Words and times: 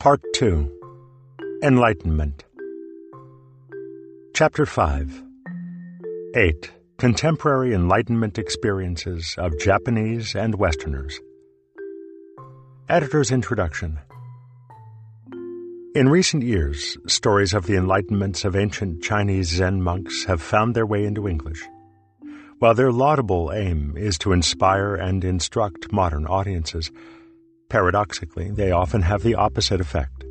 Part 0.00 0.22
2 0.32 1.60
Enlightenment 1.62 2.44
Chapter 4.34 4.64
5 4.64 5.22
8. 6.34 6.72
Contemporary 6.96 7.74
Enlightenment 7.74 8.38
Experiences 8.38 9.34
of 9.36 9.58
Japanese 9.58 10.34
and 10.34 10.54
Westerners. 10.54 11.20
Editor's 12.88 13.30
Introduction 13.30 13.98
In 15.94 16.08
recent 16.08 16.44
years, 16.44 16.96
stories 17.06 17.52
of 17.52 17.66
the 17.66 17.74
enlightenments 17.74 18.46
of 18.46 18.56
ancient 18.56 19.02
Chinese 19.02 19.48
Zen 19.48 19.82
monks 19.82 20.24
have 20.24 20.40
found 20.40 20.74
their 20.74 20.86
way 20.86 21.04
into 21.04 21.28
English. 21.28 21.62
While 22.58 22.72
their 22.72 22.90
laudable 22.90 23.52
aim 23.52 23.98
is 23.98 24.16
to 24.20 24.32
inspire 24.32 24.94
and 24.94 25.22
instruct 25.22 25.92
modern 25.92 26.26
audiences, 26.26 26.90
paradoxically, 27.70 28.50
they 28.50 28.72
often 28.72 29.00
have 29.00 29.22
the 29.22 29.36
opposite 29.36 29.80
effect. 29.80 30.24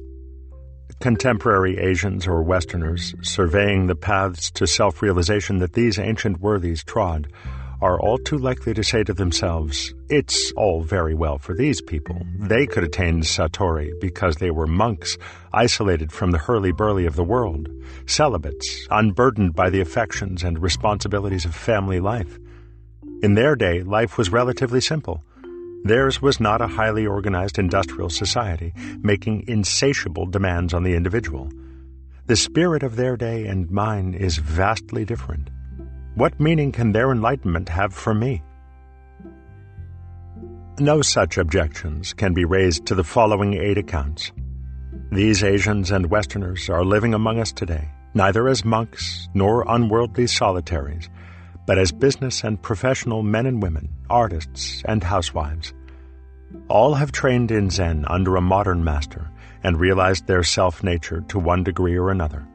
Contemporary 1.00 1.78
Asians 1.80 2.28
or 2.28 2.44
Westerners, 2.44 3.16
surveying 3.22 3.88
the 3.88 3.96
paths 3.96 4.52
to 4.52 4.68
self 4.68 5.02
realization 5.02 5.60
that 5.60 5.74
these 5.74 5.98
ancient 5.98 6.42
worthies 6.42 6.84
trod, 6.84 7.28
are 7.82 8.00
all 8.02 8.18
too 8.18 8.38
likely 8.38 8.74
to 8.74 8.84
say 8.84 9.04
to 9.04 9.14
themselves, 9.14 9.94
It's 10.10 10.52
all 10.58 10.84
very 10.84 11.16
well 11.16 11.38
for 11.38 11.56
these 11.56 11.82
people. 11.82 12.22
They 12.38 12.68
could 12.68 12.84
attain 12.84 13.22
Satori 13.22 13.92
because 14.02 14.36
they 14.36 14.52
were 14.52 14.68
monks, 14.68 15.18
isolated 15.54 16.12
from 16.12 16.32
the 16.32 16.38
hurly 16.38 16.74
burly 16.74 17.06
of 17.06 17.16
the 17.16 17.24
world, 17.24 17.70
celibates, 18.06 18.86
unburdened 18.92 19.56
by 19.56 19.70
the 19.70 19.80
affections 19.80 20.44
and 20.44 20.62
responsibilities 20.62 21.46
of 21.46 21.56
family 21.56 22.02
life. 22.02 22.38
In 23.24 23.36
their 23.36 23.56
day, 23.56 23.82
life 23.84 24.18
was 24.18 24.32
relatively 24.32 24.82
simple. 24.82 25.24
Theirs 25.84 26.22
was 26.22 26.40
not 26.40 26.62
a 26.62 26.68
highly 26.68 27.06
organized 27.06 27.58
industrial 27.58 28.10
society, 28.10 28.74
making 29.02 29.46
insatiable 29.48 30.26
demands 30.26 30.74
on 30.74 30.84
the 30.84 30.96
individual. 30.96 31.50
The 32.26 32.36
spirit 32.36 32.84
of 32.84 32.96
their 32.96 33.18
day 33.18 33.48
and 33.48 33.72
mine 33.72 34.14
is 34.14 34.38
vastly 34.38 35.06
different. 35.06 35.50
What 36.16 36.40
meaning 36.40 36.72
can 36.72 36.92
their 36.92 37.12
enlightenment 37.12 37.70
have 37.70 37.94
for 37.94 38.14
me? 38.14 38.44
No 40.80 41.02
such 41.02 41.38
objections 41.38 42.14
can 42.14 42.34
be 42.34 42.46
raised 42.46 42.86
to 42.86 42.96
the 42.96 43.04
following 43.04 43.54
eight 43.54 43.78
accounts. 43.78 44.32
These 45.12 45.44
Asians 45.44 45.92
and 45.92 46.10
Westerners 46.10 46.70
are 46.70 46.86
living 46.86 47.14
among 47.14 47.40
us 47.40 47.52
today, 47.52 47.90
neither 48.14 48.48
as 48.48 48.64
monks 48.64 49.28
nor 49.34 49.66
unworldly 49.68 50.28
solitaries, 50.28 51.10
but 51.70 51.78
as 51.78 51.92
business 51.92 52.44
and 52.44 52.60
professional 52.64 53.22
men 53.22 53.46
and 53.46 53.62
women, 53.62 53.88
artists 54.10 54.82
and 54.86 55.04
housewives. 55.04 55.72
All 56.68 56.96
have 56.96 57.12
trained 57.12 57.52
in 57.52 57.70
Zen 57.70 58.06
under 58.08 58.36
a 58.36 58.42
modern 58.42 58.84
master 58.84 59.30
and 59.64 59.80
realized 59.80 60.26
their 60.26 60.42
self 60.42 60.84
nature 60.84 61.22
to 61.28 61.38
one 61.38 61.64
degree 61.64 61.96
or 61.96 62.10
another. 62.10 62.48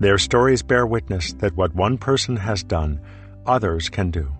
Their 0.00 0.18
stories 0.18 0.64
bear 0.64 0.84
witness 0.84 1.32
that 1.34 1.54
what 1.54 1.76
one 1.76 1.96
person 1.96 2.34
has 2.34 2.64
done, 2.64 3.00
others 3.46 3.88
can 3.88 4.10
do. 4.10 4.34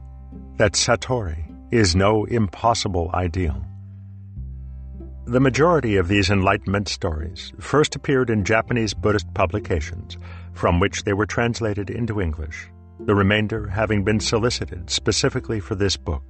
That 0.56 0.72
Satori 0.72 1.44
is 1.70 1.94
no 1.94 2.24
impossible 2.24 3.12
ideal. 3.14 3.64
The 5.26 5.38
majority 5.38 5.98
of 5.98 6.08
these 6.08 6.30
Enlightenment 6.30 6.88
stories 6.88 7.52
first 7.60 7.94
appeared 7.94 8.28
in 8.28 8.44
Japanese 8.44 8.92
Buddhist 8.92 9.32
publications, 9.34 10.18
from 10.52 10.80
which 10.80 11.04
they 11.04 11.12
were 11.12 11.26
translated 11.26 11.90
into 11.90 12.20
English, 12.20 12.68
the 13.00 13.14
remainder 13.14 13.68
having 13.68 14.04
been 14.04 14.20
solicited 14.20 14.90
specifically 14.90 15.60
for 15.60 15.74
this 15.74 15.96
book. 15.96 16.22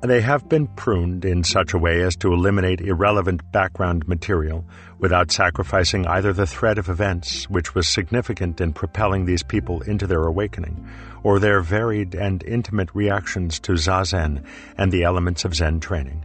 They 0.00 0.20
have 0.20 0.48
been 0.48 0.68
pruned 0.68 1.24
in 1.24 1.42
such 1.42 1.74
a 1.74 1.78
way 1.78 2.02
as 2.02 2.14
to 2.16 2.32
eliminate 2.32 2.80
irrelevant 2.80 3.40
background 3.50 4.06
material 4.06 4.64
without 5.00 5.32
sacrificing 5.32 6.06
either 6.06 6.32
the 6.32 6.46
thread 6.46 6.78
of 6.78 6.88
events 6.88 7.50
which 7.50 7.74
was 7.74 7.88
significant 7.88 8.60
in 8.60 8.72
propelling 8.72 9.24
these 9.24 9.42
people 9.42 9.82
into 9.82 10.06
their 10.06 10.22
awakening, 10.22 10.88
or 11.24 11.40
their 11.40 11.60
varied 11.60 12.14
and 12.14 12.44
intimate 12.44 12.94
reactions 12.94 13.58
to 13.58 13.72
Zazen 13.72 14.44
and 14.76 14.92
the 14.92 15.02
elements 15.02 15.44
of 15.44 15.56
Zen 15.56 15.80
training. 15.80 16.24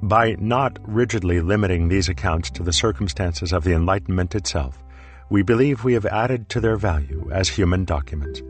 By 0.00 0.36
not 0.38 0.78
rigidly 0.82 1.40
limiting 1.40 1.88
these 1.88 2.08
accounts 2.08 2.50
to 2.50 2.62
the 2.62 2.72
circumstances 2.72 3.52
of 3.52 3.64
the 3.64 3.72
Enlightenment 3.72 4.36
itself, 4.36 4.83
we 5.30 5.42
believe 5.42 5.84
we 5.84 5.94
have 5.94 6.06
added 6.06 6.48
to 6.50 6.60
their 6.60 6.76
value 6.76 7.28
as 7.32 7.48
human 7.48 7.84
documents. 7.84 8.42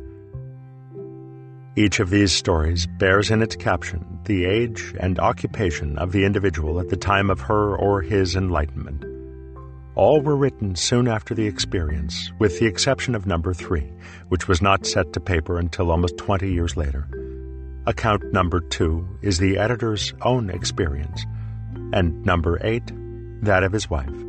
Each 1.76 1.98
of 1.98 2.10
these 2.10 2.32
stories 2.32 2.86
bears 2.86 3.30
in 3.30 3.42
its 3.42 3.56
caption 3.56 4.20
the 4.24 4.44
age 4.44 4.94
and 5.00 5.18
occupation 5.18 5.98
of 5.98 6.12
the 6.12 6.24
individual 6.24 6.80
at 6.80 6.88
the 6.88 6.96
time 6.96 7.30
of 7.30 7.40
her 7.40 7.76
or 7.76 8.00
his 8.00 8.36
enlightenment. 8.36 9.04
All 9.96 10.22
were 10.22 10.36
written 10.36 10.76
soon 10.76 11.08
after 11.08 11.34
the 11.34 11.46
experience, 11.46 12.32
with 12.38 12.58
the 12.58 12.66
exception 12.66 13.14
of 13.14 13.26
number 13.26 13.52
three, 13.52 13.92
which 14.28 14.48
was 14.48 14.62
not 14.62 14.86
set 14.86 15.12
to 15.12 15.20
paper 15.20 15.58
until 15.58 15.90
almost 15.90 16.16
20 16.16 16.50
years 16.50 16.76
later. 16.76 17.06
Account 17.86 18.32
number 18.32 18.60
two 18.60 19.06
is 19.20 19.38
the 19.38 19.58
editor's 19.58 20.14
own 20.22 20.50
experience, 20.50 21.26
and 21.92 22.24
number 22.24 22.58
eight, 22.62 22.90
that 23.42 23.62
of 23.62 23.72
his 23.72 23.90
wife. 23.90 24.23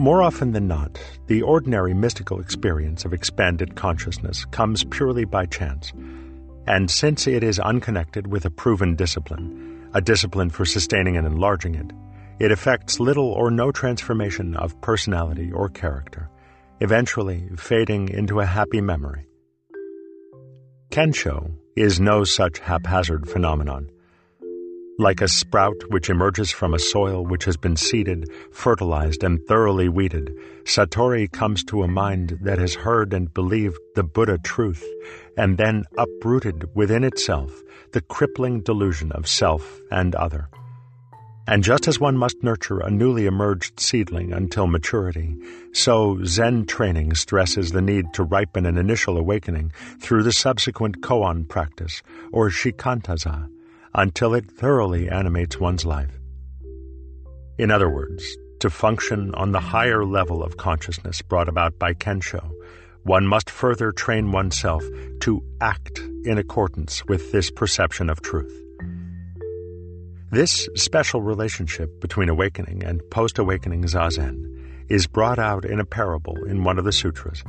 More 0.00 0.22
often 0.22 0.52
than 0.52 0.68
not, 0.68 0.96
the 1.26 1.42
ordinary 1.42 1.92
mystical 1.92 2.38
experience 2.38 3.04
of 3.04 3.12
expanded 3.12 3.74
consciousness 3.74 4.44
comes 4.44 4.84
purely 4.84 5.24
by 5.24 5.46
chance. 5.46 5.92
And 6.68 6.88
since 6.88 7.26
it 7.26 7.42
is 7.42 7.58
unconnected 7.58 8.28
with 8.28 8.44
a 8.44 8.50
proven 8.50 8.94
discipline, 8.94 9.90
a 9.94 10.00
discipline 10.00 10.50
for 10.50 10.64
sustaining 10.64 11.16
and 11.16 11.26
enlarging 11.26 11.74
it, 11.74 11.90
it 12.38 12.52
effects 12.52 13.00
little 13.00 13.32
or 13.32 13.50
no 13.50 13.72
transformation 13.72 14.54
of 14.54 14.80
personality 14.82 15.50
or 15.50 15.68
character, 15.68 16.30
eventually 16.78 17.48
fading 17.56 18.08
into 18.08 18.38
a 18.38 18.46
happy 18.46 18.80
memory. 18.80 19.26
Kensho 20.90 21.50
is 21.74 21.98
no 21.98 22.22
such 22.22 22.60
haphazard 22.60 23.28
phenomenon. 23.28 23.90
Like 25.00 25.20
a 25.20 25.28
sprout 25.28 25.76
which 25.90 26.10
emerges 26.10 26.50
from 26.50 26.74
a 26.74 26.78
soil 26.80 27.24
which 27.24 27.44
has 27.44 27.56
been 27.56 27.76
seeded, 27.76 28.28
fertilized, 28.50 29.22
and 29.22 29.38
thoroughly 29.46 29.88
weeded, 29.88 30.36
Satori 30.64 31.30
comes 31.30 31.62
to 31.64 31.84
a 31.84 31.88
mind 31.88 32.36
that 32.42 32.58
has 32.58 32.74
heard 32.74 33.12
and 33.12 33.32
believed 33.32 33.78
the 33.94 34.02
Buddha 34.02 34.38
truth, 34.42 34.84
and 35.36 35.56
then 35.56 35.84
uprooted 35.96 36.74
within 36.74 37.04
itself 37.04 37.62
the 37.92 38.00
crippling 38.00 38.60
delusion 38.60 39.12
of 39.12 39.28
self 39.28 39.80
and 39.92 40.16
other. 40.16 40.48
And 41.46 41.62
just 41.62 41.86
as 41.86 42.00
one 42.00 42.16
must 42.16 42.42
nurture 42.42 42.80
a 42.80 42.90
newly 42.90 43.26
emerged 43.26 43.78
seedling 43.78 44.32
until 44.32 44.66
maturity, 44.66 45.36
so 45.72 46.18
Zen 46.24 46.66
training 46.66 47.14
stresses 47.14 47.70
the 47.70 47.80
need 47.80 48.12
to 48.14 48.24
ripen 48.24 48.66
an 48.66 48.76
initial 48.76 49.16
awakening 49.16 49.70
through 50.00 50.24
the 50.24 50.32
subsequent 50.32 51.02
koan 51.02 51.48
practice, 51.48 52.02
or 52.32 52.50
shikantaza, 52.50 53.48
until 53.98 54.32
it 54.32 54.48
thoroughly 54.48 55.08
animates 55.08 55.58
one's 55.58 55.84
life. 55.84 56.20
In 57.58 57.72
other 57.72 57.90
words, 57.90 58.24
to 58.60 58.70
function 58.70 59.34
on 59.34 59.50
the 59.50 59.58
higher 59.58 60.04
level 60.04 60.40
of 60.40 60.56
consciousness 60.56 61.20
brought 61.20 61.48
about 61.48 61.80
by 61.80 61.94
Kensho, 61.94 62.48
one 63.02 63.26
must 63.26 63.50
further 63.50 63.90
train 63.90 64.30
oneself 64.30 64.84
to 65.22 65.42
act 65.60 65.98
in 66.24 66.38
accordance 66.38 67.04
with 67.06 67.32
this 67.32 67.50
perception 67.50 68.08
of 68.08 68.22
truth. 68.22 68.56
This 70.30 70.68
special 70.76 71.20
relationship 71.20 72.00
between 72.00 72.28
awakening 72.28 72.84
and 72.84 73.02
post 73.10 73.36
awakening 73.36 73.82
zazen 73.82 74.86
is 74.88 75.08
brought 75.08 75.40
out 75.40 75.64
in 75.64 75.80
a 75.80 75.84
parable 75.84 76.36
in 76.44 76.62
one 76.62 76.78
of 76.78 76.84
the 76.84 76.92
sutras. 76.92 77.42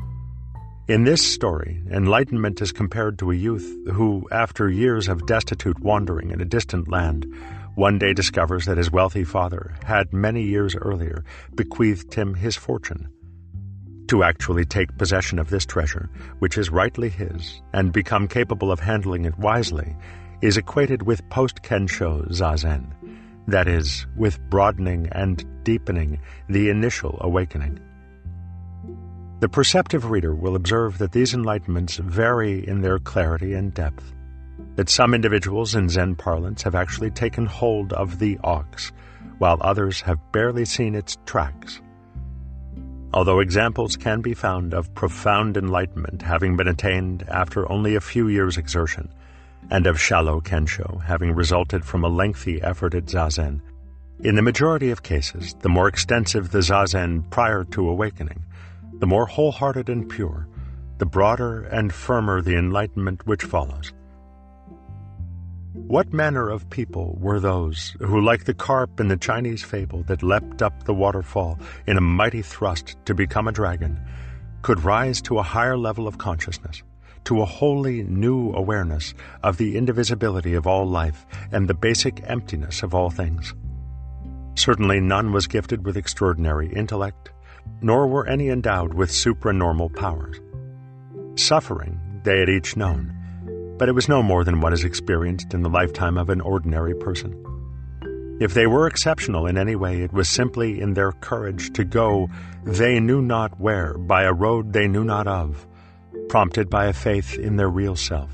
In 0.89 1.03
this 1.03 1.21
story, 1.21 1.83
enlightenment 1.91 2.63
is 2.63 2.71
compared 2.71 3.19
to 3.19 3.29
a 3.29 3.35
youth 3.35 3.77
who, 3.93 4.27
after 4.31 4.71
years 4.71 5.07
of 5.07 5.27
destitute 5.27 5.79
wandering 5.81 6.31
in 6.31 6.41
a 6.41 6.45
distant 6.45 6.87
land, 6.87 7.31
one 7.75 7.99
day 7.99 8.11
discovers 8.11 8.65
that 8.65 8.79
his 8.79 8.91
wealthy 8.91 9.23
father 9.23 9.75
had 9.85 10.11
many 10.11 10.41
years 10.41 10.75
earlier 10.75 11.23
bequeathed 11.53 12.15
him 12.15 12.33
his 12.33 12.55
fortune. 12.55 13.07
To 14.07 14.23
actually 14.23 14.65
take 14.65 14.97
possession 14.97 15.37
of 15.37 15.51
this 15.51 15.63
treasure, 15.63 16.09
which 16.39 16.57
is 16.57 16.71
rightly 16.71 17.09
his, 17.09 17.61
and 17.71 17.93
become 17.93 18.27
capable 18.27 18.71
of 18.71 18.79
handling 18.79 19.25
it 19.25 19.37
wisely, 19.37 19.95
is 20.41 20.57
equated 20.57 21.03
with 21.03 21.21
post 21.29 21.61
Kensho 21.61 22.27
Zazen, 22.31 22.95
that 23.47 23.67
is, 23.67 24.07
with 24.17 24.39
broadening 24.49 25.07
and 25.11 25.45
deepening 25.63 26.19
the 26.47 26.71
initial 26.71 27.19
awakening. 27.21 27.79
The 29.39 29.47
perceptive 29.47 30.11
reader 30.11 30.35
will 30.35 30.57
observe 30.57 30.97
that 30.97 31.13
these 31.13 31.33
enlightenments 31.33 31.97
vary 31.97 32.67
in 32.67 32.81
their 32.81 32.99
clarity 32.99 33.53
and 33.53 33.73
depth, 33.73 34.13
that 34.75 34.89
some 34.89 35.13
individuals 35.13 35.75
in 35.75 35.87
Zen 35.87 36.15
parlance 36.15 36.61
have 36.63 36.75
actually 36.75 37.11
taken 37.11 37.45
hold 37.45 37.93
of 37.93 38.19
the 38.19 38.37
ox, 38.43 38.91
while 39.37 39.57
others 39.61 40.01
have 40.01 40.19
barely 40.33 40.65
seen 40.65 40.93
its 40.93 41.17
tracks. 41.25 41.81
Although 43.13 43.39
examples 43.39 43.95
can 43.95 44.19
be 44.19 44.33
found 44.33 44.73
of 44.73 44.93
profound 44.93 45.55
enlightenment 45.55 46.21
having 46.21 46.57
been 46.57 46.67
attained 46.67 47.23
after 47.29 47.71
only 47.71 47.95
a 47.95 48.01
few 48.01 48.27
years' 48.27 48.57
exertion, 48.57 49.07
and 49.71 49.87
of 49.87 50.01
shallow 50.01 50.41
kensho 50.41 51.01
having 51.03 51.33
resulted 51.33 51.85
from 51.85 52.03
a 52.03 52.09
lengthy 52.09 52.61
effort 52.61 52.93
at 52.93 53.05
zazen, 53.05 53.61
In 54.21 54.35
the 54.35 54.41
majority 54.41 54.91
of 54.91 55.01
cases, 55.01 55.55
the 55.61 55.69
more 55.69 55.87
extensive 55.87 56.51
the 56.51 56.59
zazen 56.59 57.23
prior 57.29 57.63
to 57.71 57.87
awakening, 57.87 58.43
the 58.99 59.07
more 59.07 59.25
wholehearted 59.25 59.89
and 59.89 60.09
pure, 60.09 60.47
the 60.97 61.05
broader 61.05 61.63
and 61.63 61.93
firmer 61.93 62.41
the 62.41 62.55
enlightenment 62.55 63.25
which 63.25 63.43
follows. 63.43 63.93
What 65.73 66.13
manner 66.13 66.49
of 66.49 66.69
people 66.69 67.17
were 67.19 67.39
those 67.39 67.95
who, 67.99 68.19
like 68.21 68.43
the 68.43 68.53
carp 68.53 68.99
in 68.99 69.07
the 69.07 69.17
Chinese 69.17 69.63
fable 69.63 70.03
that 70.03 70.23
leapt 70.23 70.61
up 70.61 70.83
the 70.83 70.93
waterfall 70.93 71.57
in 71.87 71.97
a 71.97 72.01
mighty 72.01 72.41
thrust 72.41 72.97
to 73.05 73.15
become 73.15 73.47
a 73.47 73.51
dragon, 73.53 73.99
could 74.61 74.83
rise 74.83 75.21
to 75.21 75.39
a 75.39 75.43
higher 75.43 75.77
level 75.77 76.07
of 76.07 76.17
consciousness, 76.17 76.83
to 77.23 77.41
a 77.41 77.45
wholly 77.45 78.03
new 78.03 78.51
awareness 78.53 79.13
of 79.43 79.57
the 79.57 79.77
indivisibility 79.77 80.53
of 80.53 80.67
all 80.67 80.85
life 80.85 81.25
and 81.51 81.67
the 81.67 81.73
basic 81.73 82.21
emptiness 82.29 82.83
of 82.83 82.93
all 82.93 83.09
things? 83.09 83.53
Certainly 84.55 84.99
none 84.99 85.31
was 85.31 85.47
gifted 85.47 85.85
with 85.85 85.95
extraordinary 85.95 86.73
intellect, 86.73 87.31
nor 87.81 88.07
were 88.07 88.27
any 88.27 88.49
endowed 88.49 88.93
with 88.93 89.09
supranormal 89.09 89.95
powers. 89.95 90.39
Suffering 91.35 91.99
they 92.23 92.39
had 92.39 92.49
each 92.49 92.75
known, 92.75 93.13
but 93.77 93.87
it 93.87 93.93
was 93.93 94.09
no 94.09 94.21
more 94.21 94.43
than 94.43 94.61
what 94.61 94.73
is 94.73 94.83
experienced 94.83 95.53
in 95.53 95.61
the 95.61 95.69
lifetime 95.69 96.17
of 96.17 96.29
an 96.29 96.41
ordinary 96.41 96.95
person. 96.95 97.45
If 98.39 98.53
they 98.53 98.67
were 98.67 98.87
exceptional 98.87 99.47
in 99.47 99.57
any 99.57 99.75
way, 99.75 100.01
it 100.01 100.13
was 100.13 100.29
simply 100.29 100.79
in 100.79 100.93
their 100.93 101.11
courage 101.11 101.73
to 101.73 101.83
go 101.83 102.29
they 102.63 102.99
knew 102.99 103.21
not 103.21 103.59
where, 103.59 103.97
by 103.97 104.23
a 104.23 104.33
road 104.33 104.71
they 104.71 104.87
knew 104.87 105.03
not 105.03 105.27
of, 105.27 105.67
prompted 106.29 106.69
by 106.69 106.85
a 106.85 106.93
faith 106.93 107.37
in 107.37 107.57
their 107.57 107.69
real 107.69 107.95
self. 107.95 108.31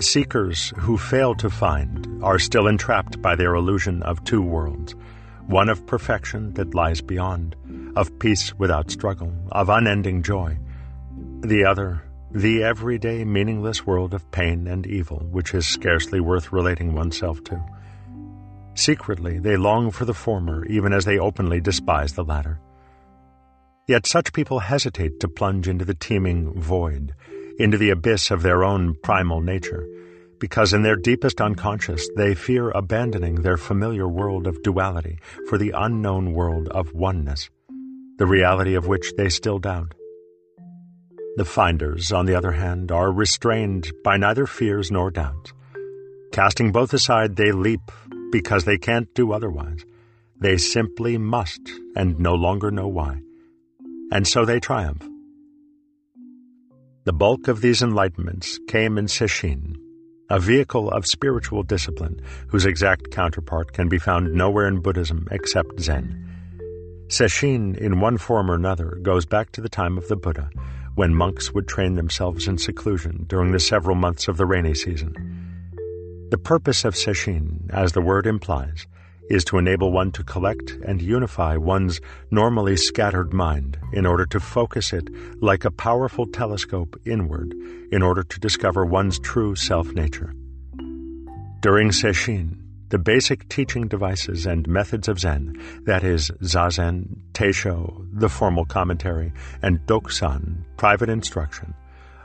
Seekers 0.00 0.72
who 0.78 0.96
fail 0.96 1.34
to 1.34 1.50
find 1.50 2.22
are 2.22 2.38
still 2.38 2.66
entrapped 2.66 3.20
by 3.20 3.36
their 3.36 3.54
illusion 3.54 4.02
of 4.02 4.24
two 4.24 4.42
worlds 4.42 4.94
one 5.46 5.68
of 5.68 5.84
perfection 5.84 6.54
that 6.54 6.74
lies 6.74 7.00
beyond, 7.00 7.56
of 7.96 8.18
peace 8.18 8.54
without 8.58 8.90
struggle, 8.90 9.32
of 9.52 9.68
unending 9.68 10.22
joy, 10.22 10.58
the 11.40 11.64
other, 11.64 12.02
the 12.32 12.62
everyday 12.62 13.24
meaningless 13.24 13.86
world 13.86 14.14
of 14.14 14.30
pain 14.30 14.66
and 14.66 14.86
evil, 14.86 15.18
which 15.30 15.54
is 15.54 15.66
scarcely 15.66 16.20
worth 16.20 16.52
relating 16.52 16.94
oneself 16.94 17.42
to. 17.44 17.60
Secretly, 18.74 19.38
they 19.38 19.56
long 19.56 19.90
for 19.90 20.04
the 20.04 20.14
former, 20.14 20.64
even 20.66 20.92
as 20.92 21.04
they 21.04 21.18
openly 21.18 21.60
despise 21.60 22.12
the 22.12 22.24
latter. 22.24 22.60
Yet 23.88 24.06
such 24.06 24.32
people 24.32 24.60
hesitate 24.60 25.18
to 25.20 25.28
plunge 25.28 25.66
into 25.66 25.84
the 25.84 25.94
teeming 25.94 26.52
void, 26.60 27.14
into 27.58 27.76
the 27.76 27.90
abyss 27.90 28.30
of 28.30 28.42
their 28.42 28.62
own 28.62 28.94
primal 29.02 29.40
nature, 29.40 29.86
because 30.38 30.72
in 30.72 30.82
their 30.82 30.96
deepest 30.96 31.40
unconscious 31.40 32.08
they 32.16 32.34
fear 32.34 32.70
abandoning 32.70 33.36
their 33.36 33.56
familiar 33.56 34.08
world 34.08 34.46
of 34.46 34.62
duality 34.62 35.18
for 35.48 35.58
the 35.58 35.72
unknown 35.76 36.32
world 36.32 36.68
of 36.68 36.94
oneness, 36.94 37.50
the 38.20 38.26
reality 38.26 38.74
of 38.74 38.86
which 38.86 39.14
they 39.16 39.30
still 39.30 39.58
doubt. 39.58 39.94
The 41.36 41.46
finders, 41.46 42.12
on 42.12 42.26
the 42.26 42.34
other 42.34 42.52
hand, 42.52 42.92
are 42.92 43.10
restrained 43.10 43.90
by 44.04 44.18
neither 44.18 44.44
fears 44.44 44.90
nor 44.90 45.10
doubts. 45.10 45.54
Casting 46.30 46.70
both 46.70 46.92
aside, 46.92 47.36
they 47.36 47.50
leap 47.50 47.80
because 48.30 48.66
they 48.66 48.76
can't 48.76 49.08
do 49.14 49.32
otherwise. 49.32 49.86
They 50.38 50.58
simply 50.58 51.16
must 51.16 51.62
and 51.96 52.20
no 52.20 52.34
longer 52.34 52.70
know 52.70 52.88
why. 52.88 53.22
And 54.12 54.28
so 54.28 54.44
they 54.44 54.60
triumph. 54.60 55.08
The 57.04 57.14
bulk 57.14 57.48
of 57.48 57.62
these 57.62 57.80
enlightenments 57.80 58.58
came 58.68 58.98
in 58.98 59.06
Sesshin, 59.06 59.76
a 60.28 60.38
vehicle 60.38 60.90
of 60.90 61.06
spiritual 61.06 61.62
discipline 61.62 62.20
whose 62.48 62.66
exact 62.66 63.12
counterpart 63.12 63.72
can 63.72 63.88
be 63.88 63.98
found 63.98 64.34
nowhere 64.34 64.68
in 64.68 64.82
Buddhism 64.82 65.26
except 65.30 65.80
Zen. 65.80 66.29
Sesshin, 67.10 67.76
in 67.76 67.98
one 67.98 68.18
form 68.18 68.48
or 68.48 68.54
another, 68.54 68.96
goes 69.02 69.26
back 69.26 69.50
to 69.52 69.60
the 69.60 69.68
time 69.68 69.98
of 69.98 70.06
the 70.06 70.14
Buddha, 70.14 70.48
when 70.94 71.12
monks 71.12 71.52
would 71.52 71.66
train 71.66 71.96
themselves 71.96 72.46
in 72.46 72.56
seclusion 72.56 73.24
during 73.26 73.50
the 73.50 73.58
several 73.58 73.96
months 73.96 74.28
of 74.28 74.36
the 74.36 74.46
rainy 74.46 74.74
season. 74.74 75.12
The 76.30 76.38
purpose 76.38 76.84
of 76.84 76.94
Sesshin, 76.94 77.68
as 77.70 77.92
the 77.92 78.00
word 78.00 78.28
implies, 78.28 78.86
is 79.28 79.44
to 79.46 79.58
enable 79.58 79.90
one 79.90 80.12
to 80.12 80.22
collect 80.22 80.70
and 80.86 81.02
unify 81.02 81.56
one's 81.56 82.00
normally 82.30 82.76
scattered 82.76 83.32
mind 83.32 83.76
in 83.92 84.06
order 84.06 84.24
to 84.26 84.38
focus 84.38 84.92
it 84.92 85.08
like 85.42 85.64
a 85.64 85.72
powerful 85.72 86.28
telescope 86.28 86.96
inward 87.04 87.52
in 87.90 88.02
order 88.02 88.22
to 88.22 88.38
discover 88.38 88.86
one's 88.86 89.18
true 89.18 89.56
self 89.56 89.88
nature. 89.94 90.32
During 91.60 91.90
Sesshin, 91.90 92.59
the 92.90 92.98
basic 92.98 93.48
teaching 93.48 93.86
devices 93.86 94.46
and 94.46 94.68
methods 94.68 95.08
of 95.08 95.18
Zen, 95.18 95.56
that 95.84 96.02
is, 96.02 96.30
Zazen, 96.42 97.16
Teisho, 97.32 98.06
the 98.12 98.28
formal 98.28 98.64
commentary, 98.64 99.32
and 99.62 99.78
Dokusan, 99.86 100.64
private 100.76 101.08
instruction, 101.08 101.72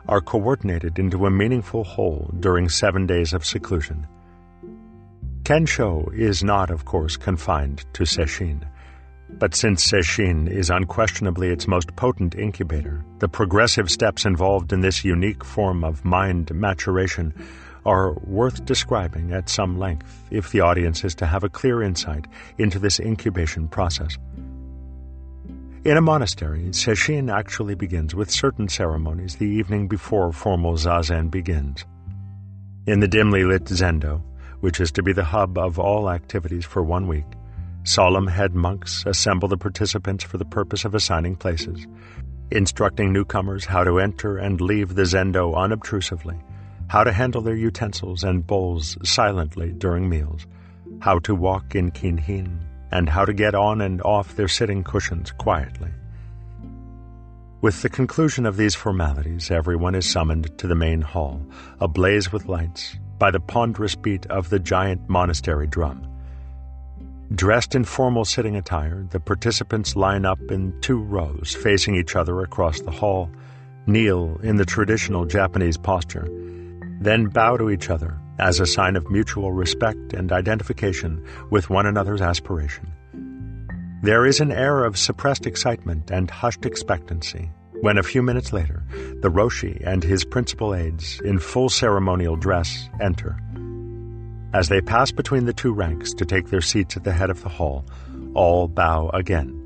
are 0.08 0.22
coordinated 0.22 1.00
into 1.00 1.26
a 1.26 1.32
meaningful 1.32 1.84
whole 1.84 2.32
during 2.40 2.68
seven 2.68 3.06
days 3.06 3.32
of 3.32 3.46
seclusion. 3.46 4.08
Kensho 5.44 6.12
is 6.12 6.44
not, 6.44 6.72
of 6.72 6.86
course, 6.86 7.16
confined 7.16 7.86
to 7.94 8.04
Sesshin. 8.04 8.64
But 9.30 9.54
since 9.54 9.86
Sesshin 9.86 10.50
is 10.50 10.72
unquestionably 10.72 11.50
its 11.50 11.68
most 11.68 11.96
potent 11.96 12.34
incubator, 12.36 13.06
the 13.20 13.28
progressive 13.28 13.92
steps 13.92 14.26
involved 14.26 14.74
in 14.74 14.82
this 14.82 15.04
unique 15.04 15.44
form 15.44 15.84
of 15.84 16.06
mind 16.06 16.54
maturation 16.54 17.34
are 17.86 18.14
worth 18.24 18.66
describing 18.66 19.32
at 19.32 19.50
some 19.50 19.78
length 19.78 20.24
if 20.32 20.52
the 20.52 20.62
audience 20.62 21.04
is 21.04 21.14
to 21.16 21.26
have 21.26 21.44
a 21.44 21.50
clear 21.50 21.84
insight 21.84 22.26
into 22.58 22.80
this 22.80 23.00
incubation 23.00 23.68
process. 23.68 24.18
In 25.86 25.98
a 25.98 26.02
monastery, 26.02 26.64
Sesshin 26.72 27.32
actually 27.32 27.76
begins 27.76 28.16
with 28.16 28.32
certain 28.32 28.68
ceremonies 28.68 29.36
the 29.36 29.46
evening 29.46 29.88
before 29.88 30.34
formal 30.34 30.74
zazen 30.78 31.30
begins. 31.30 31.86
In 32.88 33.02
the 33.02 33.08
dimly 33.08 33.44
lit 33.44 33.66
zendo, 33.66 34.24
which 34.62 34.80
is 34.80 34.92
to 34.94 35.04
be 35.04 35.14
the 35.14 35.24
hub 35.24 35.60
of 35.60 35.78
all 35.78 36.10
activities 36.10 36.66
for 36.66 36.82
one 36.82 37.08
week, 37.08 37.26
solemn 37.84 38.26
head 38.26 38.56
monks 38.56 39.04
assemble 39.06 39.48
the 39.48 39.58
participants 39.58 40.24
for 40.24 40.40
the 40.40 40.46
purpose 40.46 40.86
of 40.86 40.96
assigning 40.96 41.36
places, 41.36 41.86
instructing 42.50 43.14
newcomers 43.14 43.66
how 43.66 43.84
to 43.84 44.00
enter 44.00 44.38
and 44.38 44.62
leave 44.62 44.96
the 44.96 45.04
zendo 45.04 45.56
unobtrusively 45.56 46.42
how 46.96 47.04
to 47.04 47.12
handle 47.12 47.42
their 47.42 47.58
utensils 47.58 48.24
and 48.24 48.48
bowls 48.48 48.98
silently 49.04 49.74
during 49.74 50.08
meals, 50.08 50.48
how 51.02 51.20
to 51.20 51.36
walk 51.36 51.76
in 51.76 51.92
kinhin, 51.92 52.58
and 52.90 53.10
how 53.10 53.26
to 53.26 53.34
get 53.34 53.54
on 53.54 53.82
and 53.82 54.02
off 54.04 54.38
their 54.38 54.48
sitting 54.48 54.82
cushions 54.82 55.30
quietly. 55.32 55.90
With 57.60 57.82
the 57.82 57.90
conclusion 57.90 58.46
of 58.46 58.56
these 58.56 58.76
formalities, 58.76 59.52
everyone 59.52 59.94
is 59.94 60.10
summoned 60.10 60.58
to 60.58 60.68
the 60.68 60.76
main 60.76 61.02
hall, 61.02 61.46
ablaze 61.82 62.32
with 62.32 62.46
lights, 62.46 62.96
by 63.20 63.30
the 63.30 63.42
ponderous 63.42 63.96
beat 63.96 64.26
of 64.28 64.50
the 64.50 64.60
giant 64.60 65.10
monastery 65.10 65.68
drum. 65.68 66.08
Dressed 67.34 67.76
in 67.76 67.84
formal 67.84 68.24
sitting 68.24 68.56
attire, 68.56 69.06
the 69.10 69.20
participants 69.20 69.98
line 69.98 70.24
up 70.24 70.40
in 70.50 70.74
two 70.80 71.00
rows 71.00 71.58
facing 71.62 71.96
each 71.96 72.16
other 72.16 72.40
across 72.40 72.80
the 72.80 72.92
hall, 72.92 73.30
kneel 73.86 74.40
in 74.44 74.56
the 74.56 74.66
traditional 74.66 75.26
Japanese 75.26 75.76
posture, 75.76 76.30
then 77.00 77.28
bow 77.28 77.58
to 77.58 77.70
each 77.70 77.90
other 77.90 78.18
as 78.40 78.60
a 78.60 78.66
sign 78.66 78.96
of 78.96 79.10
mutual 79.10 79.52
respect 79.52 80.14
and 80.14 80.32
identification 80.32 81.26
with 81.50 81.70
one 81.70 81.86
another's 81.86 82.22
aspiration. 82.22 82.92
There 84.04 84.26
is 84.26 84.40
an 84.40 84.52
air 84.52 84.84
of 84.84 84.98
suppressed 84.98 85.46
excitement 85.46 86.12
and 86.12 86.30
hushed 86.30 86.66
expectancy 86.66 87.50
when 87.82 87.98
a 87.98 88.04
few 88.04 88.22
minutes 88.22 88.54
later 88.54 88.84
the 89.22 89.32
Roshi 89.32 89.82
and 89.86 90.04
his 90.04 90.24
principal 90.26 90.74
aides, 90.76 91.20
in 91.22 91.40
full 91.40 91.70
ceremonial 91.70 92.36
dress, 92.36 92.90
enter. 93.02 93.38
As 94.54 94.70
they 94.70 94.82
pass 94.82 95.12
between 95.12 95.46
the 95.46 95.54
two 95.54 95.74
ranks 95.74 96.14
to 96.14 96.26
take 96.26 96.50
their 96.50 96.62
seats 96.62 96.96
at 96.96 97.04
the 97.04 97.12
head 97.12 97.30
of 97.30 97.42
the 97.42 97.50
hall, 97.50 97.86
all 98.34 98.68
bow 98.68 99.10
again, 99.10 99.62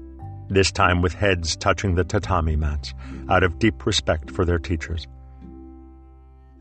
this 0.49 0.71
time 0.71 1.01
with 1.01 1.13
heads 1.13 1.55
touching 1.55 1.95
the 1.95 2.03
tatami 2.03 2.55
mats, 2.55 2.93
out 3.29 3.43
of 3.43 3.59
deep 3.59 3.85
respect 3.85 4.31
for 4.31 4.45
their 4.45 4.57
teachers. 4.57 5.07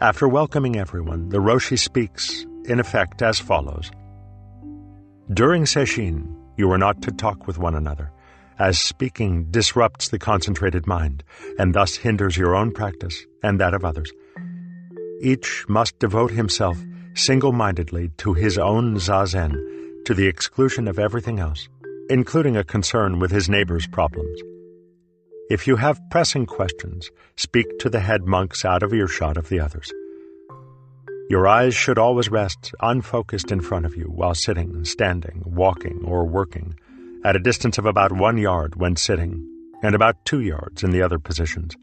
After 0.00 0.28
welcoming 0.28 0.76
everyone, 0.76 1.28
the 1.30 1.38
Roshi 1.38 1.76
speaks, 1.76 2.46
in 2.66 2.78
effect, 2.78 3.20
as 3.20 3.40
follows 3.40 3.90
During 5.34 5.64
Sesshin, 5.64 6.36
you 6.56 6.70
are 6.70 6.78
not 6.78 7.02
to 7.02 7.10
talk 7.10 7.48
with 7.48 7.58
one 7.58 7.74
another, 7.74 8.12
as 8.60 8.78
speaking 8.78 9.50
disrupts 9.50 10.08
the 10.08 10.18
concentrated 10.20 10.86
mind 10.86 11.24
and 11.58 11.74
thus 11.74 11.96
hinders 11.96 12.36
your 12.36 12.54
own 12.54 12.70
practice 12.70 13.26
and 13.42 13.58
that 13.58 13.74
of 13.74 13.84
others. 13.84 14.12
Each 15.20 15.64
must 15.68 15.98
devote 15.98 16.30
himself 16.30 16.78
single 17.14 17.50
mindedly 17.50 18.10
to 18.18 18.34
his 18.34 18.56
own 18.56 18.98
zazen 18.98 19.60
to 20.04 20.14
the 20.14 20.28
exclusion 20.28 20.86
of 20.86 21.00
everything 21.00 21.40
else, 21.40 21.68
including 22.08 22.56
a 22.56 22.62
concern 22.62 23.18
with 23.18 23.32
his 23.32 23.48
neighbor's 23.48 23.88
problems. 23.88 24.40
If 25.50 25.66
you 25.66 25.76
have 25.76 26.10
pressing 26.10 26.44
questions, 26.44 27.10
speak 27.36 27.78
to 27.78 27.88
the 27.88 28.00
head 28.00 28.26
monks 28.26 28.66
out 28.66 28.82
of 28.82 28.92
earshot 28.92 29.38
of 29.38 29.48
the 29.48 29.60
others. 29.60 29.90
Your 31.30 31.48
eyes 31.48 31.74
should 31.74 31.96
always 31.96 32.30
rest 32.30 32.74
unfocused 32.80 33.50
in 33.50 33.62
front 33.62 33.86
of 33.86 33.96
you 33.96 34.04
while 34.04 34.34
sitting, 34.34 34.84
standing, 34.84 35.42
walking, 35.46 36.04
or 36.04 36.26
working, 36.26 36.78
at 37.24 37.34
a 37.34 37.38
distance 37.38 37.78
of 37.78 37.86
about 37.86 38.12
one 38.12 38.36
yard 38.36 38.76
when 38.76 38.96
sitting, 38.96 39.42
and 39.82 39.94
about 39.94 40.22
two 40.26 40.40
yards 40.40 40.84
in 40.84 40.90
the 40.90 41.00
other 41.00 41.18
positions. 41.18 41.74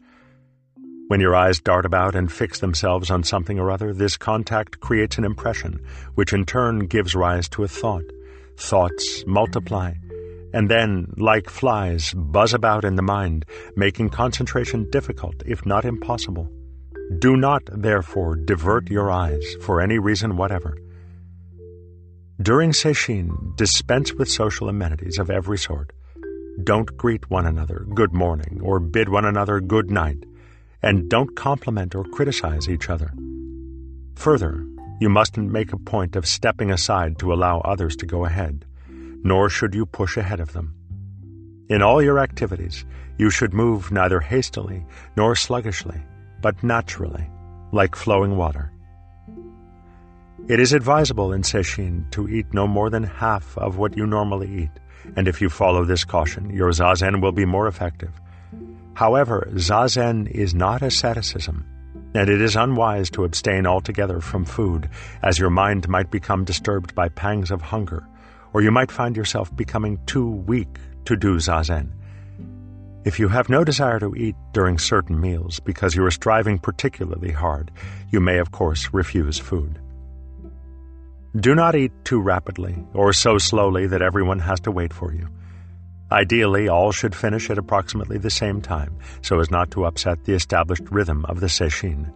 When 1.08 1.18
your 1.20 1.34
eyes 1.34 1.58
dart 1.58 1.86
about 1.86 2.14
and 2.14 2.30
fix 2.30 2.60
themselves 2.60 3.10
on 3.10 3.24
something 3.24 3.58
or 3.58 3.72
other, 3.72 3.92
this 3.92 4.16
contact 4.16 4.78
creates 4.78 5.18
an 5.18 5.24
impression, 5.24 5.84
which 6.14 6.32
in 6.32 6.44
turn 6.44 6.86
gives 6.86 7.16
rise 7.16 7.48
to 7.48 7.64
a 7.64 7.68
thought. 7.68 8.04
Thoughts 8.56 9.24
multiply, 9.26 9.94
and 10.56 10.70
then, 10.70 11.12
like 11.18 11.50
flies, 11.50 12.14
buzz 12.14 12.54
about 12.54 12.82
in 12.82 12.96
the 12.96 13.02
mind, 13.02 13.44
making 13.76 14.08
concentration 14.08 14.88
difficult, 14.90 15.34
if 15.44 15.66
not 15.66 15.84
impossible. 15.84 16.50
Do 17.18 17.36
not, 17.36 17.62
therefore, 17.70 18.36
divert 18.36 18.88
your 18.88 19.10
eyes 19.10 19.44
for 19.60 19.82
any 19.82 19.98
reason 19.98 20.38
whatever. 20.38 20.78
During 22.40 22.70
Sesshin, 22.70 23.54
dispense 23.58 24.14
with 24.14 24.30
social 24.30 24.70
amenities 24.70 25.18
of 25.18 25.28
every 25.28 25.58
sort. 25.58 25.92
Don't 26.64 26.96
greet 26.96 27.28
one 27.28 27.44
another 27.44 27.86
good 27.94 28.14
morning 28.14 28.58
or 28.62 28.80
bid 28.80 29.10
one 29.10 29.26
another 29.26 29.60
good 29.60 29.90
night, 29.90 30.24
and 30.82 31.10
don't 31.10 31.36
compliment 31.36 31.94
or 31.94 32.04
criticize 32.04 32.66
each 32.66 32.88
other. 32.88 33.12
Further, 34.14 34.66
you 35.02 35.10
mustn't 35.10 35.52
make 35.52 35.74
a 35.74 35.78
point 35.94 36.16
of 36.16 36.26
stepping 36.26 36.70
aside 36.70 37.18
to 37.18 37.34
allow 37.34 37.60
others 37.60 37.94
to 37.96 38.06
go 38.06 38.24
ahead, 38.24 38.64
nor 39.26 39.48
should 39.50 39.74
you 39.74 39.84
push 39.84 40.16
ahead 40.16 40.40
of 40.40 40.52
them. 40.52 40.74
In 41.68 41.82
all 41.82 42.00
your 42.00 42.20
activities, 42.20 42.84
you 43.18 43.28
should 43.28 43.52
move 43.52 43.90
neither 43.90 44.20
hastily 44.20 44.84
nor 45.16 45.34
sluggishly 45.34 46.00
but 46.40 46.62
naturally, 46.62 47.28
like 47.72 47.96
flowing 47.96 48.36
water. 48.36 48.70
It 50.48 50.60
is 50.60 50.72
advisable 50.72 51.32
in 51.32 51.42
Sesshin 51.42 52.08
to 52.12 52.28
eat 52.28 52.46
no 52.52 52.68
more 52.68 52.88
than 52.88 53.02
half 53.02 53.58
of 53.58 53.78
what 53.78 53.96
you 53.96 54.06
normally 54.06 54.62
eat, 54.62 54.70
and 55.16 55.26
if 55.26 55.40
you 55.40 55.48
follow 55.48 55.84
this 55.84 56.04
caution, 56.04 56.50
your 56.50 56.70
zazen 56.70 57.20
will 57.20 57.32
be 57.32 57.44
more 57.44 57.66
effective. 57.66 58.20
However, 58.94 59.48
zazen 59.54 60.30
is 60.30 60.54
not 60.54 60.82
asceticism, 60.82 61.64
and 62.14 62.30
it 62.30 62.40
is 62.40 62.54
unwise 62.54 63.10
to 63.10 63.24
abstain 63.24 63.66
altogether 63.66 64.20
from 64.20 64.44
food, 64.44 64.88
as 65.22 65.38
your 65.38 65.50
mind 65.50 65.88
might 65.88 66.12
become 66.12 66.44
disturbed 66.44 66.94
by 66.94 67.08
pangs 67.08 67.50
of 67.50 67.60
hunger, 67.60 68.06
or 68.52 68.62
you 68.62 68.70
might 68.70 68.90
find 68.90 69.16
yourself 69.16 69.54
becoming 69.54 69.98
too 70.06 70.28
weak 70.28 70.78
to 71.04 71.16
do 71.16 71.36
zazen. 71.36 71.92
If 73.04 73.20
you 73.20 73.28
have 73.28 73.48
no 73.48 73.62
desire 73.62 74.00
to 74.00 74.16
eat 74.16 74.34
during 74.52 74.78
certain 74.78 75.20
meals 75.20 75.60
because 75.60 75.94
you 75.94 76.04
are 76.04 76.10
striving 76.10 76.58
particularly 76.58 77.30
hard, 77.30 77.70
you 78.10 78.20
may, 78.20 78.38
of 78.38 78.50
course, 78.50 78.92
refuse 78.92 79.38
food. 79.38 79.78
Do 81.38 81.54
not 81.54 81.76
eat 81.76 81.92
too 82.04 82.20
rapidly 82.20 82.84
or 82.94 83.12
so 83.12 83.38
slowly 83.38 83.86
that 83.86 84.02
everyone 84.02 84.40
has 84.40 84.58
to 84.60 84.72
wait 84.72 84.92
for 84.92 85.12
you. 85.12 85.28
Ideally, 86.10 86.68
all 86.68 86.92
should 86.92 87.14
finish 87.14 87.50
at 87.50 87.58
approximately 87.58 88.18
the 88.18 88.30
same 88.30 88.60
time 88.60 88.96
so 89.22 89.38
as 89.40 89.50
not 89.50 89.70
to 89.72 89.84
upset 89.84 90.24
the 90.24 90.34
established 90.34 90.84
rhythm 90.90 91.24
of 91.26 91.40
the 91.40 91.46
Sesshin. 91.48 92.12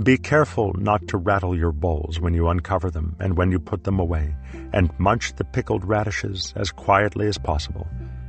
Be 0.00 0.16
careful 0.16 0.72
not 0.78 1.06
to 1.08 1.18
rattle 1.18 1.56
your 1.56 1.70
bowls 1.70 2.18
when 2.18 2.32
you 2.32 2.48
uncover 2.48 2.90
them 2.90 3.14
and 3.20 3.36
when 3.36 3.50
you 3.50 3.58
put 3.58 3.84
them 3.84 3.98
away, 3.98 4.34
and 4.72 4.90
munch 4.98 5.34
the 5.36 5.44
pickled 5.44 5.84
radishes 5.84 6.54
as 6.56 6.70
quietly 6.70 7.26
as 7.26 7.36
possible. 7.36 7.86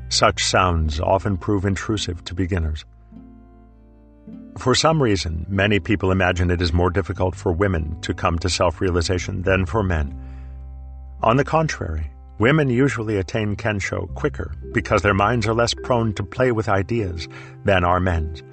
Such 0.09 0.43
sounds 0.43 0.99
often 0.99 1.37
prove 1.37 1.65
intrusive 1.65 2.23
to 2.25 2.35
beginners. 2.35 2.85
For 4.57 4.75
some 4.75 5.01
reason, 5.01 5.45
many 5.47 5.79
people 5.79 6.11
imagine 6.11 6.51
it 6.51 6.61
is 6.61 6.73
more 6.73 6.89
difficult 6.89 7.33
for 7.33 7.51
women 7.51 7.99
to 8.01 8.13
come 8.13 8.37
to 8.39 8.49
self 8.49 8.81
realization 8.81 9.43
than 9.43 9.65
for 9.65 9.83
men. 9.83 10.19
On 11.21 11.37
the 11.37 11.45
contrary, 11.45 12.11
women 12.39 12.69
usually 12.69 13.17
attain 13.17 13.55
Kensho 13.55 14.13
quicker 14.15 14.53
because 14.73 15.01
their 15.01 15.13
minds 15.13 15.47
are 15.47 15.53
less 15.53 15.73
prone 15.73 16.13
to 16.15 16.23
play 16.23 16.51
with 16.51 16.67
ideas 16.67 17.27
than 17.63 17.83
are 17.83 18.01
men's. 18.01 18.43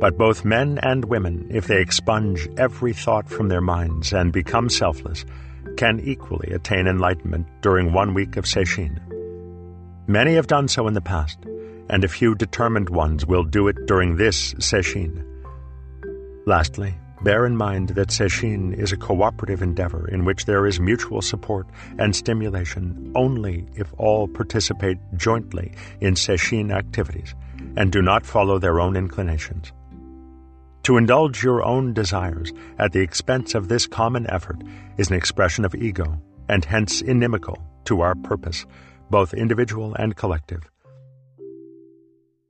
But 0.00 0.18
both 0.18 0.44
men 0.44 0.78
and 0.82 1.04
women, 1.04 1.46
if 1.50 1.66
they 1.66 1.80
expunge 1.80 2.48
every 2.58 2.92
thought 2.92 3.28
from 3.28 3.48
their 3.48 3.60
minds 3.60 4.12
and 4.12 4.32
become 4.32 4.68
selfless, 4.68 5.24
can 5.76 6.00
equally 6.00 6.52
attain 6.52 6.86
enlightenment 6.86 7.46
during 7.62 7.92
one 7.92 8.12
week 8.12 8.36
of 8.36 8.44
Sesshin. 8.44 8.98
Many 10.06 10.34
have 10.34 10.46
done 10.46 10.68
so 10.68 10.86
in 10.86 10.94
the 10.94 11.00
past, 11.00 11.38
and 11.88 12.04
a 12.04 12.08
few 12.08 12.34
determined 12.34 12.90
ones 12.90 13.24
will 13.24 13.44
do 13.44 13.68
it 13.68 13.86
during 13.86 14.16
this 14.16 14.54
Sesshin. 14.54 15.24
Lastly, 16.46 16.94
bear 17.22 17.46
in 17.46 17.56
mind 17.56 17.90
that 17.90 18.08
Sesshin 18.08 18.76
is 18.78 18.92
a 18.92 18.98
cooperative 18.98 19.62
endeavor 19.62 20.06
in 20.08 20.24
which 20.24 20.44
there 20.44 20.66
is 20.66 20.78
mutual 20.78 21.22
support 21.22 21.66
and 21.98 22.14
stimulation 22.14 23.12
only 23.14 23.66
if 23.76 23.92
all 23.96 24.28
participate 24.28 24.98
jointly 25.16 25.72
in 26.00 26.14
Sesshin 26.14 26.70
activities 26.70 27.34
and 27.76 27.90
do 27.90 28.02
not 28.02 28.26
follow 28.26 28.58
their 28.58 28.80
own 28.80 28.96
inclinations. 28.96 29.72
To 30.84 30.98
indulge 30.98 31.42
your 31.42 31.64
own 31.64 31.94
desires 31.94 32.52
at 32.78 32.92
the 32.92 33.00
expense 33.00 33.54
of 33.54 33.68
this 33.68 33.86
common 33.86 34.28
effort 34.28 34.62
is 34.98 35.08
an 35.08 35.16
expression 35.16 35.64
of 35.64 35.74
ego 35.74 36.20
and 36.48 36.62
hence 36.62 37.00
inimical 37.00 37.56
to 37.86 38.02
our 38.02 38.14
purpose 38.14 38.66
both 39.10 39.32
individual 39.32 39.94
and 39.94 40.16
collective. 40.16 40.70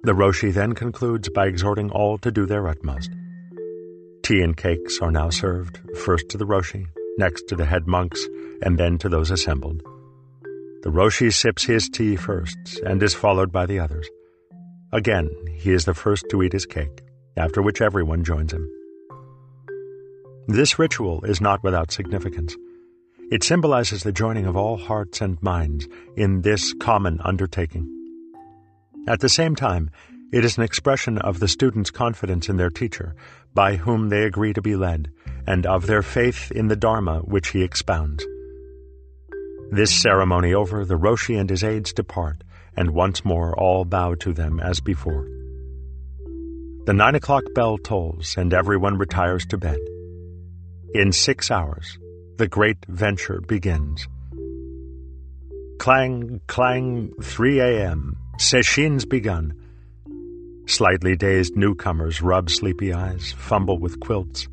The 0.02 0.14
Roshi 0.14 0.52
then 0.52 0.74
concludes 0.74 1.28
by 1.28 1.46
exhorting 1.46 1.90
all 1.90 2.18
to 2.18 2.30
do 2.30 2.44
their 2.46 2.66
utmost. 2.66 3.10
Tea 4.22 4.40
and 4.40 4.56
cakes 4.56 4.98
are 5.00 5.12
now 5.12 5.30
served, 5.30 5.78
first 5.98 6.28
to 6.30 6.38
the 6.38 6.46
Roshi, 6.46 6.86
next 7.18 7.48
to 7.48 7.56
the 7.56 7.64
head 7.64 7.86
monks, 7.86 8.26
and 8.62 8.78
then 8.78 8.98
to 8.98 9.08
those 9.08 9.30
assembled. 9.30 9.82
The 10.82 10.90
Roshi 10.90 11.32
sips 11.32 11.64
his 11.64 11.88
tea 11.88 12.16
first 12.16 12.80
and 12.84 13.02
is 13.02 13.14
followed 13.14 13.52
by 13.52 13.66
the 13.66 13.78
others. 13.78 14.08
Again, 14.92 15.30
he 15.54 15.72
is 15.72 15.84
the 15.84 15.94
first 15.94 16.26
to 16.30 16.42
eat 16.42 16.52
his 16.52 16.66
cake, 16.66 17.03
after 17.36 17.62
which 17.62 17.80
everyone 17.80 18.24
joins 18.24 18.52
him. 18.52 18.68
This 20.46 20.78
ritual 20.78 21.24
is 21.24 21.40
not 21.40 21.62
without 21.62 21.90
significance. 21.90 22.56
It 23.30 23.42
symbolizes 23.42 24.02
the 24.02 24.12
joining 24.12 24.46
of 24.46 24.56
all 24.56 24.76
hearts 24.76 25.20
and 25.20 25.42
minds 25.42 25.88
in 26.16 26.42
this 26.42 26.74
common 26.74 27.20
undertaking. 27.22 27.90
At 29.08 29.20
the 29.20 29.28
same 29.28 29.56
time, 29.56 29.90
it 30.32 30.44
is 30.44 30.58
an 30.58 30.64
expression 30.64 31.18
of 31.18 31.40
the 31.40 31.48
students' 31.48 31.90
confidence 31.90 32.48
in 32.48 32.56
their 32.56 32.70
teacher, 32.70 33.14
by 33.54 33.76
whom 33.76 34.08
they 34.08 34.24
agree 34.24 34.52
to 34.52 34.62
be 34.62 34.76
led, 34.76 35.10
and 35.46 35.64
of 35.64 35.86
their 35.86 36.02
faith 36.02 36.50
in 36.50 36.68
the 36.68 36.76
Dharma 36.76 37.20
which 37.20 37.48
he 37.48 37.62
expounds. 37.62 38.26
This 39.70 39.92
ceremony 39.92 40.52
over, 40.52 40.84
the 40.84 40.98
Roshi 40.98 41.38
and 41.38 41.48
his 41.48 41.64
aides 41.64 41.92
depart, 41.92 42.44
and 42.76 42.90
once 42.90 43.24
more 43.24 43.58
all 43.58 43.84
bow 43.84 44.14
to 44.16 44.32
them 44.32 44.60
as 44.60 44.80
before. 44.80 45.26
The 46.86 46.92
nine 46.92 47.14
o'clock 47.14 47.44
bell 47.54 47.78
tolls, 47.78 48.36
and 48.36 48.52
everyone 48.52 48.98
retires 48.98 49.46
to 49.46 49.56
bed. 49.56 49.78
In 50.92 51.12
six 51.12 51.50
hours, 51.50 51.98
the 52.36 52.46
great 52.46 52.76
venture 52.88 53.40
begins. 53.40 54.06
Clang, 55.78 56.42
clang, 56.46 57.14
3 57.22 57.60
a.m. 57.60 58.18
Sesshin's 58.38 59.06
begun. 59.06 59.54
Slightly 60.66 61.16
dazed 61.16 61.56
newcomers 61.56 62.20
rub 62.20 62.50
sleepy 62.50 62.92
eyes, 62.92 63.32
fumble 63.32 63.78
with 63.78 64.00
quilts. 64.00 64.46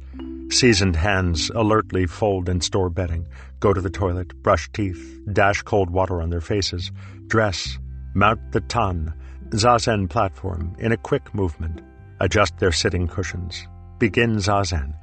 Seasoned 0.49 0.95
hands 0.95 1.49
alertly 1.53 2.05
fold 2.05 2.47
and 2.47 2.63
store 2.63 2.89
bedding, 2.89 3.27
go 3.59 3.73
to 3.73 3.81
the 3.81 3.89
toilet, 3.89 4.41
brush 4.41 4.69
teeth, 4.71 5.19
dash 5.33 5.63
cold 5.63 5.89
water 5.89 6.21
on 6.21 6.29
their 6.29 6.39
faces, 6.39 6.93
dress, 7.27 7.77
mount 8.13 8.53
the 8.53 8.61
tan, 8.61 9.13
zazen 9.49 10.09
platform 10.09 10.73
in 10.79 10.93
a 10.93 10.97
quick 10.97 11.35
movement, 11.35 11.81
adjust 12.21 12.57
their 12.59 12.71
sitting 12.71 13.07
cushions, 13.07 13.67
begin 13.97 14.37
zazen, 14.37 14.93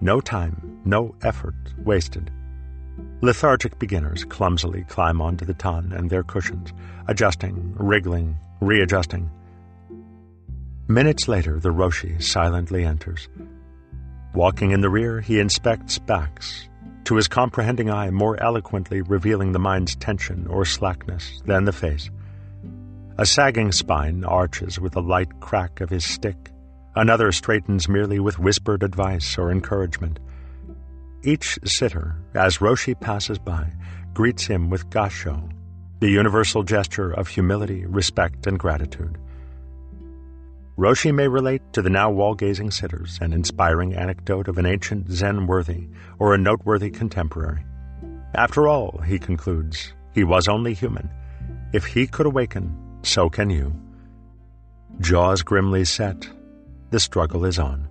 no 0.00 0.20
time, 0.20 0.80
no 0.86 1.14
effort 1.22 1.54
wasted. 1.84 2.30
Lethargic 3.20 3.78
beginners 3.78 4.24
clumsily 4.24 4.84
climb 4.88 5.20
onto 5.20 5.44
the 5.44 5.52
tan 5.52 5.92
and 5.92 6.08
their 6.08 6.22
cushions, 6.22 6.72
adjusting, 7.08 7.74
wriggling, 7.76 8.38
readjusting. 8.60 9.30
Minutes 10.88 11.28
later, 11.28 11.60
the 11.60 11.72
Roshi 11.72 12.22
silently 12.22 12.84
enters. 12.84 13.28
Walking 14.34 14.70
in 14.70 14.80
the 14.80 14.90
rear, 14.90 15.20
he 15.20 15.40
inspects 15.40 15.98
backs, 15.98 16.68
to 17.04 17.16
his 17.16 17.28
comprehending 17.28 17.90
eye 17.90 18.10
more 18.10 18.42
eloquently 18.42 19.02
revealing 19.02 19.52
the 19.52 19.58
mind's 19.58 19.94
tension 19.96 20.46
or 20.46 20.64
slackness 20.64 21.42
than 21.44 21.64
the 21.64 21.72
face. 21.72 22.08
A 23.18 23.26
sagging 23.26 23.72
spine 23.72 24.24
arches 24.24 24.78
with 24.78 24.92
the 24.92 25.02
light 25.02 25.40
crack 25.40 25.80
of 25.80 25.90
his 25.90 26.04
stick 26.04 26.50
Another 26.96 27.30
straightens 27.30 27.90
merely 27.90 28.18
with 28.18 28.38
whispered 28.38 28.82
advice 28.82 29.36
or 29.36 29.52
encouragement. 29.52 30.18
Each 31.22 31.58
sitter, 31.62 32.16
as 32.34 32.56
Roshi 32.56 32.98
passes 32.98 33.38
by, 33.38 33.70
greets 34.14 34.46
him 34.46 34.70
with 34.70 34.88
gasho, 34.88 35.50
the 36.00 36.08
universal 36.08 36.62
gesture 36.62 37.12
of 37.12 37.28
humility, 37.28 37.84
respect, 37.84 38.46
and 38.46 38.58
gratitude. 38.58 39.18
Roshi 40.78 41.14
may 41.14 41.28
relate 41.28 41.60
to 41.74 41.82
the 41.82 41.90
now 41.90 42.10
wall-gazing 42.10 42.70
sitters 42.70 43.18
an 43.20 43.34
inspiring 43.34 43.94
anecdote 43.94 44.48
of 44.48 44.56
an 44.56 44.64
ancient 44.64 45.10
Zen 45.10 45.46
worthy 45.46 45.88
or 46.18 46.32
a 46.32 46.38
noteworthy 46.38 46.88
contemporary. 46.88 47.62
After 48.34 48.68
all, 48.68 49.02
he 49.06 49.18
concludes, 49.18 49.92
he 50.14 50.24
was 50.24 50.48
only 50.48 50.72
human. 50.72 51.10
If 51.74 51.84
he 51.84 52.06
could 52.06 52.24
awaken, 52.24 52.74
so 53.06 53.28
can 53.28 53.50
you. 53.50 53.74
Jaws 55.00 55.42
grimly 55.42 55.84
set, 55.84 56.28
the 56.90 57.00
struggle 57.00 57.44
is 57.44 57.58
on. 57.58 57.88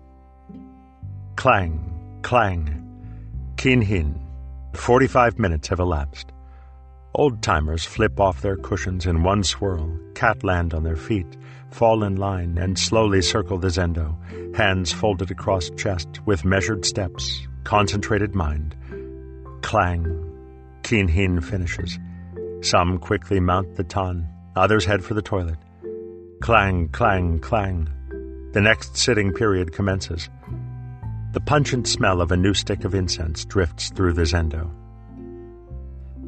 Clang, 1.36 2.20
clang, 2.22 2.82
kinhin. 3.56 4.20
Forty-five 4.74 5.40
minutes 5.40 5.68
have 5.70 5.80
elapsed. 5.80 6.32
Old 7.14 7.42
timers 7.42 7.86
flip 7.86 8.20
off 8.20 8.42
their 8.42 8.58
cushions 8.58 9.06
in 9.06 9.24
one 9.24 9.44
swirl, 9.44 9.98
cat 10.16 10.44
land 10.44 10.74
on 10.74 10.84
their 10.84 10.98
feet, 10.98 11.38
fall 11.72 12.04
in 12.04 12.18
line, 12.18 12.58
and 12.58 12.78
slowly 12.78 13.22
circle 13.22 13.58
the 13.58 13.70
zendo, 13.70 14.18
hands 14.56 14.92
folded 14.92 15.32
across 15.32 15.70
chest 15.78 16.20
with 16.26 16.44
measured 16.44 16.86
steps, 16.86 17.48
concentrated 17.64 18.36
mind. 18.36 18.76
Clang. 19.62 20.04
Kinhin 20.84 21.42
finishes. 21.42 21.98
Some 22.62 22.98
quickly 22.98 23.40
mount 23.40 23.76
the 23.76 23.84
tan, 23.84 24.28
others 24.56 24.86
head 24.86 25.04
for 25.04 25.14
the 25.14 25.22
toilet. 25.22 25.58
Clang, 26.42 26.90
clang, 26.90 27.40
clang. 27.40 27.90
The 28.54 28.62
next 28.62 28.98
sitting 28.98 29.34
period 29.34 29.74
commences. 29.74 30.30
The 31.34 31.42
pungent 31.42 31.88
smell 31.88 32.22
of 32.22 32.32
a 32.32 32.38
new 32.38 32.54
stick 32.54 32.86
of 32.86 32.96
incense 32.96 33.44
drifts 33.46 33.90
through 33.90 34.14
the 34.14 34.22
zendo. 34.24 34.72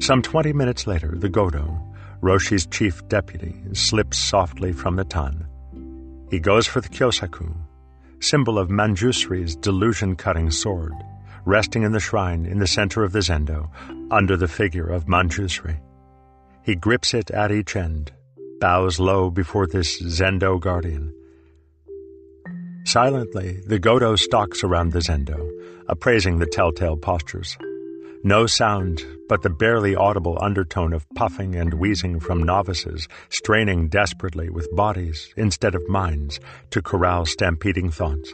Some 0.02 0.22
twenty 0.22 0.52
minutes 0.52 0.86
later, 0.86 1.14
the 1.16 1.30
Godo, 1.30 1.82
Roshi's 2.20 2.66
chief 2.66 3.06
deputy, 3.08 3.56
slips 3.72 4.18
softly 4.18 4.72
from 4.72 4.96
the 4.96 5.04
tan. 5.04 5.46
He 6.30 6.38
goes 6.38 6.66
for 6.66 6.80
the 6.80 6.88
Kyosaku, 6.88 7.54
symbol 8.20 8.58
of 8.58 8.68
Manjusri's 8.68 9.56
delusion-cutting 9.56 10.50
sword, 10.50 10.92
resting 11.44 11.84
in 11.84 11.92
the 11.92 12.00
shrine 12.00 12.44
in 12.44 12.58
the 12.58 12.66
center 12.66 13.02
of 13.02 13.12
the 13.12 13.20
zendo, 13.20 13.70
under 14.10 14.36
the 14.36 14.48
figure 14.48 14.88
of 14.88 15.06
Manjusri. 15.06 15.80
He 16.62 16.74
grips 16.74 17.14
it 17.14 17.30
at 17.30 17.50
each 17.50 17.76
end, 17.76 18.12
bows 18.60 18.98
low 18.98 19.30
before 19.30 19.66
this 19.66 20.00
zendo 20.02 20.60
guardian. 20.60 21.12
Silently, 22.84 23.60
the 23.66 23.78
Godo 23.78 24.18
stalks 24.18 24.64
around 24.64 24.92
the 24.92 25.00
zendo, 25.00 25.50
appraising 25.88 26.38
the 26.38 26.46
telltale 26.46 26.96
postures. 26.96 27.56
No 28.24 28.46
sound 28.46 29.04
but 29.28 29.42
the 29.42 29.50
barely 29.50 29.94
audible 29.94 30.38
undertone 30.40 30.92
of 30.92 31.06
puffing 31.14 31.54
and 31.54 31.74
wheezing 31.74 32.18
from 32.18 32.42
novices, 32.42 33.06
straining 33.28 33.88
desperately 33.88 34.48
with 34.48 34.74
bodies 34.74 35.32
instead 35.36 35.74
of 35.74 35.88
minds 35.88 36.40
to 36.70 36.82
corral 36.82 37.26
stampeding 37.26 37.90
thoughts. 37.90 38.32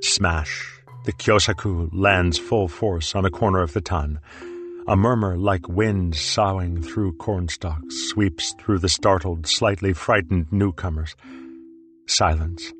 Smash! 0.00 0.80
The 1.04 1.12
kyosaku 1.12 1.90
lands 1.92 2.38
full 2.38 2.66
force 2.66 3.14
on 3.14 3.26
a 3.26 3.30
corner 3.30 3.60
of 3.60 3.74
the 3.74 3.82
tan. 3.82 4.20
A 4.86 4.96
murmur 4.96 5.38
like 5.38 5.66
wind 5.66 6.14
soughing 6.14 6.82
through 6.82 7.16
cornstalks 7.16 8.10
sweeps 8.10 8.54
through 8.60 8.80
the 8.80 8.88
startled, 8.88 9.46
slightly 9.46 9.94
frightened 9.94 10.52
newcomers. 10.52 11.16
Silence. 12.06 12.70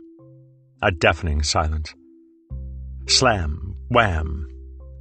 A 0.82 0.90
deafening 0.90 1.42
silence. 1.42 1.94
Slam, 3.06 3.74
wham, 3.88 4.46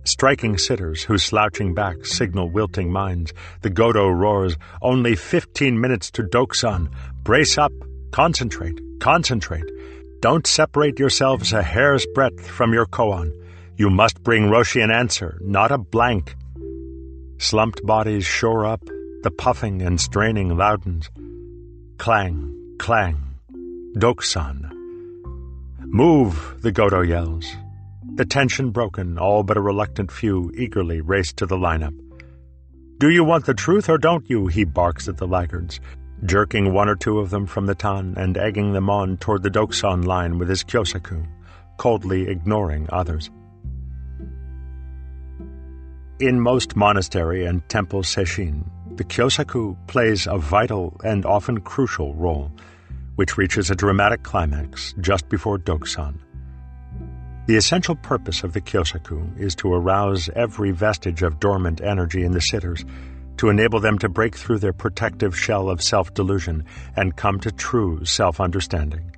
Striking 0.06 0.58
sitters 0.58 1.04
whose 1.04 1.24
slouching 1.24 1.74
backs 1.74 2.12
signal 2.12 2.50
wilting 2.50 2.92
minds, 2.92 3.34
the 3.62 3.70
Godo 3.70 4.10
roars, 4.10 4.56
Only 4.82 5.16
fifteen 5.16 5.80
minutes 5.80 6.10
to 6.12 6.24
Dokusan. 6.24 6.90
Brace 7.24 7.58
up. 7.58 7.74
Concentrate. 8.12 8.80
Concentrate. 9.00 9.70
Don't 10.22 10.48
separate 10.48 11.00
yourselves 11.00 11.52
a 11.52 11.64
hair's 11.64 12.06
breadth 12.14 12.48
from 12.48 12.74
your 12.74 12.86
koan. 12.86 13.32
You 13.78 13.90
must 13.90 14.24
bring 14.24 14.44
Roshi 14.44 14.82
an 14.82 14.92
answer, 14.92 15.38
not 15.42 15.72
a 15.72 15.78
blank. 15.78 16.36
Slumped 17.38 17.86
bodies 17.86 18.26
shore 18.26 18.65
up, 18.65 18.84
the 19.24 19.32
puffing 19.32 19.82
and 19.82 20.00
straining 20.00 20.56
loudens. 20.56 21.10
Clang, 21.98 22.76
clang. 22.80 23.36
Dokusan. 23.98 24.72
Move, 25.80 26.58
the 26.62 26.72
Godo 26.72 27.08
yells. 27.08 27.46
The 28.15 28.26
tension 28.26 28.72
broken, 28.72 29.17
all 29.17 29.43
but 29.43 29.58
a 29.58 29.62
reluctant 29.62 30.12
few 30.12 30.52
eagerly 30.56 31.02
race 31.02 31.34
to 31.34 31.46
the 31.46 31.58
lineup. 31.58 31.93
Do 33.00 33.10
you 33.10 33.24
want 33.24 33.46
the 33.46 33.54
truth 33.54 33.89
or 33.89 33.98
don't 33.98 34.30
you? 34.30 34.48
He 34.48 34.63
barks 34.63 35.08
at 35.08 35.17
the 35.17 35.28
laggards, 35.28 35.80
jerking 36.26 36.74
one 36.74 36.89
or 36.89 36.96
two 36.96 37.19
of 37.19 37.30
them 37.30 37.46
from 37.46 37.65
the 37.65 37.76
tan 37.76 38.13
and 38.17 38.38
egging 38.38 38.74
them 38.74 38.89
on 38.89 39.17
toward 39.17 39.43
the 39.43 39.50
Dokusan 39.50 40.06
line 40.06 40.38
with 40.39 40.50
his 40.50 40.63
kyosaku, 40.63 41.28
coldly 41.78 42.28
ignoring 42.30 42.88
others. 42.91 43.30
In 46.19 46.39
most 46.39 46.76
monastery 46.76 47.43
and 47.43 47.67
temple 47.69 48.04
sesshin, 48.04 48.69
the 48.97 49.04
kyosaku 49.04 49.76
plays 49.88 50.28
a 50.28 50.38
vital 50.38 50.95
and 51.04 51.26
often 51.26 51.60
crucial 51.60 52.13
role, 52.13 52.52
which 53.15 53.36
reaches 53.36 53.71
a 53.71 53.76
dramatic 53.76 54.21
climax 54.21 54.93
just 55.02 55.28
before 55.28 55.58
dokusan. 55.58 56.19
The 57.47 57.56
essential 57.56 57.95
purpose 57.95 58.43
of 58.43 58.54
the 58.54 58.62
kyosaku 58.62 59.39
is 59.39 59.56
to 59.56 59.73
arouse 59.73 60.30
every 60.36 60.69
vestige 60.69 61.23
of 61.23 61.39
dormant 61.39 61.82
energy 61.82 62.23
in 62.23 62.32
the 62.32 62.41
sitters, 62.41 62.86
to 63.38 63.49
enable 63.49 63.80
them 63.80 63.97
to 63.97 64.08
break 64.08 64.36
through 64.36 64.60
their 64.60 64.71
protective 64.71 65.38
shell 65.38 65.67
of 65.67 65.82
self-delusion 65.82 66.63
and 66.95 67.17
come 67.17 67.39
to 67.39 67.52
true 67.52 68.06
self-understanding. 68.06 69.15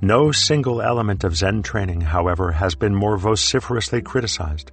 No 0.00 0.30
single 0.30 0.80
element 0.80 1.24
of 1.24 1.36
Zen 1.36 1.62
training, 1.62 2.00
however, 2.00 2.52
has 2.52 2.76
been 2.76 2.94
more 2.94 3.18
vociferously 3.18 4.00
criticized, 4.00 4.70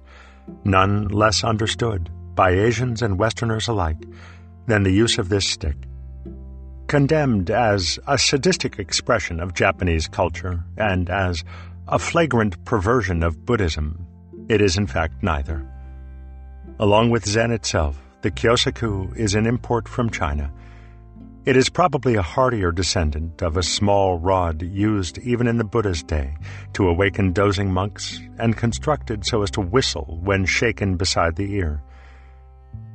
none 0.64 1.08
less 1.08 1.44
understood, 1.44 2.10
by 2.34 2.50
Asians 2.50 3.02
and 3.02 3.18
Westerners 3.18 3.68
alike, 3.68 4.02
than 4.66 4.82
the 4.82 4.92
use 4.92 5.18
of 5.18 5.28
this 5.28 5.48
stick. 5.48 5.76
Condemned 6.86 7.50
as 7.50 7.98
a 8.06 8.16
sadistic 8.16 8.78
expression 8.78 9.40
of 9.40 9.54
Japanese 9.54 10.08
culture 10.08 10.64
and 10.76 11.10
as 11.10 11.44
a 11.86 11.98
flagrant 11.98 12.64
perversion 12.64 13.22
of 13.22 13.44
Buddhism. 13.44 14.06
It 14.48 14.60
is 14.60 14.76
in 14.76 14.86
fact 14.86 15.22
neither. 15.22 15.66
Along 16.78 17.10
with 17.10 17.26
Zen 17.26 17.50
itself, 17.50 17.98
the 18.22 18.30
Kyosaku 18.30 19.16
is 19.16 19.34
an 19.34 19.46
import 19.46 19.88
from 19.88 20.10
China. 20.10 20.50
It 21.48 21.56
is 21.56 21.70
probably 21.70 22.14
a 22.14 22.20
hardier 22.20 22.70
descendant 22.70 23.40
of 23.40 23.56
a 23.56 23.62
small 23.62 24.18
rod 24.18 24.60
used 24.60 25.16
even 25.16 25.46
in 25.46 25.56
the 25.56 25.64
Buddha's 25.64 26.02
day 26.02 26.36
to 26.74 26.86
awaken 26.86 27.32
dozing 27.32 27.72
monks 27.72 28.20
and 28.38 28.54
constructed 28.54 29.24
so 29.24 29.40
as 29.40 29.50
to 29.52 29.62
whistle 29.62 30.20
when 30.22 30.44
shaken 30.44 30.98
beside 30.98 31.36
the 31.36 31.54
ear. 31.54 31.82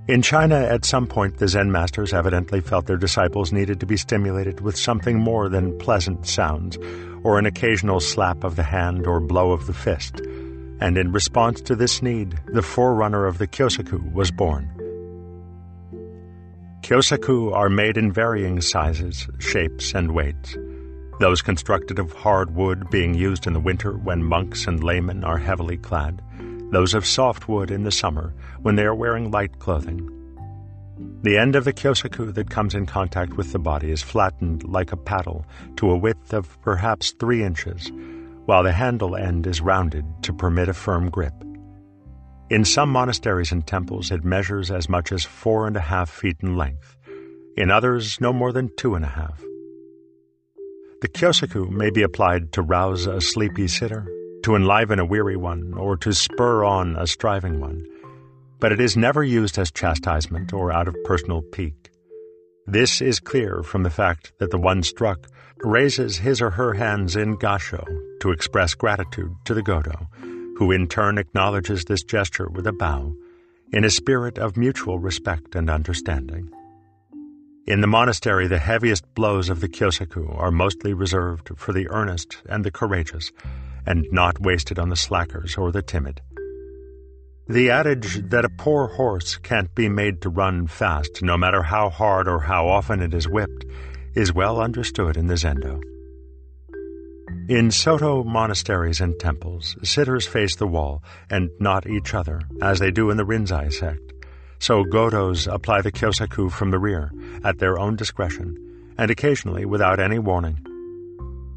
In 0.08 0.22
China, 0.22 0.54
at 0.54 0.86
some 0.86 1.08
point, 1.08 1.40
the 1.40 1.48
Zen 1.48 1.72
masters 1.72 2.14
evidently 2.14 2.62
felt 2.62 2.86
their 2.86 2.96
disciples 2.96 3.52
needed 3.52 3.80
to 3.80 3.88
be 3.88 3.98
stimulated 3.98 4.62
with 4.62 4.78
something 4.78 5.18
more 5.18 5.50
than 5.50 5.80
pleasant 5.80 6.28
sounds 6.28 6.78
or 7.24 7.40
an 7.40 7.48
occasional 7.48 8.00
slap 8.00 8.44
of 8.44 8.56
the 8.56 8.62
hand 8.62 9.08
or 9.08 9.20
blow 9.20 9.52
of 9.52 9.66
the 9.66 9.74
fist. 9.74 10.20
And 10.80 10.96
in 10.96 11.12
response 11.12 11.60
to 11.62 11.76
this 11.76 12.04
need, 12.04 12.40
the 12.46 12.62
forerunner 12.62 13.26
of 13.26 13.40
the 13.40 13.48
kyosaku 13.48 14.14
was 14.14 14.30
born. 14.30 14.83
Kyosaku 16.84 17.54
are 17.54 17.70
made 17.70 17.98
in 17.98 18.12
varying 18.12 18.62
sizes, 18.62 19.28
shapes, 19.40 19.94
and 19.96 20.12
weights. 20.12 20.56
Those 21.20 21.42
constructed 21.42 21.98
of 21.98 22.12
hard 22.14 22.54
wood 22.56 22.90
being 22.90 23.14
used 23.14 23.48
in 23.48 23.54
the 23.54 23.60
winter 23.60 23.94
when 23.94 24.24
monks 24.24 24.68
and 24.68 24.84
laymen 24.84 25.24
are 25.24 25.38
heavily 25.38 25.78
clad, 25.78 26.22
those 26.72 26.94
of 26.94 27.06
soft 27.06 27.48
wood 27.48 27.72
in 27.72 27.84
the 27.84 27.92
summer 27.92 28.34
when 28.62 28.76
they 28.76 28.84
are 28.84 28.96
wearing 28.96 29.32
light 29.32 29.60
clothing, 29.60 30.10
the 31.24 31.38
end 31.38 31.56
of 31.56 31.64
the 31.64 31.74
kyosaku 31.74 32.34
that 32.34 32.50
comes 32.50 32.76
in 32.76 32.86
contact 32.86 33.34
with 33.34 33.52
the 33.52 33.60
body 33.60 33.92
is 33.92 34.02
flattened 34.02 34.64
like 34.66 34.92
a 34.92 34.98
paddle 34.98 35.46
to 35.78 35.90
a 35.90 35.98
width 35.98 36.34
of 36.34 36.62
perhaps 36.62 37.12
three 37.12 37.44
inches, 37.44 37.92
while 38.46 38.62
the 38.62 38.74
handle 38.74 39.16
end 39.16 39.48
is 39.48 39.62
rounded 39.62 40.06
to 40.22 40.34
permit 40.34 40.70
a 40.70 40.74
firm 40.74 41.10
grip. 41.10 41.34
In 42.50 42.66
some 42.66 42.90
monasteries 42.90 43.52
and 43.52 43.66
temples, 43.66 44.12
it 44.12 44.24
measures 44.24 44.70
as 44.70 44.90
much 44.90 45.12
as 45.12 45.24
four 45.24 45.68
and 45.68 45.76
a 45.76 45.82
half 45.82 46.10
feet 46.10 46.38
in 46.42 46.58
length. 46.58 46.96
In 47.58 47.72
others, 47.72 48.20
no 48.22 48.34
more 48.34 48.52
than 48.52 48.76
two 48.78 48.96
and 48.96 49.06
a 49.06 49.10
half. 49.10 49.42
The 51.02 51.08
kyosaku 51.08 51.70
may 51.70 51.90
be 51.90 52.04
applied 52.04 52.52
to 52.54 52.62
rouse 52.62 53.06
a 53.08 53.22
sleepy 53.22 53.68
sitter, 53.68 54.08
to 54.44 54.56
enliven 54.56 55.00
a 55.00 55.06
weary 55.06 55.38
one, 55.38 55.74
or 55.74 55.98
to 55.98 56.14
spur 56.14 56.64
on 56.64 56.96
a 56.96 57.08
striving 57.08 57.60
one 57.60 57.86
but 58.64 58.72
it 58.72 58.80
is 58.80 58.96
never 58.96 59.22
used 59.22 59.60
as 59.60 59.70
chastisement 59.72 60.54
or 60.54 60.72
out 60.72 60.88
of 60.88 60.96
personal 61.04 61.42
pique. 61.42 61.92
This 62.66 63.02
is 63.02 63.20
clear 63.20 63.62
from 63.62 63.84
the 63.84 63.90
fact 63.90 64.32
that 64.40 64.52
the 64.52 64.58
one 64.58 64.84
struck 64.84 65.28
raises 65.66 66.20
his 66.20 66.42
or 66.42 66.52
her 66.52 66.74
hands 66.74 67.18
in 67.18 67.36
gasho 67.36 67.84
to 68.22 68.32
express 68.32 68.74
gratitude 68.74 69.36
to 69.44 69.54
the 69.54 69.62
Godo, 69.62 70.08
who 70.58 70.72
in 70.72 70.88
turn 70.88 71.18
acknowledges 71.18 71.86
this 71.86 72.04
gesture 72.04 72.48
with 72.50 72.68
a 72.68 72.74
bow, 72.74 73.16
in 73.72 73.84
a 73.84 73.90
spirit 73.90 74.38
of 74.38 74.58
mutual 74.58 75.00
respect 75.00 75.56
and 75.56 75.70
understanding. 75.70 76.50
In 77.66 77.82
the 77.82 77.88
monastery, 77.88 78.48
the 78.48 78.60
heaviest 78.60 79.06
blows 79.16 79.50
of 79.50 79.62
the 79.62 79.70
kyosaku 79.70 80.38
are 80.38 80.52
mostly 80.52 80.94
reserved 80.94 81.52
for 81.56 81.72
the 81.72 81.90
earnest 81.90 82.38
and 82.48 82.64
the 82.64 82.72
courageous, 82.72 83.32
and 83.86 84.06
not 84.12 84.42
wasted 84.42 84.78
on 84.78 84.90
the 84.90 84.96
slackers 84.96 85.58
or 85.58 85.72
the 85.72 85.82
timid. 85.82 86.22
The 87.48 87.72
adage 87.72 88.30
that 88.30 88.46
a 88.46 88.50
poor 88.50 88.88
horse 88.88 89.38
can't 89.38 89.74
be 89.76 89.90
made 89.90 90.22
to 90.22 90.30
run 90.30 90.68
fast, 90.68 91.22
no 91.22 91.38
matter 91.38 91.64
how 91.64 91.90
hard 91.90 92.28
or 92.28 92.40
how 92.40 92.68
often 92.68 93.02
it 93.02 93.14
is 93.14 93.28
whipped, 93.28 93.66
is 94.14 94.34
well 94.34 94.62
understood 94.62 95.18
in 95.18 95.28
the 95.28 95.34
Zendo. 95.34 95.82
In 97.50 97.72
Soto 97.72 98.24
monasteries 98.24 99.02
and 99.02 99.20
temples, 99.20 99.76
sitters 99.84 100.26
face 100.26 100.56
the 100.56 100.66
wall 100.66 101.04
and 101.30 101.50
not 101.60 101.86
each 101.86 102.14
other, 102.14 102.40
as 102.62 102.80
they 102.80 102.90
do 102.90 103.10
in 103.10 103.18
the 103.18 103.26
Rinzai 103.26 103.70
sect. 103.70 104.14
So 104.60 104.86
Godos 104.86 105.54
apply 105.54 105.82
the 105.82 105.92
kyosaku 105.92 106.50
from 106.50 106.72
the 106.72 106.80
rear, 106.80 107.12
at 107.44 107.60
their 107.60 107.78
own 107.78 107.98
discretion, 107.98 108.56
and 108.98 109.12
occasionally 109.12 109.66
without 109.66 110.00
any 110.00 110.20
warning. 110.20 110.58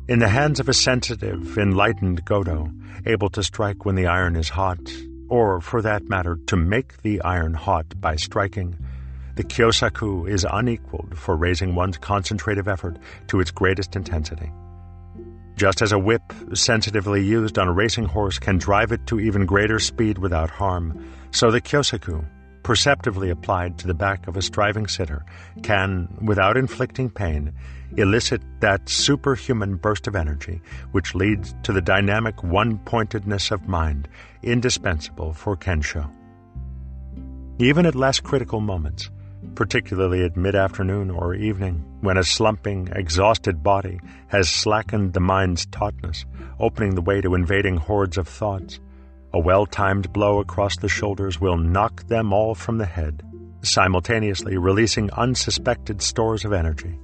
In 0.08 0.18
the 0.18 0.28
hands 0.28 0.58
of 0.58 0.68
a 0.68 0.74
sensitive, 0.74 1.56
enlightened 1.56 2.24
Godo, 2.24 2.68
able 3.06 3.28
to 3.30 3.44
strike 3.44 3.84
when 3.84 3.94
the 3.94 4.06
iron 4.06 4.34
is 4.34 4.48
hot, 4.48 4.92
or, 5.28 5.60
for 5.60 5.82
that 5.82 6.08
matter, 6.08 6.36
to 6.46 6.56
make 6.56 7.00
the 7.02 7.20
iron 7.20 7.54
hot 7.54 8.00
by 8.00 8.16
striking, 8.16 8.76
the 9.36 9.44
kyosaku 9.44 10.28
is 10.28 10.44
unequaled 10.50 11.16
for 11.16 11.36
raising 11.36 11.76
one's 11.76 11.96
concentrative 11.96 12.66
effort 12.66 12.98
to 13.28 13.38
its 13.38 13.52
greatest 13.52 13.94
intensity. 13.94 14.50
Just 15.56 15.80
as 15.80 15.90
a 15.90 15.98
whip, 15.98 16.34
sensitively 16.52 17.24
used 17.24 17.58
on 17.58 17.66
a 17.66 17.72
racing 17.72 18.04
horse, 18.04 18.38
can 18.38 18.58
drive 18.58 18.92
it 18.92 19.06
to 19.06 19.18
even 19.18 19.46
greater 19.46 19.78
speed 19.78 20.18
without 20.18 20.50
harm, 20.50 21.02
so 21.30 21.50
the 21.50 21.62
kyosaku, 21.62 22.26
perceptively 22.62 23.30
applied 23.30 23.78
to 23.78 23.86
the 23.86 23.94
back 23.94 24.26
of 24.28 24.36
a 24.36 24.42
striving 24.42 24.86
sitter, 24.86 25.24
can, 25.62 26.08
without 26.20 26.58
inflicting 26.58 27.08
pain, 27.08 27.54
elicit 27.96 28.42
that 28.60 28.86
superhuman 28.86 29.76
burst 29.76 30.06
of 30.06 30.14
energy 30.14 30.60
which 30.92 31.14
leads 31.14 31.54
to 31.62 31.72
the 31.72 31.80
dynamic 31.80 32.42
one 32.42 32.78
pointedness 32.80 33.50
of 33.50 33.66
mind 33.66 34.08
indispensable 34.42 35.32
for 35.32 35.56
Kensho. 35.56 36.10
Even 37.58 37.86
at 37.86 37.94
less 37.94 38.20
critical 38.20 38.60
moments, 38.60 39.08
particularly 39.56 40.22
at 40.22 40.36
mid 40.36 40.54
afternoon 40.54 41.10
or 41.10 41.34
evening, 41.34 41.84
when 42.02 42.16
a 42.16 42.22
slumping, 42.22 42.88
exhausted 42.92 43.62
body 43.62 43.98
has 44.28 44.48
slackened 44.48 45.14
the 45.14 45.20
mind's 45.20 45.66
tautness, 45.66 46.24
opening 46.60 46.94
the 46.94 47.02
way 47.02 47.20
to 47.20 47.34
invading 47.34 47.76
hordes 47.76 48.18
of 48.18 48.28
thoughts, 48.28 48.78
a 49.32 49.40
well 49.40 49.66
timed 49.66 50.12
blow 50.12 50.38
across 50.38 50.76
the 50.76 50.88
shoulders 50.88 51.40
will 51.40 51.56
knock 51.56 52.06
them 52.06 52.32
all 52.32 52.54
from 52.54 52.78
the 52.78 52.86
head, 52.86 53.22
simultaneously 53.62 54.56
releasing 54.56 55.10
unsuspected 55.12 56.00
stores 56.00 56.44
of 56.44 56.52
energy. 56.52 56.98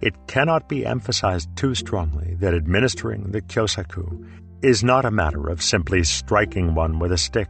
It 0.00 0.14
cannot 0.26 0.68
be 0.68 0.86
emphasized 0.86 1.54
too 1.56 1.74
strongly 1.74 2.34
that 2.36 2.54
administering 2.54 3.30
the 3.30 3.42
kyosaku 3.42 4.26
is 4.62 4.82
not 4.82 5.04
a 5.04 5.10
matter 5.10 5.48
of 5.48 5.62
simply 5.62 6.04
striking 6.04 6.74
one 6.74 6.98
with 6.98 7.12
a 7.12 7.18
stick. 7.18 7.48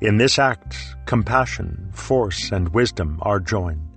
In 0.00 0.18
this 0.18 0.38
act, 0.38 0.76
compassion, 1.06 1.90
force, 1.94 2.52
and 2.52 2.68
wisdom 2.74 3.18
are 3.22 3.40
joined. 3.40 3.88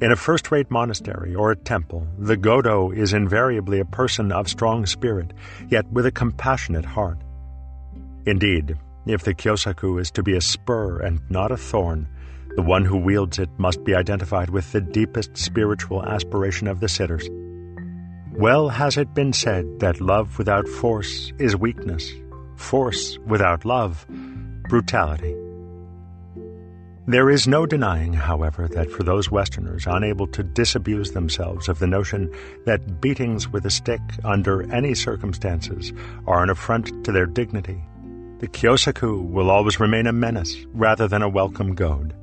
In 0.00 0.10
a 0.10 0.16
first 0.16 0.50
rate 0.50 0.70
monastery 0.70 1.34
or 1.34 1.50
a 1.50 1.56
temple, 1.56 2.06
the 2.18 2.36
Godo 2.36 2.96
is 2.96 3.12
invariably 3.12 3.78
a 3.78 3.84
person 3.84 4.32
of 4.32 4.48
strong 4.48 4.86
spirit, 4.86 5.34
yet 5.68 5.86
with 5.92 6.06
a 6.06 6.10
compassionate 6.10 6.86
heart. 6.86 7.18
Indeed, 8.24 8.78
if 9.04 9.22
the 9.22 9.34
kyosaku 9.34 10.00
is 10.00 10.10
to 10.12 10.22
be 10.22 10.34
a 10.34 10.40
spur 10.40 11.00
and 11.00 11.20
not 11.28 11.52
a 11.52 11.58
thorn, 11.58 12.08
the 12.56 12.62
one 12.62 12.86
who 12.86 12.96
wields 12.96 13.38
it 13.38 13.50
must 13.58 13.84
be 13.84 13.94
identified 13.94 14.48
with 14.48 14.72
the 14.72 14.80
deepest 14.80 15.36
spiritual 15.36 16.02
aspiration 16.04 16.66
of 16.68 16.80
the 16.80 16.88
sitters. 16.88 17.28
Well 18.32 18.70
has 18.70 18.96
it 18.96 19.12
been 19.12 19.34
said 19.34 19.80
that 19.80 20.00
love 20.00 20.38
without 20.38 20.66
force 20.66 21.34
is 21.38 21.54
weakness, 21.54 22.10
force 22.56 23.18
without 23.26 23.66
love, 23.66 24.06
brutality. 24.72 25.36
There 27.06 27.28
is 27.28 27.46
no 27.46 27.66
denying, 27.66 28.14
however, 28.14 28.68
that 28.68 28.90
for 28.90 29.02
those 29.02 29.30
Westerners 29.30 29.86
unable 29.86 30.26
to 30.28 30.42
disabuse 30.42 31.10
themselves 31.10 31.68
of 31.68 31.78
the 31.78 31.86
notion 31.86 32.34
that 32.64 32.98
beatings 32.98 33.46
with 33.46 33.66
a 33.66 33.70
stick 33.70 34.00
under 34.24 34.62
any 34.72 34.94
circumstances 34.94 35.92
are 36.26 36.42
an 36.42 36.48
affront 36.48 37.04
to 37.04 37.12
their 37.12 37.26
dignity, 37.26 37.84
the 38.38 38.48
Kyosaku 38.48 39.22
will 39.28 39.50
always 39.50 39.78
remain 39.78 40.06
a 40.06 40.12
menace 40.12 40.56
rather 40.72 41.06
than 41.06 41.20
a 41.20 41.28
welcome 41.28 41.74
goad. 41.74 42.14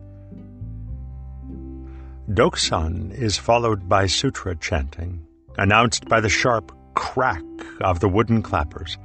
Dokusan 2.32 3.14
is 3.14 3.38
followed 3.38 3.88
by 3.88 4.08
sutra 4.08 4.56
chanting, 4.56 5.24
announced 5.60 6.10
by 6.10 6.20
the 6.20 6.30
sharp 6.30 6.72
crack 6.96 7.44
of 7.82 8.00
the 8.00 8.10
wooden 8.10 8.42
clappers. 8.42 8.98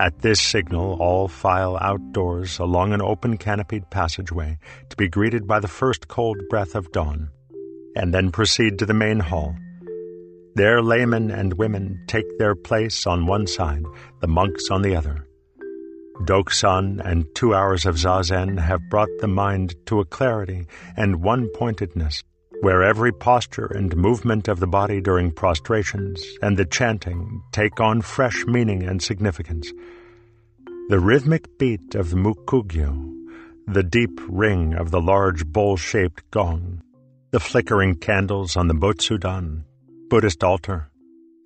At 0.00 0.20
this 0.20 0.40
signal, 0.40 0.96
all 0.98 1.28
file 1.28 1.76
outdoors 1.76 2.58
along 2.58 2.94
an 2.94 3.02
open 3.02 3.36
canopied 3.36 3.90
passageway 3.90 4.56
to 4.88 4.96
be 4.96 5.10
greeted 5.10 5.46
by 5.46 5.60
the 5.60 5.68
first 5.68 6.08
cold 6.08 6.38
breath 6.48 6.74
of 6.74 6.90
dawn, 6.90 7.28
and 7.94 8.14
then 8.14 8.32
proceed 8.32 8.78
to 8.78 8.86
the 8.86 8.94
main 8.94 9.20
hall. 9.20 9.54
There, 10.54 10.80
laymen 10.80 11.30
and 11.30 11.52
women 11.52 12.02
take 12.06 12.38
their 12.38 12.54
place 12.54 13.06
on 13.06 13.26
one 13.26 13.46
side, 13.46 13.84
the 14.22 14.26
monks 14.26 14.70
on 14.70 14.80
the 14.80 14.96
other. 14.96 15.26
Dokusan 16.24 17.02
and 17.04 17.26
two 17.34 17.54
hours 17.54 17.84
of 17.84 17.96
zazen 17.96 18.58
have 18.58 18.88
brought 18.88 19.10
the 19.18 19.28
mind 19.28 19.74
to 19.84 20.00
a 20.00 20.06
clarity 20.06 20.66
and 20.96 21.22
one 21.22 21.50
pointedness, 21.54 22.22
where 22.60 22.82
every 22.82 23.12
posture 23.12 23.66
and 23.66 23.96
movement 23.96 24.48
of 24.48 24.60
the 24.60 24.66
body 24.66 25.00
during 25.00 25.32
prostrations 25.32 26.22
and 26.42 26.56
the 26.56 26.64
chanting 26.64 27.42
take 27.52 27.80
on 27.80 28.02
fresh 28.02 28.44
meaning 28.46 28.82
and 28.82 29.02
significance. 29.02 29.72
The 30.88 31.00
rhythmic 31.00 31.58
beat 31.58 31.94
of 31.94 32.10
the 32.10 32.16
mokugyo, 32.16 33.14
the 33.66 33.82
deep 33.82 34.20
ring 34.28 34.74
of 34.74 34.90
the 34.90 35.00
large 35.00 35.46
bowl 35.46 35.76
shaped 35.76 36.28
gong, 36.30 36.82
the 37.30 37.40
flickering 37.40 37.94
candles 37.94 38.56
on 38.56 38.68
the 38.68 38.74
Butsudan, 38.74 39.64
Buddhist 40.08 40.44
altar, 40.44 40.90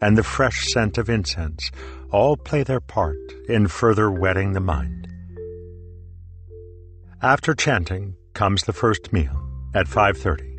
and 0.00 0.18
the 0.18 0.22
fresh 0.22 0.66
scent 0.72 0.98
of 0.98 1.08
incense 1.08 1.70
all 2.10 2.36
play 2.36 2.62
their 2.62 2.80
part 2.80 3.16
in 3.48 3.68
further 3.68 4.10
whetting 4.10 4.52
the 4.52 4.60
mind. 4.60 5.08
After 7.22 7.54
chanting 7.54 8.16
comes 8.32 8.64
the 8.64 8.72
first 8.72 9.12
meal 9.12 9.40
at 9.74 9.86
5:30, 9.86 10.53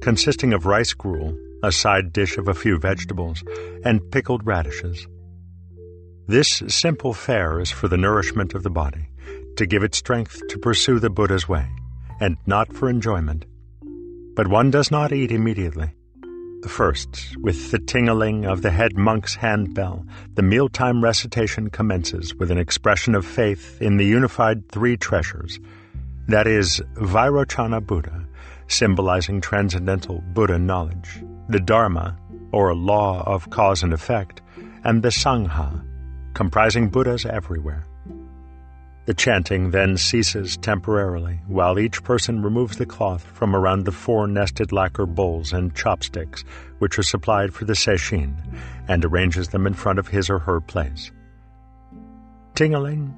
consisting 0.00 0.52
of 0.52 0.66
rice 0.66 0.92
gruel, 0.92 1.36
a 1.62 1.72
side 1.72 2.12
dish 2.12 2.36
of 2.36 2.48
a 2.48 2.54
few 2.54 2.78
vegetables, 2.78 3.42
and 3.84 4.10
pickled 4.10 4.46
radishes. 4.46 5.06
This 6.26 6.62
simple 6.68 7.12
fare 7.12 7.60
is 7.60 7.70
for 7.70 7.88
the 7.88 7.96
nourishment 7.96 8.54
of 8.54 8.62
the 8.62 8.70
body, 8.70 9.08
to 9.56 9.66
give 9.66 9.82
it 9.82 9.94
strength 9.94 10.40
to 10.48 10.58
pursue 10.58 10.98
the 10.98 11.10
Buddha's 11.10 11.48
way, 11.48 11.68
and 12.20 12.36
not 12.46 12.72
for 12.72 12.88
enjoyment. 12.88 13.46
But 14.34 14.48
one 14.48 14.70
does 14.70 14.90
not 14.90 15.12
eat 15.12 15.32
immediately. 15.32 15.94
First, 16.66 17.36
with 17.38 17.70
the 17.70 17.78
tingling 17.78 18.44
of 18.44 18.62
the 18.62 18.70
head 18.70 18.96
monk's 18.96 19.36
handbell, 19.36 20.04
the 20.34 20.42
mealtime 20.42 21.02
recitation 21.02 21.70
commences 21.70 22.34
with 22.34 22.50
an 22.50 22.58
expression 22.58 23.14
of 23.14 23.24
faith 23.24 23.80
in 23.80 23.98
the 23.98 24.04
unified 24.04 24.68
three 24.68 24.96
treasures 24.96 25.60
that 26.28 26.46
is, 26.46 26.82
Vairochana 26.94 27.84
Buddha, 27.84 28.26
symbolizing 28.68 29.40
transcendental 29.40 30.22
Buddha 30.32 30.58
knowledge, 30.58 31.22
the 31.48 31.60
Dharma, 31.60 32.16
or 32.52 32.74
law 32.74 33.22
of 33.26 33.50
cause 33.50 33.82
and 33.82 33.92
effect, 33.92 34.42
and 34.84 35.02
the 35.02 35.08
Sangha, 35.08 35.84
comprising 36.34 36.88
Buddhas 36.88 37.26
everywhere. 37.26 37.86
The 39.06 39.14
chanting 39.14 39.70
then 39.70 39.96
ceases 39.96 40.56
temporarily 40.56 41.40
while 41.46 41.78
each 41.78 42.02
person 42.02 42.42
removes 42.42 42.76
the 42.76 42.86
cloth 42.86 43.22
from 43.22 43.54
around 43.54 43.84
the 43.84 43.92
four 43.92 44.26
nested 44.26 44.72
lacquer 44.72 45.06
bowls 45.06 45.52
and 45.52 45.74
chopsticks 45.76 46.42
which 46.80 46.98
are 46.98 47.04
supplied 47.04 47.54
for 47.54 47.66
the 47.66 47.74
sesshin 47.74 48.34
and 48.88 49.04
arranges 49.04 49.48
them 49.48 49.64
in 49.64 49.74
front 49.74 50.00
of 50.00 50.08
his 50.08 50.28
or 50.28 50.40
her 50.40 50.60
place. 50.60 51.12
Tingling, 52.56 53.14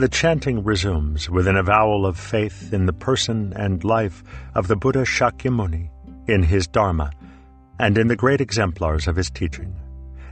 the 0.00 0.08
chanting 0.08 0.64
resumes 0.64 1.28
with 1.28 1.46
an 1.46 1.56
avowal 1.56 2.06
of 2.06 2.18
faith 2.18 2.72
in 2.72 2.86
the 2.86 2.92
person 2.92 3.52
and 3.54 3.84
life 3.84 4.24
of 4.54 4.66
the 4.66 4.76
Buddha 4.76 5.02
Shakyamuni, 5.02 5.90
in 6.26 6.42
his 6.42 6.66
Dharma, 6.66 7.10
and 7.78 7.98
in 7.98 8.08
the 8.08 8.16
great 8.16 8.40
exemplars 8.40 9.06
of 9.06 9.16
his 9.16 9.30
teaching, 9.30 9.74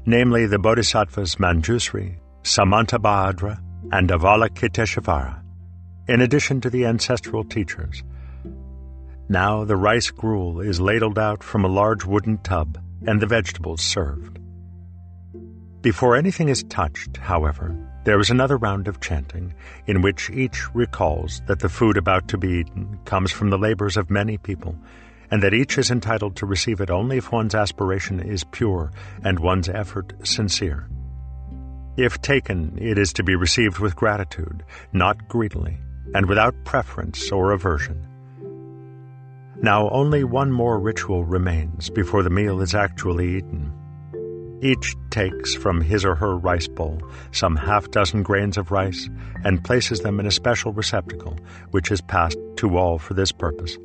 namely 0.06 0.46
the 0.46 0.58
Bodhisattvas 0.58 1.36
Manjusri, 1.36 2.16
Samantabhadra, 2.42 3.60
and 3.92 4.08
Avalokiteshvara, 4.08 5.42
in 6.08 6.22
addition 6.22 6.60
to 6.62 6.70
the 6.70 6.86
ancestral 6.86 7.44
teachers. 7.44 8.02
Now 9.28 9.64
the 9.64 9.76
rice 9.76 10.10
gruel 10.10 10.60
is 10.60 10.80
ladled 10.80 11.18
out 11.18 11.42
from 11.42 11.64
a 11.64 11.68
large 11.68 12.06
wooden 12.06 12.38
tub 12.38 12.82
and 13.06 13.20
the 13.20 13.26
vegetables 13.26 13.82
served. 13.82 14.38
Before 15.82 16.16
anything 16.16 16.48
is 16.48 16.64
touched, 16.64 17.18
however, 17.18 17.87
there 18.08 18.20
is 18.20 18.30
another 18.30 18.56
round 18.56 18.88
of 18.88 19.00
chanting, 19.00 19.52
in 19.86 20.00
which 20.00 20.30
each 20.30 20.74
recalls 20.74 21.42
that 21.46 21.58
the 21.58 21.68
food 21.68 21.98
about 21.98 22.26
to 22.26 22.38
be 22.38 22.60
eaten 22.60 22.98
comes 23.04 23.30
from 23.30 23.50
the 23.50 23.58
labors 23.58 23.98
of 23.98 24.08
many 24.08 24.38
people, 24.38 24.74
and 25.30 25.42
that 25.42 25.52
each 25.52 25.76
is 25.76 25.90
entitled 25.90 26.34
to 26.34 26.46
receive 26.46 26.80
it 26.80 26.88
only 26.88 27.18
if 27.18 27.30
one's 27.30 27.54
aspiration 27.54 28.18
is 28.18 28.44
pure 28.44 28.90
and 29.22 29.38
one's 29.38 29.68
effort 29.68 30.14
sincere. 30.26 30.88
If 31.98 32.18
taken, 32.22 32.78
it 32.80 32.96
is 32.96 33.12
to 33.12 33.22
be 33.22 33.34
received 33.34 33.78
with 33.78 33.94
gratitude, 33.94 34.64
not 34.94 35.28
greedily, 35.28 35.76
and 36.14 36.30
without 36.30 36.64
preference 36.64 37.30
or 37.30 37.52
aversion. 37.52 38.08
Now 39.60 39.90
only 39.90 40.24
one 40.24 40.50
more 40.50 40.80
ritual 40.80 41.26
remains 41.26 41.90
before 41.90 42.22
the 42.22 42.30
meal 42.30 42.62
is 42.62 42.74
actually 42.74 43.36
eaten. 43.36 43.77
Each 44.60 44.96
takes 45.10 45.54
from 45.54 45.80
his 45.80 46.04
or 46.04 46.16
her 46.16 46.36
rice 46.36 46.66
bowl 46.66 47.00
some 47.30 47.54
half 47.56 47.90
dozen 47.90 48.22
grains 48.22 48.56
of 48.56 48.72
rice 48.72 49.08
and 49.44 49.62
places 49.62 50.00
them 50.00 50.18
in 50.18 50.26
a 50.26 50.32
special 50.32 50.72
receptacle, 50.72 51.36
which 51.70 51.92
is 51.92 52.00
passed 52.00 52.38
to 52.56 52.76
all 52.76 52.98
for 52.98 53.14
this 53.14 53.30
purpose. 53.30 53.78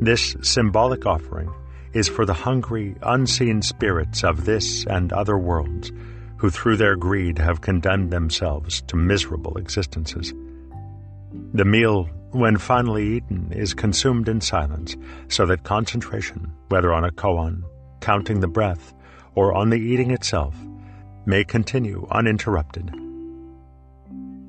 This 0.00 0.36
symbolic 0.42 1.06
offering 1.06 1.52
is 1.92 2.08
for 2.08 2.26
the 2.26 2.34
hungry, 2.34 2.96
unseen 3.02 3.62
spirits 3.62 4.24
of 4.24 4.44
this 4.44 4.84
and 4.86 5.12
other 5.12 5.38
worlds, 5.38 5.92
who 6.36 6.50
through 6.50 6.76
their 6.76 6.96
greed 6.96 7.38
have 7.38 7.60
condemned 7.60 8.10
themselves 8.10 8.82
to 8.82 8.96
miserable 8.96 9.56
existences. 9.58 10.32
The 11.52 11.64
meal, 11.64 12.04
when 12.30 12.58
finally 12.58 13.16
eaten, 13.16 13.52
is 13.52 13.74
consumed 13.74 14.28
in 14.28 14.40
silence, 14.40 14.96
so 15.28 15.46
that 15.46 15.64
concentration, 15.64 16.52
whether 16.68 16.92
on 16.92 17.04
a 17.04 17.10
koan, 17.10 17.62
counting 18.00 18.40
the 18.40 18.48
breath, 18.48 18.94
or 19.38 19.54
on 19.54 19.70
the 19.70 19.76
eating 19.78 20.10
itself, 20.10 20.56
may 21.24 21.44
continue 21.44 22.04
uninterrupted. 22.10 22.90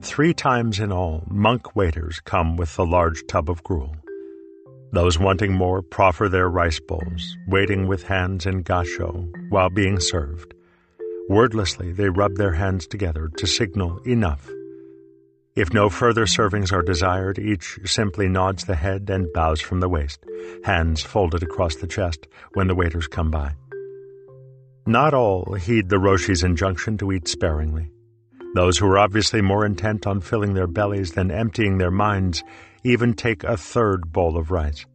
Three 0.02 0.34
times 0.34 0.80
in 0.80 0.92
all, 0.92 1.24
monk 1.28 1.76
waiters 1.76 2.20
come 2.22 2.58
with 2.58 2.76
the 2.76 2.88
large 2.88 3.22
tub 3.28 3.52
of 3.52 3.64
gruel. 3.64 3.96
Those 4.92 5.20
wanting 5.20 5.54
more 5.54 5.84
proffer 5.84 6.28
their 6.28 6.50
rice 6.50 6.80
bowls, 6.80 7.38
waiting 7.48 7.86
with 7.86 8.02
hands 8.02 8.48
in 8.48 8.64
gasho 8.64 9.32
while 9.50 9.70
being 9.70 10.00
served. 10.00 10.56
Wordlessly, 11.30 11.92
they 11.92 12.10
rub 12.10 12.38
their 12.38 12.54
hands 12.54 12.88
together 12.88 13.30
to 13.38 13.46
signal 13.46 14.00
enough. 14.08 14.50
If 15.56 15.72
no 15.72 15.90
further 15.90 16.26
servings 16.26 16.74
are 16.74 16.82
desired, 16.82 17.38
each 17.38 17.78
simply 17.86 18.28
nods 18.28 18.66
the 18.66 18.76
head 18.76 19.08
and 19.12 19.32
bows 19.34 19.62
from 19.62 19.82
the 19.82 19.90
waist, 19.90 20.26
hands 20.64 21.04
folded 21.04 21.44
across 21.44 21.76
the 21.76 21.86
chest 21.86 22.28
when 22.56 22.66
the 22.66 22.74
waiters 22.74 23.06
come 23.06 23.30
by. 23.30 23.54
Not 24.86 25.14
all 25.14 25.54
heed 25.54 25.90
the 25.90 26.00
Roshi's 26.00 26.44
injunction 26.44 26.98
to 26.98 27.12
eat 27.12 27.28
sparingly. 27.28 27.92
Those 28.56 28.78
who 28.78 28.88
are 28.88 28.98
obviously 28.98 29.42
more 29.42 29.66
intent 29.66 30.08
on 30.08 30.22
filling 30.22 30.54
their 30.54 30.68
bellies 30.68 31.14
than 31.14 31.30
emptying 31.30 31.78
their 31.78 31.92
minds 31.92 32.44
even 32.84 33.14
take 33.14 33.44
a 33.44 33.58
third 33.58 34.12
bowl 34.12 34.38
of 34.38 34.52
rice. 34.52 34.86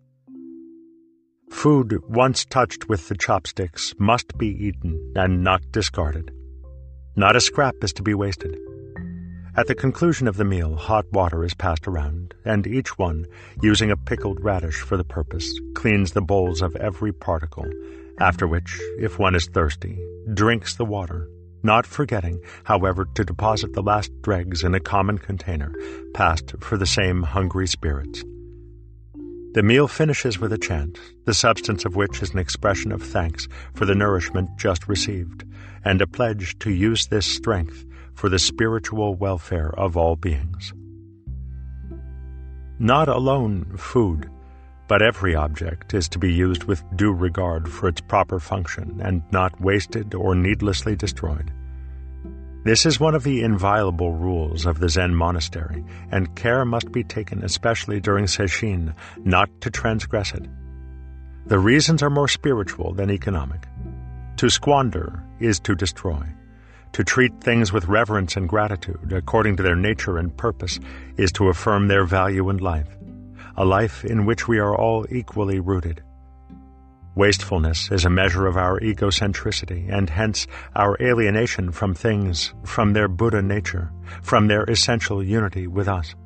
Food 1.50 2.02
once 2.08 2.44
touched 2.44 2.88
with 2.88 3.08
the 3.08 3.16
chopsticks 3.16 3.94
must 3.98 4.36
be 4.36 4.48
eaten 4.48 5.12
and 5.14 5.44
not 5.44 5.62
discarded. 5.70 6.32
Not 7.14 7.36
a 7.36 7.40
scrap 7.40 7.76
is 7.82 7.92
to 7.92 8.02
be 8.02 8.14
wasted. 8.14 8.58
At 9.56 9.68
the 9.68 9.74
conclusion 9.76 10.26
of 10.26 10.36
the 10.36 10.44
meal, 10.44 10.74
hot 10.74 11.04
water 11.12 11.44
is 11.44 11.54
passed 11.54 11.86
around, 11.86 12.34
and 12.44 12.66
each 12.66 12.98
one, 12.98 13.26
using 13.62 13.92
a 13.92 13.96
pickled 13.96 14.42
radish 14.42 14.80
for 14.80 14.96
the 14.96 15.04
purpose, 15.04 15.48
cleans 15.74 16.10
the 16.10 16.22
bowls 16.22 16.60
of 16.60 16.74
every 16.74 17.12
particle 17.12 17.70
after 18.20 18.46
which, 18.46 18.80
if 18.98 19.18
one 19.18 19.34
is 19.34 19.48
thirsty, 19.52 19.98
drinks 20.32 20.76
the 20.76 20.84
water, 20.84 21.28
not 21.62 21.86
forgetting, 21.86 22.40
however, 22.64 23.06
to 23.14 23.24
deposit 23.24 23.72
the 23.72 23.82
last 23.82 24.10
dregs 24.22 24.62
in 24.62 24.74
a 24.74 24.80
common 24.80 25.18
container, 25.18 25.74
passed 26.12 26.54
for 26.60 26.76
the 26.76 26.86
same 26.86 27.22
hungry 27.22 27.66
spirits. 27.66 28.22
The 29.54 29.62
meal 29.62 29.88
finishes 29.88 30.38
with 30.38 30.52
a 30.52 30.58
chant, 30.58 30.98
the 31.26 31.32
substance 31.32 31.84
of 31.84 31.96
which 31.96 32.22
is 32.22 32.30
an 32.30 32.38
expression 32.38 32.92
of 32.92 33.02
thanks 33.02 33.48
for 33.74 33.86
the 33.86 33.94
nourishment 33.94 34.50
just 34.58 34.88
received, 34.88 35.44
and 35.84 36.02
a 36.02 36.06
pledge 36.06 36.58
to 36.58 36.70
use 36.70 37.06
this 37.06 37.24
strength 37.24 37.84
for 38.14 38.28
the 38.28 38.38
spiritual 38.38 39.14
welfare 39.14 39.72
of 39.78 39.96
all 39.96 40.16
beings. 40.16 40.72
Not 42.78 43.08
alone 43.08 43.76
food, 43.76 44.28
but 44.86 45.02
every 45.02 45.34
object 45.34 45.94
is 45.94 46.08
to 46.08 46.18
be 46.18 46.32
used 46.32 46.64
with 46.64 46.84
due 46.96 47.12
regard 47.12 47.68
for 47.68 47.88
its 47.88 48.00
proper 48.00 48.38
function 48.38 49.00
and 49.02 49.22
not 49.32 49.60
wasted 49.60 50.14
or 50.14 50.34
needlessly 50.34 50.94
destroyed. 50.94 51.52
This 52.64 52.86
is 52.86 52.98
one 52.98 53.14
of 53.14 53.24
the 53.24 53.42
inviolable 53.42 54.12
rules 54.12 54.64
of 54.64 54.80
the 54.80 54.88
Zen 54.88 55.14
monastery, 55.14 55.84
and 56.10 56.34
care 56.34 56.64
must 56.64 56.90
be 56.92 57.04
taken, 57.04 57.44
especially 57.44 58.00
during 58.00 58.24
Sesshin, 58.24 58.94
not 59.18 59.50
to 59.60 59.70
transgress 59.70 60.32
it. 60.32 60.46
The 61.46 61.58
reasons 61.58 62.02
are 62.02 62.08
more 62.08 62.28
spiritual 62.28 62.94
than 62.94 63.10
economic. 63.10 63.66
To 64.38 64.48
squander 64.48 65.22
is 65.40 65.60
to 65.60 65.74
destroy. 65.74 66.26
To 66.92 67.04
treat 67.04 67.38
things 67.40 67.70
with 67.70 67.86
reverence 67.86 68.36
and 68.36 68.48
gratitude, 68.48 69.12
according 69.12 69.56
to 69.56 69.62
their 69.62 69.76
nature 69.76 70.16
and 70.16 70.34
purpose, 70.34 70.80
is 71.18 71.32
to 71.32 71.48
affirm 71.48 71.88
their 71.88 72.04
value 72.04 72.48
in 72.48 72.58
life 72.58 72.96
a 73.56 73.64
life 73.64 74.04
in 74.04 74.26
which 74.26 74.48
we 74.48 74.58
are 74.58 74.76
all 74.76 75.06
equally 75.10 75.60
rooted. 75.60 76.02
Wastefulness 77.14 77.92
is 77.92 78.04
a 78.04 78.10
measure 78.10 78.46
of 78.46 78.56
our 78.56 78.80
egocentricity 78.80 79.88
and 79.88 80.10
hence 80.10 80.48
our 80.74 80.96
alienation 81.00 81.70
from 81.70 81.94
things, 81.94 82.52
from 82.64 82.92
their 82.92 83.06
Buddha 83.06 83.40
nature, 83.40 83.92
from 84.22 84.48
their 84.48 84.64
essential 84.64 85.22
unity 85.22 85.68
with 85.68 85.86
us. 85.86 86.16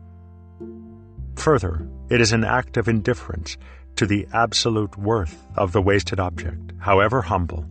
Further, 1.37 1.87
it 2.09 2.21
is 2.21 2.33
an 2.33 2.43
act 2.43 2.79
of 2.79 2.89
indifference 2.89 3.59
to 3.97 4.07
the 4.07 4.27
absolute 4.33 4.97
worth 4.97 5.47
of 5.57 5.73
the 5.73 5.83
wasted 5.83 6.19
object, 6.19 6.73
however 6.79 7.21
humble. 7.21 7.67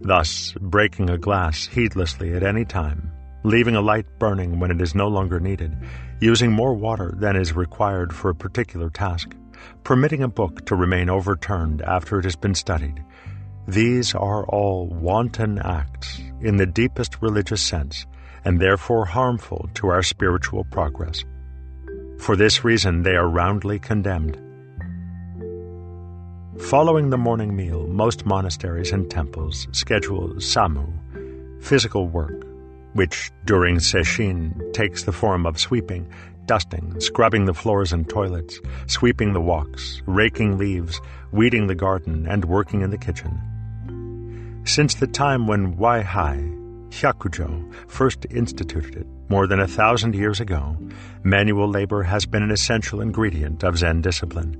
Thus, 0.00 0.52
breaking 0.60 1.08
a 1.08 1.18
glass 1.18 1.66
heedlessly 1.66 2.34
at 2.34 2.42
any 2.42 2.64
time 2.66 3.12
leaving 3.42 3.76
a 3.76 3.80
light 3.80 4.06
burning 4.18 4.60
when 4.60 4.70
it 4.70 4.80
is 4.80 4.94
no 4.94 5.08
longer 5.08 5.40
needed, 5.40 5.76
using 6.20 6.52
more 6.52 6.74
water 6.74 7.14
than 7.16 7.36
is 7.36 7.54
required 7.54 8.14
for 8.14 8.30
a 8.30 8.34
particular 8.34 8.90
task, 8.90 9.34
permitting 9.84 10.22
a 10.22 10.28
book 10.28 10.64
to 10.66 10.74
remain 10.74 11.08
overturned 11.08 11.82
after 11.82 12.18
it 12.18 12.24
has 12.24 12.36
been 12.36 12.54
studied. 12.54 13.02
These 13.66 14.14
are 14.14 14.44
all 14.46 14.88
wanton 14.88 15.58
acts 15.58 16.20
in 16.40 16.56
the 16.56 16.66
deepest 16.66 17.20
religious 17.22 17.62
sense 17.62 18.06
and 18.44 18.60
therefore 18.60 19.04
harmful 19.04 19.68
to 19.74 19.88
our 19.88 20.02
spiritual 20.02 20.64
progress. 20.64 21.24
For 22.18 22.36
this 22.36 22.64
reason, 22.64 23.02
they 23.02 23.16
are 23.16 23.28
roundly 23.28 23.78
condemned. 23.78 24.38
Following 26.58 27.10
the 27.10 27.18
morning 27.18 27.56
meal, 27.56 27.86
most 27.86 28.26
monasteries 28.26 28.92
and 28.92 29.10
temples 29.10 29.66
schedule 29.72 30.28
samu, 30.34 30.92
physical 31.62 32.08
work, 32.08 32.49
which 32.94 33.30
during 33.44 33.76
Sesshin 33.76 34.72
takes 34.72 35.04
the 35.04 35.12
form 35.12 35.46
of 35.46 35.60
sweeping, 35.60 36.10
dusting, 36.46 37.00
scrubbing 37.00 37.44
the 37.44 37.54
floors 37.54 37.92
and 37.92 38.08
toilets, 38.08 38.60
sweeping 38.86 39.32
the 39.32 39.40
walks, 39.40 40.02
raking 40.06 40.58
leaves, 40.58 41.00
weeding 41.32 41.66
the 41.66 41.74
garden, 41.74 42.26
and 42.26 42.44
working 42.44 42.82
in 42.82 42.90
the 42.90 42.98
kitchen. 42.98 43.40
Since 44.64 44.96
the 44.96 45.06
time 45.06 45.46
when 45.46 45.76
Waihai, 45.76 46.90
Hyakujo, 46.90 47.72
first 47.88 48.26
instituted 48.30 48.96
it, 48.96 49.06
more 49.28 49.46
than 49.46 49.60
a 49.60 49.68
thousand 49.68 50.14
years 50.14 50.40
ago, 50.40 50.76
manual 51.22 51.68
labor 51.68 52.02
has 52.02 52.26
been 52.26 52.42
an 52.42 52.50
essential 52.50 53.00
ingredient 53.00 53.62
of 53.62 53.78
Zen 53.78 54.00
discipline. 54.00 54.56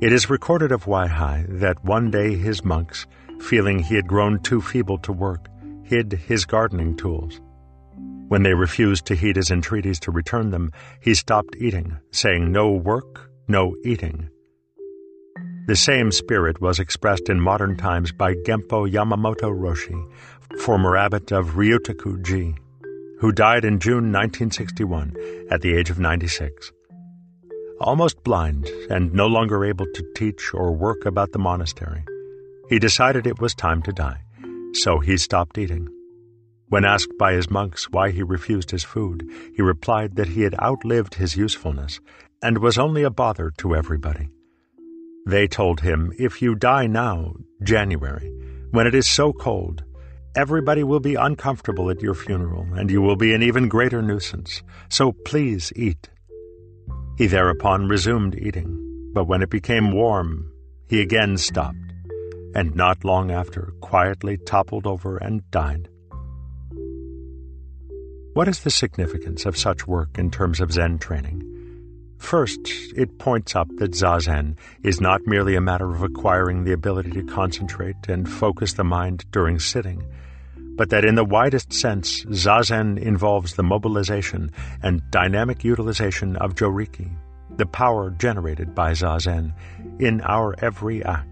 It 0.00 0.12
is 0.12 0.28
recorded 0.28 0.72
of 0.72 0.86
Waihai 0.86 1.60
that 1.60 1.84
one 1.84 2.10
day 2.10 2.34
his 2.34 2.64
monks, 2.64 3.06
feeling 3.40 3.78
he 3.78 3.94
had 3.94 4.08
grown 4.08 4.40
too 4.40 4.60
feeble 4.60 4.98
to 4.98 5.12
work, 5.12 5.48
hid 5.90 6.12
his 6.12 6.44
gardening 6.44 6.96
tools. 6.96 7.40
When 8.28 8.44
they 8.44 8.54
refused 8.54 9.06
to 9.06 9.16
heed 9.16 9.34
his 9.34 9.50
entreaties 9.50 9.98
to 10.00 10.12
return 10.12 10.50
them, 10.50 10.70
he 11.00 11.14
stopped 11.14 11.56
eating, 11.58 11.98
saying, 12.12 12.52
No 12.52 12.70
work, 12.70 13.28
no 13.48 13.74
eating. 13.84 14.30
The 15.66 15.74
same 15.74 16.12
spirit 16.12 16.60
was 16.60 16.78
expressed 16.78 17.28
in 17.28 17.40
modern 17.40 17.76
times 17.76 18.12
by 18.12 18.34
Gempo 18.34 18.88
Yamamoto 18.88 19.50
Roshi, 19.50 20.00
former 20.60 20.96
abbot 20.96 21.32
of 21.32 21.56
Ryutaku-ji, 21.56 22.54
who 23.18 23.32
died 23.32 23.64
in 23.64 23.80
June 23.80 24.12
1961 24.12 25.16
at 25.50 25.60
the 25.60 25.74
age 25.74 25.90
of 25.90 25.98
96. 25.98 26.70
Almost 27.80 28.22
blind 28.22 28.68
and 28.90 29.12
no 29.12 29.26
longer 29.26 29.64
able 29.64 29.86
to 29.86 30.12
teach 30.14 30.54
or 30.54 30.70
work 30.70 31.04
about 31.04 31.32
the 31.32 31.40
monastery, 31.40 32.04
he 32.68 32.78
decided 32.78 33.26
it 33.26 33.40
was 33.40 33.54
time 33.56 33.82
to 33.82 33.92
die. 33.92 34.20
So 34.72 34.98
he 34.98 35.16
stopped 35.16 35.58
eating. 35.58 35.88
When 36.68 36.84
asked 36.84 37.18
by 37.18 37.32
his 37.32 37.50
monks 37.50 37.90
why 37.90 38.10
he 38.10 38.22
refused 38.22 38.70
his 38.70 38.84
food, 38.84 39.28
he 39.54 39.62
replied 39.62 40.16
that 40.16 40.28
he 40.28 40.42
had 40.42 40.58
outlived 40.60 41.14
his 41.14 41.36
usefulness 41.36 42.00
and 42.42 42.58
was 42.58 42.78
only 42.78 43.02
a 43.02 43.10
bother 43.10 43.50
to 43.58 43.74
everybody. 43.74 44.28
They 45.26 45.48
told 45.48 45.80
him, 45.80 46.12
If 46.18 46.40
you 46.40 46.54
die 46.54 46.86
now, 46.86 47.34
January, 47.62 48.32
when 48.70 48.86
it 48.86 48.94
is 48.94 49.06
so 49.06 49.32
cold, 49.32 49.84
Everybody 50.36 50.84
will 50.84 51.00
be 51.00 51.16
uncomfortable 51.16 51.90
at 51.90 52.02
your 52.02 52.14
funeral, 52.14 52.64
and 52.74 52.88
you 52.88 53.02
will 53.02 53.16
be 53.16 53.34
an 53.34 53.42
even 53.42 53.68
greater 53.68 54.00
nuisance. 54.00 54.62
So 54.88 55.10
please 55.10 55.72
eat. 55.74 56.08
He 57.18 57.26
thereupon 57.26 57.88
resumed 57.88 58.36
eating, 58.36 59.10
but 59.12 59.24
when 59.24 59.42
it 59.42 59.50
became 59.50 59.90
warm, 59.90 60.52
he 60.88 61.00
again 61.00 61.36
stopped, 61.36 61.89
and 62.54 62.74
not 62.74 63.04
long 63.04 63.30
after 63.30 63.72
quietly 63.80 64.36
toppled 64.36 64.86
over 64.86 65.16
and 65.16 65.48
died. 65.50 65.88
What 68.32 68.48
is 68.48 68.60
the 68.60 68.70
significance 68.70 69.44
of 69.44 69.56
such 69.56 69.86
work 69.86 70.16
in 70.16 70.30
terms 70.30 70.60
of 70.60 70.72
Zen 70.72 70.98
training? 70.98 71.46
First, 72.18 72.60
it 72.94 73.18
points 73.18 73.56
up 73.56 73.68
that 73.78 73.92
Zazen 73.92 74.56
is 74.84 75.00
not 75.00 75.26
merely 75.26 75.56
a 75.56 75.60
matter 75.60 75.90
of 75.90 76.02
acquiring 76.02 76.64
the 76.64 76.72
ability 76.72 77.10
to 77.12 77.24
concentrate 77.24 77.96
and 78.08 78.28
focus 78.28 78.74
the 78.74 78.84
mind 78.84 79.24
during 79.32 79.58
sitting, 79.58 80.04
but 80.76 80.90
that 80.90 81.04
in 81.04 81.14
the 81.14 81.24
widest 81.24 81.72
sense, 81.72 82.24
Zazen 82.26 82.98
involves 82.98 83.54
the 83.54 83.62
mobilization 83.62 84.50
and 84.82 85.02
dynamic 85.10 85.64
utilization 85.64 86.36
of 86.36 86.54
Joriki, 86.54 87.10
the 87.56 87.66
power 87.66 88.10
generated 88.10 88.74
by 88.74 88.92
Zazen, 88.92 89.54
in 89.98 90.20
our 90.20 90.54
every 90.62 91.02
act. 91.04 91.29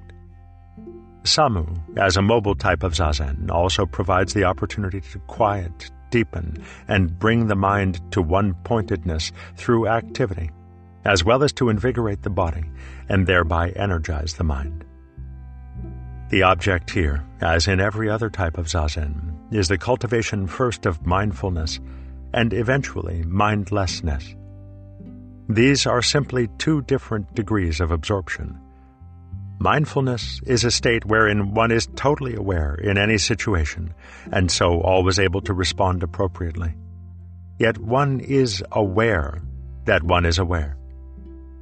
Samu, 1.28 1.78
as 1.96 2.16
a 2.16 2.22
mobile 2.22 2.54
type 2.54 2.82
of 2.82 2.94
Zazen, 2.94 3.50
also 3.50 3.86
provides 3.86 4.34
the 4.34 4.44
opportunity 4.44 5.00
to 5.00 5.18
quiet, 5.20 5.90
deepen, 6.10 6.64
and 6.88 7.18
bring 7.18 7.46
the 7.46 7.54
mind 7.54 8.00
to 8.12 8.20
one 8.20 8.54
pointedness 8.64 9.32
through 9.56 9.86
activity 9.86 10.50
as 11.08 11.24
well 11.24 11.42
as 11.42 11.52
to 11.54 11.70
invigorate 11.70 12.22
the 12.22 12.30
body 12.30 12.64
and 13.08 13.26
thereby 13.26 13.70
energize 13.70 14.34
the 14.34 14.44
mind. 14.44 14.84
The 16.28 16.42
object 16.42 16.90
here, 16.90 17.24
as 17.40 17.66
in 17.66 17.80
every 17.80 18.10
other 18.10 18.28
type 18.28 18.58
of 18.58 18.66
zazen, 18.66 19.34
is 19.50 19.68
the 19.68 19.78
cultivation 19.78 20.46
first 20.46 20.84
of 20.84 21.06
mindfulness 21.06 21.80
and 22.34 22.52
eventually 22.52 23.22
mindlessness. 23.22 24.34
These 25.48 25.86
are 25.86 26.02
simply 26.02 26.48
two 26.58 26.82
different 26.82 27.34
degrees 27.34 27.80
of 27.80 27.90
absorption. 27.90 28.60
Mindfulness 29.60 30.40
is 30.46 30.62
a 30.62 30.70
state 30.70 31.04
wherein 31.04 31.52
one 31.52 31.72
is 31.72 31.88
totally 31.96 32.36
aware 32.36 32.76
in 32.76 32.96
any 32.96 33.18
situation 33.18 33.92
and 34.30 34.50
so 34.50 34.80
always 34.80 35.18
able 35.18 35.40
to 35.40 35.52
respond 35.52 36.04
appropriately. 36.04 36.74
Yet 37.58 37.76
one 37.78 38.20
is 38.20 38.62
aware 38.70 39.42
that 39.86 40.04
one 40.04 40.24
is 40.26 40.38
aware. 40.38 40.76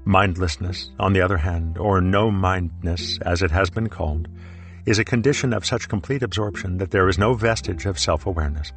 Mindlessness, 0.04 0.90
on 1.00 1.14
the 1.14 1.22
other 1.22 1.38
hand, 1.38 1.78
or 1.78 2.02
no 2.02 2.30
mindness, 2.30 3.18
as 3.22 3.42
it 3.42 3.50
has 3.50 3.70
been 3.70 3.88
called, 3.88 4.28
is 4.84 4.98
a 4.98 5.04
condition 5.04 5.54
of 5.54 5.64
such 5.64 5.88
complete 5.88 6.22
absorption 6.22 6.76
that 6.76 6.90
there 6.90 7.08
is 7.08 7.18
no 7.18 7.32
vestige 7.32 7.86
of 7.86 7.98
self 7.98 8.26
awareness. 8.26 8.72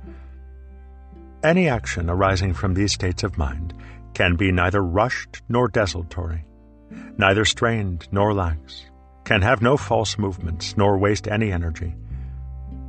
Any 1.43 1.67
action 1.67 2.10
arising 2.10 2.53
from 2.53 2.73
these 2.73 2.93
states 2.93 3.23
of 3.23 3.38
mind 3.38 3.73
can 4.13 4.38
be 4.38 4.51
neither 4.51 4.82
rushed 4.82 5.41
nor 5.49 5.67
desultory, 5.67 6.45
neither 7.17 7.43
strained 7.43 8.08
nor 8.12 8.34
lax, 8.34 8.88
can 9.30 9.44
have 9.44 9.62
no 9.62 9.78
false 9.78 10.18
movements 10.18 10.76
nor 10.76 10.98
waste 10.98 11.28
any 11.28 11.52
energy. 11.52 11.94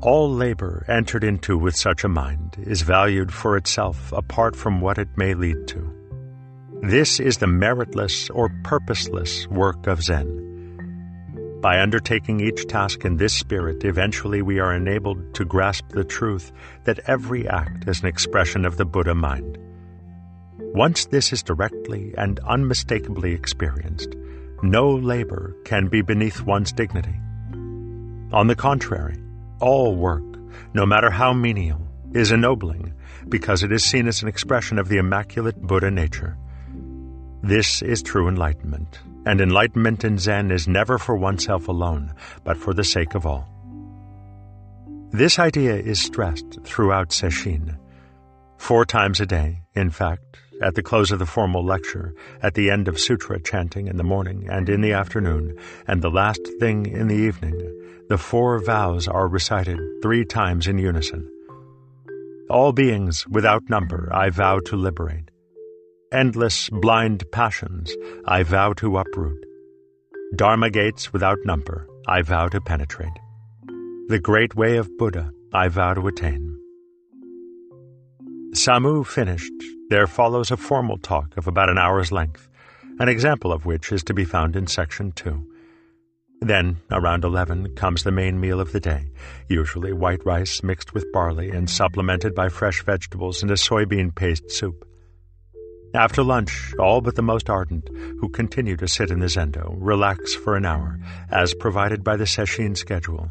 All 0.01 0.33
labor 0.33 0.87
entered 0.89 1.23
into 1.23 1.59
with 1.59 1.77
such 1.77 2.03
a 2.03 2.09
mind 2.09 2.57
is 2.63 2.81
valued 2.81 3.31
for 3.31 3.59
itself 3.59 4.11
apart 4.13 4.57
from 4.57 4.81
what 4.81 4.97
it 4.97 5.19
may 5.19 5.35
lead 5.35 5.69
to. 5.69 5.83
This 6.81 7.21
is 7.21 7.37
the 7.37 7.47
meritless 7.47 8.31
or 8.35 8.49
purposeless 8.65 9.47
work 9.49 9.87
of 9.87 10.03
Zen. 10.03 11.59
By 11.61 11.79
undertaking 11.79 12.41
each 12.41 12.67
task 12.67 13.05
in 13.05 13.19
this 13.19 13.35
spirit, 13.35 13.85
eventually 13.85 14.41
we 14.41 14.61
are 14.61 14.75
enabled 14.75 15.35
to 15.35 15.45
grasp 15.45 15.91
the 15.91 16.05
truth 16.05 16.53
that 16.85 17.01
every 17.07 17.47
act 17.47 17.87
is 17.87 18.01
an 18.01 18.07
expression 18.07 18.65
of 18.65 18.79
the 18.79 18.87
Buddha 18.87 19.15
mind. 19.15 19.59
Once 20.73 21.05
this 21.05 21.35
is 21.35 21.43
directly 21.43 22.15
and 22.17 22.41
unmistakably 22.49 23.35
experienced, 23.35 24.17
no 24.63 24.91
labor 24.91 25.57
can 25.65 25.89
be 25.89 26.03
beneath 26.03 26.43
one's 26.43 26.73
dignity. 26.73 27.15
On 28.33 28.47
the 28.47 28.57
contrary, 28.57 29.17
all 29.61 29.95
work, 29.95 30.25
no 30.75 30.87
matter 30.87 31.11
how 31.11 31.33
menial, 31.33 31.81
is 32.13 32.33
ennobling 32.33 32.95
because 33.29 33.63
it 33.63 33.73
is 33.73 33.85
seen 33.85 34.07
as 34.09 34.23
an 34.23 34.29
expression 34.29 34.79
of 34.79 34.89
the 34.89 34.99
immaculate 34.99 35.61
Buddha 35.61 35.91
nature. 35.91 36.37
This 37.43 37.83
is 37.83 38.03
true 38.03 38.29
enlightenment, 38.29 39.01
and 39.27 39.41
enlightenment 39.41 40.05
in 40.05 40.19
Zen 40.19 40.51
is 40.51 40.69
never 40.69 40.99
for 40.99 41.17
oneself 41.17 41.69
alone, 41.69 42.13
but 42.45 42.57
for 42.57 42.75
the 42.75 42.85
sake 42.85 43.15
of 43.15 43.27
all. 43.27 43.49
This 45.11 45.39
idea 45.39 45.77
is 45.77 46.01
stressed 46.01 46.61
throughout 46.65 47.11
Sesshin. 47.11 47.79
Four 48.59 48.85
times 48.85 49.21
a 49.21 49.27
day, 49.27 49.63
in 49.75 49.91
fact, 49.91 50.40
at 50.61 50.75
the 50.75 50.83
close 50.83 51.11
of 51.11 51.19
the 51.19 51.27
formal 51.27 51.65
lecture, 51.65 52.15
at 52.43 52.55
the 52.55 52.71
end 52.71 52.89
of 52.89 52.99
sutra 52.99 53.41
chanting 53.41 53.87
in 53.87 53.97
the 53.97 54.05
morning 54.05 54.47
and 54.51 54.69
in 54.69 54.81
the 54.81 54.93
afternoon, 54.93 55.57
and 55.87 56.03
the 56.03 56.11
last 56.11 56.41
thing 56.59 56.87
in 56.87 57.09
the 57.09 57.15
evening, 57.15 57.59
the 58.09 58.19
four 58.19 58.59
vows 58.59 59.09
are 59.09 59.29
recited 59.29 59.79
three 60.03 60.25
times 60.25 60.67
in 60.67 60.79
unison. 60.79 61.29
All 62.49 62.73
beings, 62.73 63.27
without 63.29 63.71
number, 63.71 64.09
I 64.13 64.31
vow 64.31 64.59
to 64.67 64.77
liberate 64.77 65.31
endless 66.13 66.69
blind 66.71 67.25
passions 67.31 67.95
I 68.25 68.43
vow 68.43 68.73
to 68.75 68.99
uproot. 68.99 69.45
Dharma 70.35 70.71
gates 70.71 71.13
without 71.13 71.39
number 71.45 71.87
I 72.09 72.23
vow 72.23 72.49
to 72.49 72.61
penetrate. 72.61 73.19
The 74.09 74.19
great 74.21 74.57
way 74.57 74.77
of 74.77 74.91
Buddha 74.99 75.31
I 75.53 75.69
vow 75.69 75.95
to 75.95 76.07
attain. 76.09 76.59
Samu 78.55 79.07
finished, 79.07 79.53
there 79.91 80.07
follows 80.07 80.51
a 80.51 80.57
formal 80.57 80.97
talk 80.97 81.37
of 81.37 81.47
about 81.49 81.69
an 81.69 81.77
hour's 81.77 82.13
length, 82.13 82.49
an 83.01 83.09
example 83.09 83.53
of 83.53 83.67
which 83.67 83.91
is 83.91 84.05
to 84.05 84.15
be 84.15 84.25
found 84.25 84.55
in 84.55 84.67
section 84.67 85.11
2. 85.13 85.47
Then, 86.41 86.79
around 86.91 87.25
11, 87.25 87.75
comes 87.75 88.05
the 88.05 88.13
main 88.13 88.41
meal 88.41 88.61
of 88.61 88.73
the 88.73 88.81
day, 88.81 89.11
usually 89.49 89.93
white 89.93 90.25
rice 90.25 90.63
mixed 90.63 90.95
with 90.95 91.13
barley 91.13 91.51
and 91.51 91.69
supplemented 91.69 92.35
by 92.35 92.49
fresh 92.49 92.83
vegetables 92.85 93.43
and 93.43 93.51
a 93.51 93.55
soybean 93.55 94.15
paste 94.15 94.51
soup. 94.51 94.87
After 95.93 96.23
lunch, 96.23 96.73
all 96.79 97.01
but 97.01 97.17
the 97.17 97.23
most 97.23 97.51
ardent, 97.51 97.89
who 98.21 98.29
continue 98.29 98.77
to 98.77 98.87
sit 98.87 99.11
in 99.11 99.19
the 99.19 99.27
zendo, 99.27 99.75
relax 99.77 100.37
for 100.37 100.57
an 100.57 100.65
hour, 100.65 101.01
as 101.31 101.53
provided 101.53 102.05
by 102.05 102.17
the 102.17 102.25
sesshin 102.25 102.77
schedule, 102.77 103.29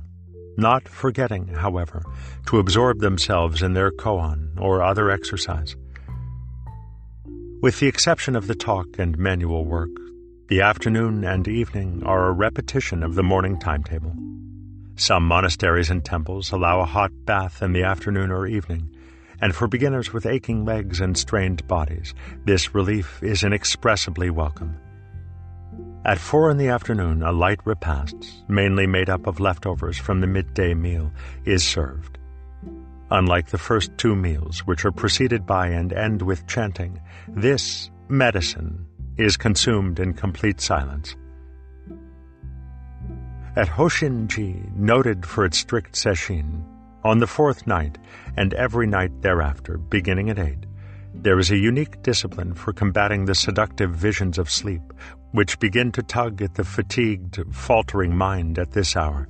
not 0.57 0.89
forgetting, 0.89 1.47
however, 1.47 2.03
to 2.47 2.59
absorb 2.59 2.99
themselves 2.99 3.61
in 3.61 3.75
their 3.75 3.91
koan 3.91 4.59
or 4.59 4.83
other 4.83 5.09
exercise. 5.09 5.77
With 7.61 7.79
the 7.79 7.87
exception 7.87 8.37
of 8.37 8.47
the 8.47 8.55
talk 8.55 8.97
and 8.97 9.17
manual 9.17 9.65
work, 9.65 9.89
the 10.47 10.61
afternoon 10.61 11.25
and 11.25 11.45
evening 11.45 12.03
are 12.05 12.27
a 12.27 12.31
repetition 12.31 13.03
of 13.03 13.15
the 13.15 13.23
morning 13.23 13.59
timetable. 13.59 14.15
Some 14.95 15.25
monasteries 15.25 15.89
and 15.89 16.03
temples 16.05 16.53
allow 16.53 16.79
a 16.79 16.85
hot 16.85 17.11
bath 17.25 17.61
in 17.61 17.73
the 17.73 17.83
afternoon 17.83 18.31
or 18.31 18.47
evening, 18.47 18.89
and 19.41 19.53
for 19.53 19.67
beginners 19.67 20.13
with 20.13 20.25
aching 20.25 20.63
legs 20.63 21.01
and 21.01 21.17
strained 21.17 21.67
bodies, 21.67 22.13
this 22.45 22.73
relief 22.73 23.21
is 23.21 23.43
inexpressibly 23.43 24.29
welcome. 24.29 24.77
At 26.05 26.17
four 26.17 26.49
in 26.49 26.59
the 26.59 26.69
afternoon, 26.69 27.23
a 27.23 27.33
light 27.33 27.59
repast, 27.65 28.15
mainly 28.47 28.87
made 28.87 29.09
up 29.09 29.27
of 29.27 29.41
leftovers 29.41 29.97
from 29.97 30.21
the 30.21 30.27
midday 30.27 30.73
meal, 30.73 31.11
is 31.43 31.61
served. 31.61 32.19
Unlike 33.11 33.47
the 33.47 33.57
first 33.57 33.97
two 33.97 34.15
meals, 34.15 34.59
which 34.59 34.85
are 34.85 34.93
preceded 34.93 35.45
by 35.45 35.67
and 35.67 35.91
end 35.91 36.21
with 36.21 36.47
chanting, 36.47 37.01
this 37.35 37.91
medicine 38.07 38.85
is 39.17 39.37
consumed 39.37 39.99
in 39.99 40.13
complete 40.13 40.59
silence. 40.61 41.15
At 43.55 43.67
Hosshinji, 43.67 44.75
noted 44.75 45.25
for 45.25 45.45
its 45.45 45.57
strict 45.57 45.93
sesshin, 45.93 46.63
on 47.03 47.19
the 47.19 47.27
fourth 47.27 47.65
night, 47.67 47.97
and 48.37 48.53
every 48.53 48.87
night 48.87 49.21
thereafter, 49.21 49.77
beginning 49.77 50.29
at 50.29 50.39
eight, 50.39 50.65
there 51.13 51.39
is 51.39 51.51
a 51.51 51.57
unique 51.57 52.01
discipline 52.01 52.53
for 52.53 52.73
combating 52.73 53.25
the 53.25 53.35
seductive 53.35 53.91
visions 53.91 54.37
of 54.37 54.49
sleep, 54.49 54.93
which 55.31 55.59
begin 55.59 55.91
to 55.91 56.03
tug 56.03 56.41
at 56.41 56.55
the 56.55 56.63
fatigued, 56.63 57.43
faltering 57.51 58.15
mind 58.15 58.57
at 58.59 58.71
this 58.71 58.95
hour. 58.95 59.27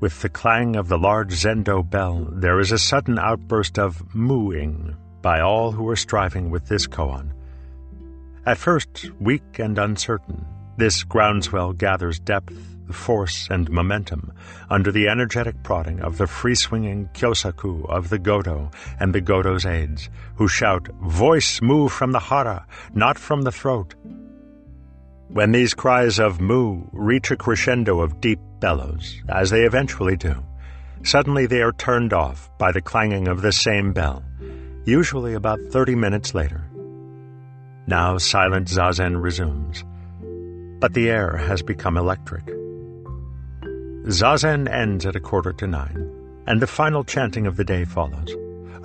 With 0.00 0.20
the 0.22 0.28
clang 0.28 0.76
of 0.76 0.88
the 0.88 0.98
large 0.98 1.32
zendo 1.32 1.88
bell, 1.88 2.28
there 2.32 2.58
is 2.60 2.72
a 2.72 2.78
sudden 2.78 3.18
outburst 3.18 3.78
of 3.78 4.14
mooing 4.14 4.96
by 5.22 5.40
all 5.40 5.72
who 5.72 5.88
are 5.88 5.96
striving 5.96 6.50
with 6.50 6.66
this 6.68 6.86
koan. 6.86 7.32
At 8.46 8.58
first, 8.58 9.10
weak 9.20 9.58
and 9.58 9.78
uncertain, 9.78 10.44
this 10.76 11.02
groundswell 11.04 11.72
gathers 11.72 12.18
depth 12.18 12.78
force, 12.92 13.48
and 13.50 13.70
momentum 13.70 14.32
under 14.70 14.90
the 14.92 15.08
energetic 15.08 15.62
prodding 15.62 16.00
of 16.00 16.18
the 16.18 16.26
free-swinging 16.26 17.08
kyosaku 17.14 17.88
of 17.88 18.08
the 18.08 18.18
Godo 18.18 18.72
and 18.98 19.14
the 19.14 19.20
Godo's 19.20 19.66
aides, 19.66 20.08
who 20.36 20.48
shout, 20.48 20.88
Voice 21.02 21.60
move 21.60 21.92
from 21.92 22.12
the 22.12 22.20
hara, 22.20 22.66
not 22.94 23.18
from 23.18 23.42
the 23.42 23.52
throat. 23.52 23.94
When 25.28 25.52
these 25.52 25.74
cries 25.74 26.18
of 26.18 26.40
mu 26.40 26.84
reach 26.92 27.30
a 27.30 27.36
crescendo 27.36 28.00
of 28.00 28.20
deep 28.20 28.40
bellows, 28.60 29.22
as 29.28 29.50
they 29.50 29.64
eventually 29.64 30.16
do, 30.16 30.42
Suddenly 31.02 31.46
they 31.46 31.62
are 31.62 31.72
turned 31.72 32.12
off 32.12 32.50
by 32.58 32.72
the 32.72 32.80
clanging 32.80 33.28
of 33.28 33.40
the 33.40 33.52
same 33.52 33.92
bell, 33.92 34.24
usually 34.88 35.34
about 35.34 35.60
30 35.68 35.94
minutes 35.94 36.34
later. 36.34 36.64
Now 37.86 38.16
silent 38.16 38.68
zazen 38.68 39.20
resumes, 39.20 39.84
but 40.80 40.94
the 40.94 41.10
air 41.10 41.36
has 41.36 41.60
become 41.62 41.98
electric. 41.98 42.46
Zazen 44.06 44.66
ends 44.66 45.04
at 45.04 45.14
a 45.14 45.20
quarter 45.20 45.52
to 45.52 45.66
nine, 45.66 46.10
and 46.46 46.62
the 46.62 46.66
final 46.66 47.04
chanting 47.04 47.46
of 47.46 47.56
the 47.56 47.64
day 47.64 47.84
follows 47.84 48.34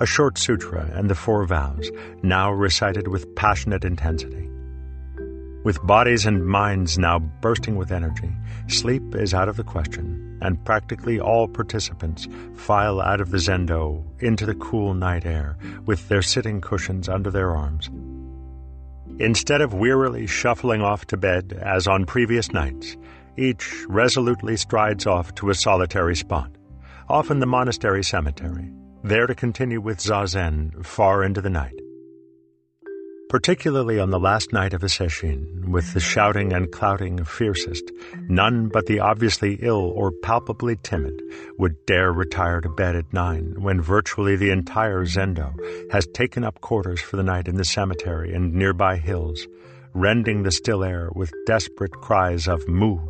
a 0.00 0.06
short 0.06 0.36
sutra 0.36 0.90
and 0.94 1.08
the 1.08 1.14
four 1.14 1.46
vows, 1.46 1.90
now 2.22 2.50
recited 2.50 3.08
with 3.08 3.32
passionate 3.36 3.84
intensity. 3.84 4.50
With 5.64 5.86
bodies 5.86 6.26
and 6.26 6.44
minds 6.44 6.98
now 6.98 7.20
bursting 7.20 7.76
with 7.76 7.92
energy, 7.92 8.32
sleep 8.66 9.14
is 9.14 9.32
out 9.32 9.48
of 9.48 9.56
the 9.56 9.62
question, 9.62 10.33
and 10.44 10.64
practically 10.64 11.18
all 11.18 11.48
participants 11.48 12.28
file 12.54 13.00
out 13.00 13.20
of 13.20 13.30
the 13.30 13.38
zendo 13.38 14.04
into 14.20 14.46
the 14.46 14.54
cool 14.54 14.94
night 14.94 15.24
air 15.24 15.56
with 15.86 16.06
their 16.08 16.22
sitting 16.22 16.60
cushions 16.60 17.08
under 17.08 17.30
their 17.30 17.56
arms. 17.56 17.90
Instead 19.18 19.60
of 19.60 19.74
wearily 19.74 20.26
shuffling 20.26 20.82
off 20.82 21.06
to 21.06 21.16
bed 21.16 21.58
as 21.62 21.86
on 21.86 22.04
previous 22.04 22.52
nights, 22.52 22.96
each 23.36 23.84
resolutely 23.88 24.56
strides 24.56 25.06
off 25.06 25.34
to 25.34 25.50
a 25.50 25.54
solitary 25.54 26.14
spot, 26.14 26.50
often 27.08 27.40
the 27.40 27.46
monastery 27.46 28.04
cemetery, 28.04 28.70
there 29.02 29.26
to 29.26 29.34
continue 29.34 29.80
with 29.80 29.98
zazen 29.98 30.84
far 30.84 31.24
into 31.24 31.40
the 31.40 31.50
night 31.50 31.74
particularly 33.34 33.98
on 33.98 34.10
the 34.10 34.20
last 34.20 34.52
night 34.52 34.72
of 34.72 34.84
a 34.84 34.86
sesshin, 34.86 35.64
with 35.64 35.92
the 35.92 35.98
shouting 35.98 36.52
and 36.52 36.70
clouting 36.70 37.24
fiercest, 37.24 37.90
none 38.28 38.68
but 38.68 38.86
the 38.86 39.00
obviously 39.00 39.58
ill 39.60 39.90
or 39.96 40.12
palpably 40.22 40.76
timid 40.84 41.20
would 41.58 41.74
dare 41.84 42.12
retire 42.12 42.60
to 42.60 42.68
bed 42.68 42.94
at 42.94 43.12
nine, 43.12 43.56
when 43.60 43.80
virtually 43.80 44.36
the 44.36 44.52
entire 44.52 45.04
zendo 45.04 45.52
has 45.90 46.06
taken 46.14 46.44
up 46.44 46.60
quarters 46.60 47.00
for 47.00 47.16
the 47.16 47.24
night 47.24 47.48
in 47.48 47.56
the 47.56 47.64
cemetery 47.64 48.32
and 48.32 48.54
nearby 48.54 48.96
hills, 48.96 49.48
rending 49.94 50.44
the 50.44 50.52
still 50.52 50.84
air 50.84 51.10
with 51.16 51.32
desperate 51.44 51.90
cries 51.90 52.46
of 52.46 52.68
mu. 52.68 53.04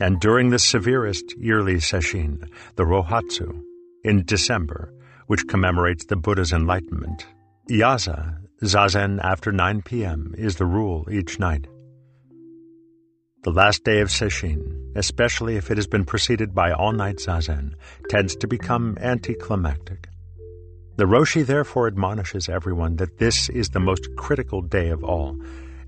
And 0.00 0.20
during 0.20 0.50
the 0.50 0.58
severest 0.58 1.34
yearly 1.38 1.76
sesshin, 1.76 2.46
the 2.76 2.84
Rohatsu, 2.84 3.58
in 4.04 4.26
December, 4.26 4.92
which 5.28 5.48
commemorates 5.48 6.04
the 6.04 6.16
Buddha's 6.16 6.52
enlightenment, 6.52 7.24
Yaza, 7.70 8.43
Zazen 8.62 9.20
after 9.22 9.50
9 9.50 9.82
p.m. 9.82 10.32
is 10.38 10.56
the 10.56 10.64
rule 10.64 11.08
each 11.10 11.40
night. 11.40 11.66
The 13.42 13.50
last 13.50 13.82
day 13.82 14.00
of 14.00 14.08
Sesshin, 14.08 14.92
especially 14.94 15.56
if 15.56 15.70
it 15.70 15.76
has 15.76 15.88
been 15.88 16.04
preceded 16.04 16.54
by 16.54 16.70
all-night 16.70 17.16
Zazen, 17.16 17.74
tends 18.08 18.36
to 18.36 18.46
become 18.46 18.96
anticlimactic. 19.00 20.08
The 20.96 21.04
Roshi 21.04 21.44
therefore 21.44 21.88
admonishes 21.88 22.48
everyone 22.48 22.96
that 22.96 23.18
this 23.18 23.48
is 23.48 23.70
the 23.70 23.80
most 23.80 24.08
critical 24.16 24.62
day 24.62 24.90
of 24.90 25.02
all, 25.02 25.36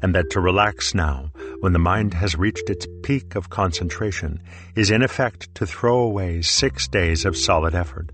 and 0.02 0.12
that 0.16 0.30
to 0.30 0.40
relax 0.40 0.92
now, 0.92 1.30
when 1.60 1.72
the 1.72 1.78
mind 1.78 2.14
has 2.14 2.34
reached 2.34 2.68
its 2.68 2.86
peak 3.04 3.36
of 3.36 3.48
concentration, 3.48 4.42
is 4.74 4.90
in 4.90 5.02
effect 5.02 5.54
to 5.54 5.66
throw 5.66 6.00
away 6.00 6.42
six 6.42 6.88
days 6.88 7.24
of 7.24 7.36
solid 7.36 7.76
effort. 7.76 8.10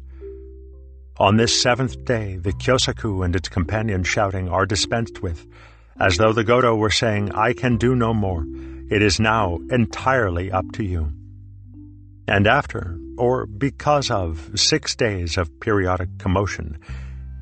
On 1.22 1.36
this 1.36 1.62
seventh 1.62 2.04
day, 2.04 2.38
the 2.38 2.50
Kyosaku 2.50 3.24
and 3.24 3.36
its 3.36 3.48
companion 3.48 4.02
shouting 4.02 4.48
are 4.48 4.66
dispensed 4.66 5.22
with, 5.22 5.46
as 6.00 6.16
though 6.16 6.32
the 6.32 6.42
Godo 6.42 6.76
were 6.76 6.90
saying, 6.90 7.30
I 7.30 7.52
can 7.52 7.76
do 7.76 7.94
no 7.94 8.12
more. 8.12 8.44
It 8.90 9.02
is 9.02 9.20
now 9.20 9.60
entirely 9.70 10.50
up 10.50 10.64
to 10.72 10.82
you. 10.82 11.12
And 12.26 12.48
after, 12.48 12.98
or 13.16 13.46
because 13.46 14.10
of, 14.10 14.50
six 14.56 14.96
days 14.96 15.38
of 15.38 15.60
periodic 15.60 16.18
commotion, 16.18 16.80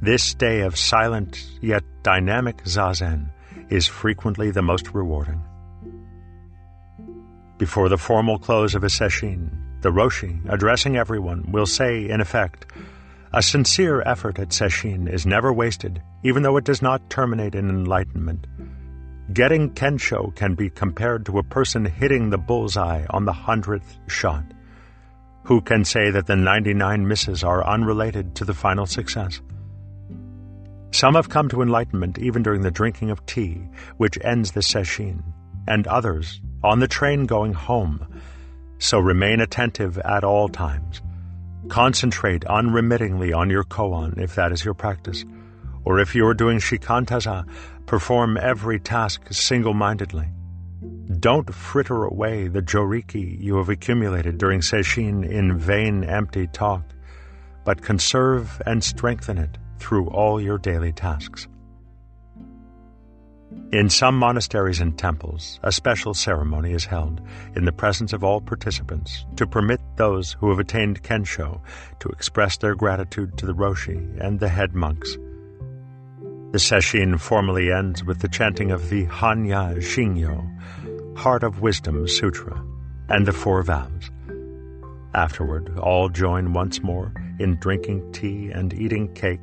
this 0.03 0.35
day 0.35 0.61
of 0.61 0.77
silent 0.77 1.43
yet 1.63 1.83
dynamic 2.03 2.63
zazen 2.65 3.31
is 3.71 3.87
frequently 3.87 4.51
the 4.51 4.61
most 4.61 4.93
rewarding. 4.93 5.43
Before 7.57 7.89
the 7.89 7.97
formal 7.97 8.39
close 8.39 8.75
of 8.75 8.85
a 8.85 8.89
sesshin, 8.89 9.49
the 9.81 9.89
Roshi, 9.89 10.39
addressing 10.51 10.99
everyone, 10.99 11.51
will 11.51 11.65
say, 11.65 12.11
in 12.11 12.21
effect, 12.21 12.67
a 13.33 13.43
sincere 13.43 14.03
effort 14.03 14.39
at 14.41 14.49
sesshin 14.49 15.09
is 15.09 15.25
never 15.25 15.53
wasted, 15.53 16.03
even 16.25 16.43
though 16.43 16.57
it 16.57 16.65
does 16.65 16.83
not 16.83 17.09
terminate 17.11 17.55
in 17.55 17.69
enlightenment. 17.69 18.47
Getting 19.33 19.71
kensho 19.71 20.35
can 20.35 20.57
be 20.57 20.69
compared 20.69 21.25
to 21.27 21.39
a 21.39 21.45
person 21.45 21.85
hitting 21.85 22.31
the 22.31 22.39
bullseye 22.39 23.07
on 23.11 23.25
the 23.25 23.33
hundredth 23.33 23.99
shot. 24.09 24.43
Who 25.45 25.61
can 25.61 25.85
say 25.85 26.11
that 26.11 26.27
the 26.27 26.35
99 26.35 27.07
misses 27.07 27.45
are 27.45 27.65
unrelated 27.65 28.35
to 28.37 28.45
the 28.45 28.55
final 28.55 28.87
success? 28.87 29.41
Some 30.91 31.15
have 31.15 31.29
come 31.29 31.49
to 31.51 31.63
enlightenment 31.63 32.19
even 32.19 32.43
during 32.43 32.63
the 32.63 32.71
drinking 32.73 33.11
of 33.11 33.25
tea, 33.27 33.63
which 33.97 34.19
ends 34.23 34.51
the 34.51 34.61
sesshin, 34.61 35.23
and 35.69 35.87
others 35.87 36.41
on 36.65 36.81
the 36.81 36.89
train 36.89 37.27
going 37.27 37.53
home. 37.53 38.05
So 38.79 38.99
remain 38.99 39.41
attentive 39.41 39.99
at 39.99 40.25
all 40.25 40.49
times. 40.49 41.01
Concentrate 41.69 42.45
unremittingly 42.45 43.33
on 43.33 43.51
your 43.51 43.65
koan 43.65 44.19
if 44.19 44.35
that 44.35 44.53
is 44.53 44.65
your 44.65 44.75
practice. 44.75 45.25
Or 45.85 45.99
if 45.99 46.15
you 46.15 46.27
are 46.27 46.35
doing 46.35 46.59
shikantaza, 46.59 47.47
perform 47.87 48.37
every 48.37 48.81
task 48.81 49.23
single 49.31 49.75
mindedly. 49.75 50.29
Don't 51.19 51.53
fritter 51.53 52.05
away 52.05 52.49
the 52.49 52.63
joriki 52.63 53.41
you 53.41 53.57
have 53.57 53.69
accumulated 53.69 54.39
during 54.39 54.61
sesshin 54.61 55.29
in 55.29 55.59
vain 55.59 56.05
empty 56.05 56.47
talk, 56.47 56.83
but 57.65 57.83
conserve 57.83 58.63
and 58.65 58.83
strengthen 58.83 59.39
it 59.39 59.59
through 59.79 60.09
all 60.09 60.41
your 60.41 60.59
daily 60.59 60.93
tasks. 60.93 61.49
In 63.73 63.89
some 63.89 64.17
monasteries 64.17 64.81
and 64.81 64.99
temples, 64.99 65.61
a 65.63 65.71
special 65.71 66.13
ceremony 66.13 66.73
is 66.73 66.85
held 66.85 67.21
in 67.55 67.65
the 67.65 67.73
presence 67.73 68.13
of 68.13 68.25
all 68.25 68.41
participants 68.41 69.25
to 69.37 69.47
permit 69.47 69.81
those 69.97 70.33
who 70.33 70.51
have 70.51 70.59
attained 70.59 71.05
kensho 71.05 71.61
to 72.01 72.09
express 72.09 72.57
their 72.57 72.75
gratitude 72.75 73.37
to 73.39 73.47
the 73.47 73.55
roshi 73.55 73.97
and 74.21 74.41
the 74.41 74.49
head 74.49 74.75
monks. 74.75 75.17
The 76.51 76.59
sesshin 76.59 77.21
formally 77.21 77.71
ends 77.71 78.03
with 78.03 78.21
the 78.21 78.29
chanting 78.29 78.73
of 78.73 78.91
the 78.91 79.07
Hanya 79.07 79.77
Shingyo, 79.77 81.17
Heart 81.17 81.45
of 81.45 81.61
Wisdom 81.61 82.09
Sutra, 82.09 82.61
and 83.09 83.25
the 83.25 83.33
Four 83.33 83.63
Vows. 83.63 84.11
Afterward, 85.15 85.79
all 85.79 86.09
join 86.09 86.53
once 86.53 86.83
more 86.83 87.13
in 87.39 87.57
drinking 87.61 88.11
tea 88.13 88.51
and 88.51 88.75
eating 88.75 89.15
cake 89.15 89.41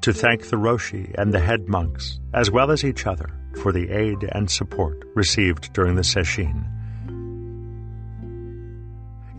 to 0.00 0.14
thank 0.14 0.48
the 0.48 0.56
roshi 0.56 1.14
and 1.18 1.34
the 1.34 1.40
head 1.40 1.68
monks, 1.68 2.20
as 2.32 2.50
well 2.50 2.70
as 2.70 2.82
each 2.82 3.06
other 3.06 3.28
for 3.56 3.72
the 3.72 3.90
aid 3.90 4.28
and 4.32 4.50
support 4.50 5.04
received 5.14 5.72
during 5.72 5.96
the 5.96 6.02
sesshin. 6.02 6.64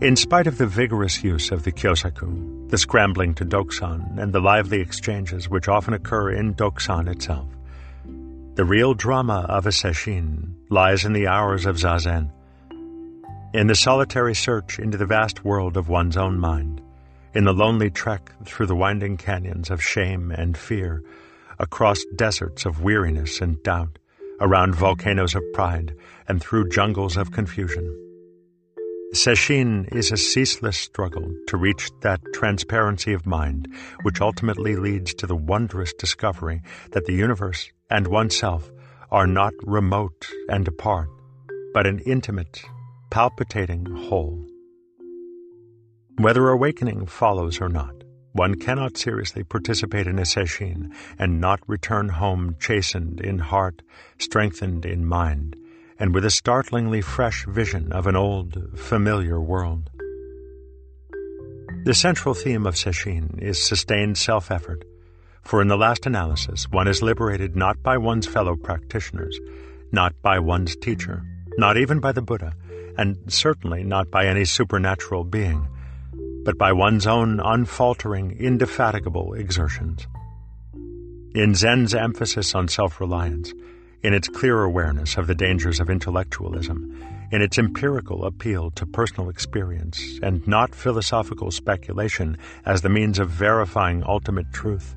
In 0.00 0.14
spite 0.14 0.46
of 0.46 0.58
the 0.58 0.66
vigorous 0.66 1.24
use 1.24 1.50
of 1.50 1.64
the 1.64 1.72
kyosaku, 1.72 2.70
the 2.70 2.78
scrambling 2.78 3.34
to 3.34 3.44
dokusan, 3.44 4.18
and 4.18 4.32
the 4.32 4.40
lively 4.40 4.80
exchanges 4.80 5.48
which 5.48 5.68
often 5.68 5.92
occur 5.92 6.30
in 6.30 6.54
dokusan 6.54 7.08
itself, 7.08 7.48
the 8.54 8.64
real 8.64 8.94
drama 8.94 9.44
of 9.48 9.66
a 9.66 9.70
sesshin 9.70 10.54
lies 10.68 11.04
in 11.04 11.12
the 11.14 11.26
hours 11.26 11.66
of 11.66 11.76
zazen, 11.76 12.30
in 13.54 13.66
the 13.66 13.74
solitary 13.74 14.34
search 14.34 14.78
into 14.78 14.98
the 14.98 15.06
vast 15.06 15.44
world 15.44 15.76
of 15.76 15.88
one's 15.88 16.16
own 16.16 16.38
mind, 16.38 16.80
in 17.34 17.44
the 17.44 17.52
lonely 17.52 17.90
trek 17.90 18.32
through 18.44 18.66
the 18.66 18.76
winding 18.76 19.16
canyons 19.16 19.70
of 19.70 19.82
shame 19.82 20.30
and 20.30 20.56
fear, 20.56 21.02
across 21.58 22.04
deserts 22.14 22.66
of 22.66 22.82
weariness 22.82 23.40
and 23.40 23.60
doubt, 23.62 23.97
around 24.40 24.74
volcanoes 24.74 25.34
of 25.34 25.42
pride, 25.52 25.94
and 26.28 26.40
through 26.40 26.68
jungles 26.68 27.16
of 27.16 27.32
confusion. 27.32 27.86
Sesshin 29.14 29.88
is 29.94 30.12
a 30.12 30.18
ceaseless 30.18 30.76
struggle 30.76 31.34
to 31.46 31.56
reach 31.56 31.90
that 32.02 32.20
transparency 32.34 33.14
of 33.14 33.24
mind 33.24 33.66
which 34.02 34.20
ultimately 34.20 34.76
leads 34.76 35.14
to 35.14 35.26
the 35.26 35.34
wondrous 35.34 35.94
discovery 35.94 36.60
that 36.90 37.06
the 37.06 37.14
universe 37.14 37.72
and 37.90 38.06
oneself 38.06 38.70
are 39.10 39.26
not 39.26 39.54
remote 39.62 40.28
and 40.50 40.68
apart, 40.68 41.08
but 41.72 41.86
an 41.86 42.00
intimate, 42.00 42.60
palpitating 43.10 43.86
whole. 43.86 44.46
Whether 46.18 46.50
awakening 46.50 47.06
follows 47.06 47.62
or 47.62 47.70
not, 47.70 47.97
one 48.32 48.54
cannot 48.54 48.96
seriously 48.96 49.42
participate 49.42 50.06
in 50.06 50.18
a 50.18 50.22
sesshin 50.22 50.92
and 51.18 51.40
not 51.40 51.60
return 51.66 52.08
home 52.08 52.56
chastened 52.60 53.20
in 53.20 53.38
heart, 53.38 53.82
strengthened 54.18 54.84
in 54.84 55.04
mind, 55.04 55.56
and 55.98 56.14
with 56.14 56.24
a 56.24 56.30
startlingly 56.30 57.00
fresh 57.00 57.46
vision 57.46 57.92
of 57.92 58.06
an 58.06 58.16
old, 58.16 58.78
familiar 58.78 59.40
world. 59.40 59.90
The 61.84 61.94
central 61.94 62.34
theme 62.34 62.66
of 62.66 62.74
sesshin 62.74 63.40
is 63.40 63.62
sustained 63.62 64.18
self-effort, 64.18 64.84
for 65.42 65.62
in 65.62 65.68
the 65.68 65.76
last 65.76 66.06
analysis 66.06 66.68
one 66.70 66.86
is 66.86 67.02
liberated 67.02 67.56
not 67.56 67.82
by 67.82 67.96
one's 67.96 68.26
fellow 68.26 68.56
practitioners, 68.56 69.38
not 69.90 70.12
by 70.20 70.38
one's 70.38 70.76
teacher, 70.76 71.24
not 71.56 71.76
even 71.76 71.98
by 71.98 72.12
the 72.12 72.22
Buddha, 72.22 72.52
and 72.98 73.16
certainly 73.28 73.84
not 73.84 74.10
by 74.10 74.26
any 74.26 74.44
supernatural 74.44 75.24
being, 75.24 75.66
but 76.48 76.56
by 76.56 76.72
one's 76.72 77.06
own 77.06 77.40
unfaltering, 77.40 78.34
indefatigable 78.40 79.34
exertions. 79.34 80.06
In 81.34 81.54
Zen's 81.54 81.94
emphasis 81.94 82.54
on 82.54 82.68
self 82.68 83.02
reliance, 83.02 83.52
in 84.02 84.14
its 84.14 84.28
clear 84.28 84.62
awareness 84.62 85.18
of 85.18 85.26
the 85.26 85.34
dangers 85.34 85.78
of 85.78 85.90
intellectualism, 85.90 87.04
in 87.30 87.42
its 87.42 87.58
empirical 87.58 88.24
appeal 88.24 88.70
to 88.70 88.86
personal 88.86 89.28
experience 89.28 90.18
and 90.22 90.48
not 90.48 90.74
philosophical 90.74 91.50
speculation 91.50 92.38
as 92.64 92.80
the 92.80 92.88
means 92.88 93.18
of 93.18 93.28
verifying 93.28 94.02
ultimate 94.04 94.50
truth, 94.50 94.96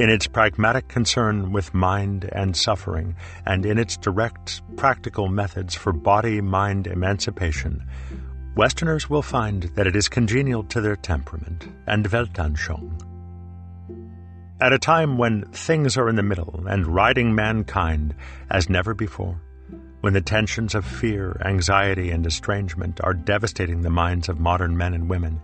in 0.00 0.10
its 0.10 0.26
pragmatic 0.26 0.88
concern 0.88 1.52
with 1.52 1.72
mind 1.72 2.28
and 2.32 2.56
suffering, 2.56 3.14
and 3.46 3.64
in 3.64 3.78
its 3.78 3.96
direct, 3.96 4.60
practical 4.76 5.28
methods 5.28 5.76
for 5.76 5.92
body 5.92 6.40
mind 6.40 6.88
emancipation, 6.88 7.84
Westerners 8.54 9.08
will 9.08 9.22
find 9.22 9.62
that 9.76 9.86
it 9.86 9.96
is 9.96 10.10
congenial 10.10 10.62
to 10.64 10.82
their 10.82 10.96
temperament 10.96 11.68
and 11.86 12.04
Weltanschauung. 12.04 13.00
At 14.60 14.74
a 14.74 14.78
time 14.78 15.16
when 15.16 15.46
things 15.52 15.96
are 15.96 16.06
in 16.06 16.16
the 16.16 16.22
middle 16.22 16.66
and 16.68 16.86
riding 16.86 17.34
mankind 17.34 18.14
as 18.50 18.68
never 18.68 18.92
before, 18.92 19.40
when 20.02 20.12
the 20.12 20.20
tensions 20.20 20.74
of 20.74 20.84
fear, 20.84 21.40
anxiety, 21.46 22.10
and 22.10 22.26
estrangement 22.26 23.00
are 23.02 23.14
devastating 23.14 23.80
the 23.80 23.90
minds 23.90 24.28
of 24.28 24.38
modern 24.38 24.76
men 24.76 24.92
and 24.92 25.08
women, 25.08 25.40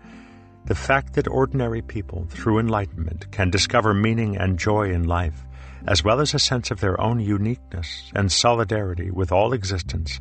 the 0.67 0.75
fact 0.75 1.15
that 1.15 1.29
ordinary 1.29 1.81
people, 1.81 2.27
through 2.29 2.59
enlightenment, 2.59 3.33
can 3.33 3.49
discover 3.49 3.95
meaning 3.95 4.37
and 4.37 4.59
joy 4.59 4.91
in 4.91 5.05
life, 5.05 5.47
as 5.87 6.05
well 6.05 6.21
as 6.21 6.35
a 6.35 6.39
sense 6.39 6.71
of 6.71 6.81
their 6.81 7.01
own 7.01 7.21
uniqueness 7.21 8.13
and 8.15 8.31
solidarity 8.31 9.11
with 9.11 9.33
all 9.33 9.55
existence, 9.55 10.21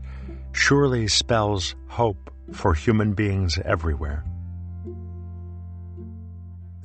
surely 0.54 1.06
spells 1.06 1.76
hope 1.88 2.32
for 2.54 2.74
human 2.74 3.14
beings 3.14 3.58
everywhere. 3.66 4.24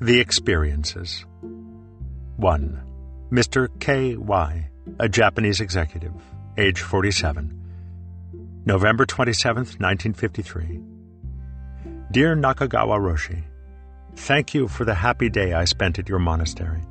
The 0.00 0.20
Experiences 0.20 1.24
1. 2.36 2.82
Mr. 3.30 3.68
K. 3.80 4.16
Y., 4.16 4.68
a 4.98 5.08
Japanese 5.08 5.60
executive, 5.60 6.14
age 6.58 6.80
47. 6.80 7.58
November 8.64 9.06
27, 9.06 9.56
1953. 9.56 10.80
Dear 12.10 12.36
Nakagawa 12.36 12.98
Roshi, 12.98 13.44
Thank 14.14 14.54
you 14.54 14.68
for 14.68 14.84
the 14.84 14.94
happy 14.94 15.28
day 15.30 15.52
I 15.54 15.64
spent 15.64 15.98
at 15.98 16.08
your 16.08 16.18
monastery. 16.18 16.82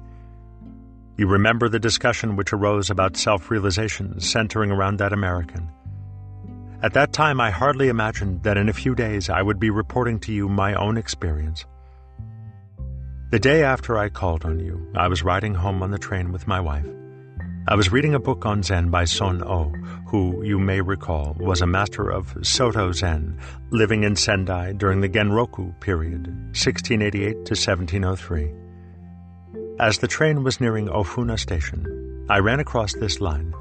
You 1.17 1.27
remember 1.27 1.69
the 1.69 1.79
discussion 1.79 2.35
which 2.35 2.51
arose 2.51 2.89
about 2.89 3.15
self 3.15 3.51
realization 3.51 4.19
centering 4.19 4.71
around 4.71 4.97
that 4.97 5.13
American. 5.13 5.69
At 6.83 6.93
that 6.93 7.13
time, 7.13 7.39
I 7.39 7.51
hardly 7.51 7.89
imagined 7.89 8.41
that 8.41 8.57
in 8.57 8.67
a 8.67 8.73
few 8.73 8.95
days 8.95 9.29
I 9.29 9.43
would 9.43 9.59
be 9.59 9.69
reporting 9.69 10.19
to 10.21 10.33
you 10.33 10.49
my 10.49 10.73
own 10.73 10.97
experience. 10.97 11.63
The 13.29 13.37
day 13.39 13.63
after 13.63 13.99
I 13.99 14.09
called 14.09 14.45
on 14.45 14.59
you, 14.59 14.91
I 14.95 15.07
was 15.07 15.21
riding 15.23 15.53
home 15.53 15.83
on 15.83 15.91
the 15.91 15.99
train 15.99 16.31
with 16.31 16.47
my 16.47 16.59
wife. 16.59 16.87
I 17.67 17.75
was 17.75 17.91
reading 17.91 18.15
a 18.15 18.19
book 18.19 18.47
on 18.47 18.63
Zen 18.63 18.89
by 18.89 19.05
Son 19.05 19.43
O, 19.43 19.69
who, 20.07 20.43
you 20.43 20.57
may 20.57 20.81
recall, 20.81 21.35
was 21.39 21.61
a 21.61 21.67
master 21.67 22.09
of 22.09 22.35
Soto 22.41 22.91
Zen, 22.91 23.39
living 23.69 24.03
in 24.03 24.15
Sendai 24.15 24.73
during 24.73 25.01
the 25.01 25.09
Genroku 25.09 25.79
period, 25.81 26.25
1688 26.57 27.33
to 27.45 27.53
1703. 27.53 28.51
As 29.79 29.99
the 29.99 30.07
train 30.07 30.43
was 30.43 30.59
nearing 30.59 30.87
Ofuna 30.87 31.37
Station, 31.37 32.25
I 32.27 32.39
ran 32.39 32.59
across 32.59 32.93
this 32.93 33.21
line. 33.21 33.53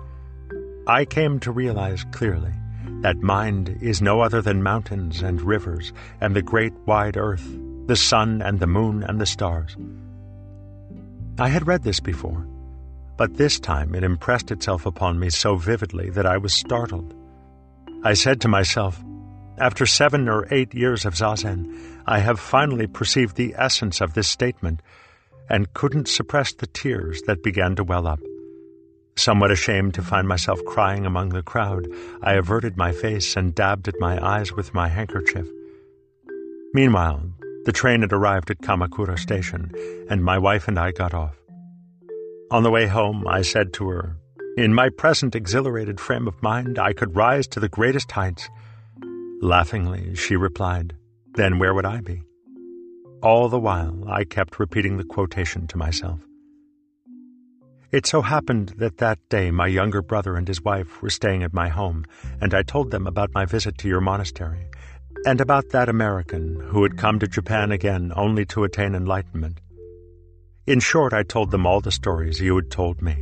I 0.87 1.05
came 1.05 1.39
to 1.41 1.53
realize 1.53 2.05
clearly 2.13 2.55
that 3.03 3.19
mind 3.19 3.79
is 3.81 4.03
no 4.03 4.21
other 4.21 4.43
than 4.43 4.63
mountains 4.63 5.23
and 5.23 5.41
rivers 5.41 5.93
and 6.21 6.35
the 6.35 6.43
great 6.43 6.73
wide 6.87 7.17
earth, 7.17 7.47
the 7.87 7.97
sun 7.97 8.43
and 8.43 8.61
the 8.61 8.67
moon 8.67 9.03
and 9.03 9.21
the 9.21 9.27
stars. 9.27 9.77
I 11.39 11.49
had 11.49 11.67
read 11.67 11.83
this 11.83 12.01
before 12.01 12.47
but 13.21 13.37
this 13.37 13.61
time 13.61 13.95
it 13.95 14.03
impressed 14.03 14.51
itself 14.51 14.87
upon 14.87 15.19
me 15.19 15.29
so 15.29 15.55
vividly 15.55 16.09
that 16.09 16.25
I 16.25 16.39
was 16.39 16.55
startled. 16.55 17.15
I 18.03 18.15
said 18.15 18.41
to 18.41 18.49
myself, 18.49 18.99
after 19.59 19.85
seven 19.85 20.27
or 20.27 20.49
eight 20.51 20.73
years 20.73 21.05
of 21.05 21.13
Zazen, 21.13 22.01
I 22.07 22.21
have 22.21 22.41
finally 22.41 22.87
perceived 22.87 23.37
the 23.37 23.55
essence 23.59 24.01
of 24.01 24.15
this 24.15 24.27
statement 24.27 24.81
and 25.51 25.75
couldn't 25.75 26.09
suppress 26.09 26.55
the 26.55 26.67
tears 26.67 27.21
that 27.27 27.43
began 27.43 27.77
to 27.77 27.85
well 27.85 28.07
up. 28.07 28.21
Somewhat 29.17 29.51
ashamed 29.51 29.95
to 29.95 30.03
find 30.03 30.27
myself 30.27 30.65
crying 30.65 31.05
among 31.05 31.31
the 31.31 31.43
crowd, 31.43 31.87
I 32.23 32.35
averted 32.35 32.77
my 32.77 32.93
face 32.93 33.37
and 33.37 33.55
dabbed 33.55 33.89
at 33.89 34.01
my 34.01 34.25
eyes 34.25 34.53
with 34.53 34.73
my 34.73 34.89
handkerchief. 34.89 35.47
Meanwhile, 36.73 37.23
the 37.65 37.73
train 37.73 38.01
had 38.01 38.13
arrived 38.13 38.51
at 38.51 38.63
Kamakura 38.63 39.19
Station, 39.19 39.73
and 40.09 40.25
my 40.25 40.39
wife 40.39 40.69
and 40.69 40.79
I 40.79 40.93
got 40.93 41.13
off. 41.13 41.37
On 42.51 42.63
the 42.63 42.71
way 42.71 42.87
home, 42.87 43.27
I 43.29 43.43
said 43.43 43.73
to 43.75 43.89
her, 43.89 44.17
In 44.57 44.73
my 44.73 44.89
present 44.89 45.35
exhilarated 45.35 46.01
frame 46.01 46.27
of 46.27 46.43
mind, 46.43 46.79
I 46.79 46.93
could 46.93 47.15
rise 47.15 47.47
to 47.49 47.61
the 47.61 47.69
greatest 47.69 48.11
heights. 48.13 48.49
Laughingly, 49.43 50.15
she 50.15 50.37
replied, 50.37 50.95
Then 51.35 51.59
where 51.59 51.75
would 51.75 51.87
I 51.87 52.01
be? 52.01 52.23
All 53.23 53.49
the 53.49 53.61
while, 53.61 54.09
I 54.09 54.25
kept 54.25 54.59
repeating 54.59 54.97
the 54.97 55.05
quotation 55.05 55.67
to 55.69 55.77
myself. 55.77 56.21
It 57.93 58.07
so 58.07 58.23
happened 58.23 58.75
that 58.77 58.99
that 58.99 59.19
day 59.29 59.51
my 59.51 59.67
younger 59.67 60.01
brother 60.01 60.37
and 60.37 60.47
his 60.47 60.63
wife 60.63 61.03
were 61.03 61.11
staying 61.11 61.43
at 61.43 61.53
my 61.53 61.69
home, 61.69 62.05
and 62.41 62.55
I 62.55 62.63
told 62.63 62.93
them 62.93 63.07
about 63.07 63.35
my 63.35 63.45
visit 63.45 63.79
to 63.79 63.89
your 63.89 64.01
monastery, 64.01 64.69
and 65.27 65.41
about 65.41 65.71
that 65.71 65.89
American 65.89 66.61
who 66.69 66.85
had 66.85 66.97
come 66.97 67.19
to 67.19 67.27
Japan 67.27 67.73
again 67.73 68.13
only 68.15 68.45
to 68.47 68.63
attain 68.63 68.95
enlightenment. 68.95 69.61
In 70.69 70.79
short, 70.79 71.13
I 71.13 71.25
told 71.25 71.51
them 71.51 71.67
all 71.67 71.81
the 71.81 71.91
stories 71.91 72.41
you 72.41 72.55
had 72.55 72.71
told 72.71 73.03
me, 73.03 73.17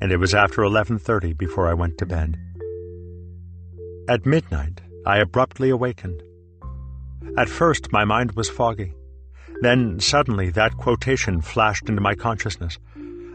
and 0.00 0.12
it 0.12 0.18
was 0.18 0.32
after 0.32 0.62
11:30 0.62 1.32
before 1.36 1.66
I 1.66 1.74
went 1.74 1.98
to 1.98 2.06
bed. 2.06 2.38
At 4.08 4.26
midnight, 4.26 4.80
I 5.04 5.18
abruptly 5.18 5.70
awakened. 5.70 6.22
At 7.36 7.48
first, 7.48 7.90
my 7.92 8.04
mind 8.04 8.32
was 8.32 8.48
foggy. 8.48 8.94
Then, 9.60 9.98
suddenly, 9.98 10.50
that 10.50 10.76
quotation 10.76 11.40
flashed 11.40 11.88
into 11.88 12.00
my 12.00 12.14
consciousness. 12.14 12.78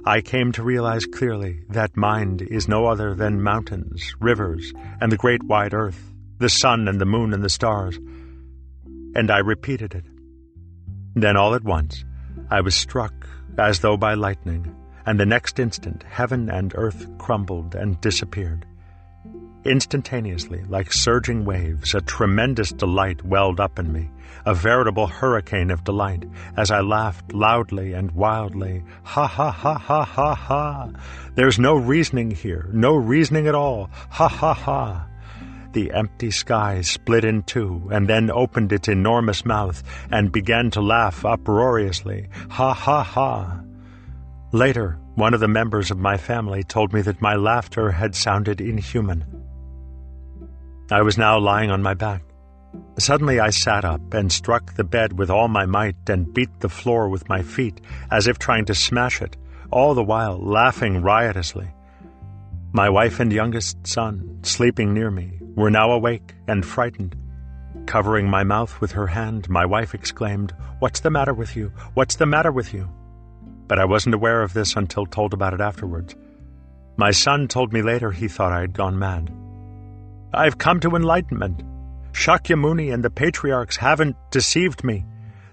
I 0.07 0.21
came 0.21 0.53
to 0.53 0.63
realize 0.63 1.05
clearly 1.05 1.65
that 1.67 1.97
mind 1.97 2.41
is 2.41 2.69
no 2.69 2.85
other 2.85 3.13
than 3.13 3.43
mountains, 3.43 4.15
rivers, 4.21 4.71
and 5.01 5.11
the 5.11 5.17
great 5.17 5.43
wide 5.43 5.73
earth, 5.73 6.13
the 6.37 6.47
sun 6.47 6.87
and 6.87 7.01
the 7.01 7.05
moon 7.05 7.33
and 7.33 7.43
the 7.43 7.49
stars. 7.49 7.97
And 9.15 9.29
I 9.29 9.39
repeated 9.39 9.93
it. 9.93 10.05
Then, 11.13 11.35
all 11.35 11.53
at 11.55 11.65
once, 11.65 12.05
I 12.49 12.61
was 12.61 12.73
struck 12.73 13.27
as 13.57 13.81
though 13.81 13.97
by 13.97 14.13
lightning, 14.13 14.73
and 15.05 15.19
the 15.19 15.25
next 15.25 15.59
instant 15.59 16.03
heaven 16.03 16.49
and 16.49 16.71
earth 16.77 17.05
crumbled 17.17 17.75
and 17.75 17.99
disappeared. 17.99 18.65
Instantaneously, 19.65 20.63
like 20.69 20.93
surging 20.93 21.43
waves, 21.43 21.93
a 21.93 21.99
tremendous 21.99 22.71
delight 22.71 23.25
welled 23.25 23.59
up 23.59 23.77
in 23.77 23.91
me, 23.91 24.09
a 24.47 24.53
veritable 24.53 25.07
hurricane 25.07 25.69
of 25.69 25.83
delight, 25.83 26.23
as 26.55 26.71
I 26.71 26.79
laughed 26.79 27.33
loudly 27.33 27.91
and 27.91 28.09
wildly. 28.11 28.81
Ha 29.03 29.27
ha 29.27 29.51
ha 29.51 29.77
ha 29.77 30.05
ha 30.05 30.35
ha! 30.35 30.89
There's 31.35 31.59
no 31.59 31.75
reasoning 31.75 32.31
here, 32.31 32.69
no 32.71 32.95
reasoning 32.95 33.49
at 33.49 33.55
all. 33.55 33.89
Ha 34.09 34.29
ha 34.29 34.53
ha! 34.53 35.05
The 35.73 35.91
empty 35.91 36.31
sky 36.31 36.79
split 36.79 37.25
in 37.25 37.43
two, 37.43 37.89
and 37.91 38.07
then 38.07 38.31
opened 38.31 38.71
its 38.71 38.87
enormous 38.87 39.43
mouth 39.43 39.83
and 40.11 40.31
began 40.31 40.71
to 40.71 40.81
laugh 40.81 41.25
uproariously. 41.25 42.29
Ha 42.51 42.73
ha 42.73 43.03
ha! 43.03 43.59
Later, 44.53 44.97
one 45.15 45.33
of 45.33 45.41
the 45.41 45.49
members 45.49 45.91
of 45.91 45.99
my 45.99 46.15
family 46.15 46.63
told 46.63 46.93
me 46.93 47.01
that 47.01 47.21
my 47.21 47.35
laughter 47.35 47.91
had 47.91 48.15
sounded 48.15 48.61
inhuman. 48.61 49.25
I 50.89 51.01
was 51.01 51.17
now 51.17 51.37
lying 51.37 51.69
on 51.69 51.83
my 51.83 51.95
back. 51.95 52.21
Suddenly 52.99 53.39
I 53.39 53.51
sat 53.51 53.86
up 53.86 54.13
and 54.13 54.32
struck 54.32 54.74
the 54.74 54.84
bed 54.84 55.18
with 55.18 55.30
all 55.30 55.47
my 55.47 55.65
might 55.65 56.09
and 56.09 56.34
beat 56.34 56.59
the 56.59 56.70
floor 56.70 57.09
with 57.09 57.30
my 57.30 57.43
feet 57.43 57.80
as 58.09 58.28
if 58.28 58.39
trying 58.39 58.65
to 58.65 58.76
smash 58.76 59.22
it, 59.22 59.38
all 59.72 59.93
the 59.93 60.03
while 60.03 60.38
laughing 60.39 61.01
riotously. 61.01 61.68
My 62.74 62.89
wife 62.89 63.20
and 63.20 63.32
youngest 63.32 63.86
son, 63.86 64.39
sleeping 64.43 64.93
near 64.93 65.11
me, 65.11 65.39
were 65.55 65.70
now 65.70 65.91
awake 65.91 66.34
and 66.47 66.65
frightened. 66.65 67.15
Covering 67.86 68.30
my 68.30 68.43
mouth 68.43 68.82
with 68.82 68.91
her 68.91 69.07
hand, 69.07 69.49
my 69.49 69.65
wife 69.65 69.93
exclaimed, 69.93 70.53
What's 70.80 70.99
the 70.99 71.09
matter 71.09 71.34
with 71.34 71.55
you? 71.55 71.72
What's 71.93 72.15
the 72.15 72.26
matter 72.26 72.51
with 72.51 72.74
you? 72.74 72.89
But 73.68 73.80
I 73.80 73.86
wasn't 73.86 74.15
aware 74.15 74.41
of 74.41 74.53
this 74.53 74.76
until 74.76 75.05
told 75.05 75.34
about 75.34 75.53
it 75.53 75.61
afterwards. 75.61 76.15
My 76.97 77.11
son 77.11 77.47
told 77.47 77.74
me 77.74 77.82
later 77.82 78.11
he 78.11 78.28
thought 78.28 78.51
I 78.51 78.61
had 78.61 78.74
gone 78.74 78.97
mad. 78.97 79.32
I've 80.34 80.57
come 80.57 80.80
to 80.82 80.95
enlightenment. 80.95 81.63
Shakyamuni 82.18 82.91
and 82.91 83.03
the 83.03 83.11
patriarchs 83.11 83.78
haven't 83.78 84.15
deceived 84.32 84.84
me. 84.84 85.05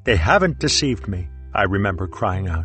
They 0.04 0.16
haven't 0.16 0.58
deceived 0.58 1.06
me, 1.06 1.28
I 1.52 1.64
remember 1.64 2.08
crying 2.08 2.48
out. 2.48 2.64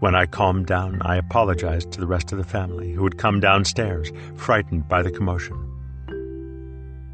When 0.00 0.16
I 0.16 0.26
calmed 0.26 0.66
down, 0.66 1.00
I 1.02 1.16
apologized 1.16 1.92
to 1.92 2.00
the 2.00 2.08
rest 2.08 2.32
of 2.32 2.38
the 2.38 2.44
family, 2.44 2.92
who 2.92 3.04
had 3.04 3.16
come 3.16 3.38
downstairs, 3.38 4.10
frightened 4.36 4.88
by 4.88 5.02
the 5.02 5.10
commotion. 5.12 5.56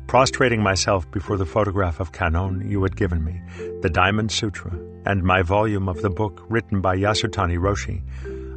Prostrating 0.07 0.62
myself 0.62 1.09
before 1.11 1.37
the 1.37 1.45
photograph 1.45 2.01
of 2.01 2.11
Kannon 2.11 2.68
you 2.68 2.83
had 2.83 2.97
given 2.97 3.22
me, 3.22 3.43
the 3.83 3.91
Diamond 3.91 4.33
Sutra, 4.33 4.72
and 5.05 5.22
my 5.22 5.43
volume 5.43 5.91
of 5.91 6.01
the 6.01 6.11
book 6.11 6.43
written 6.49 6.81
by 6.81 6.97
Yasutani 6.97 7.59
Roshi, 7.59 8.03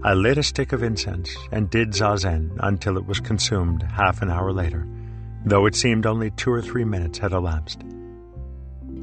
I 0.04 0.14
lit 0.14 0.38
a 0.38 0.44
stick 0.44 0.72
of 0.72 0.84
incense 0.84 1.36
and 1.52 1.70
did 1.70 1.90
zazen 1.90 2.56
until 2.62 2.98
it 2.98 3.06
was 3.06 3.20
consumed 3.20 3.84
half 3.84 4.22
an 4.22 4.32
hour 4.32 4.54
later, 4.54 4.88
though 5.46 5.66
it 5.66 5.76
seemed 5.76 6.06
only 6.06 6.32
two 6.32 6.52
or 6.52 6.62
three 6.62 6.84
minutes 6.84 7.18
had 7.18 7.32
elapsed. 7.32 7.84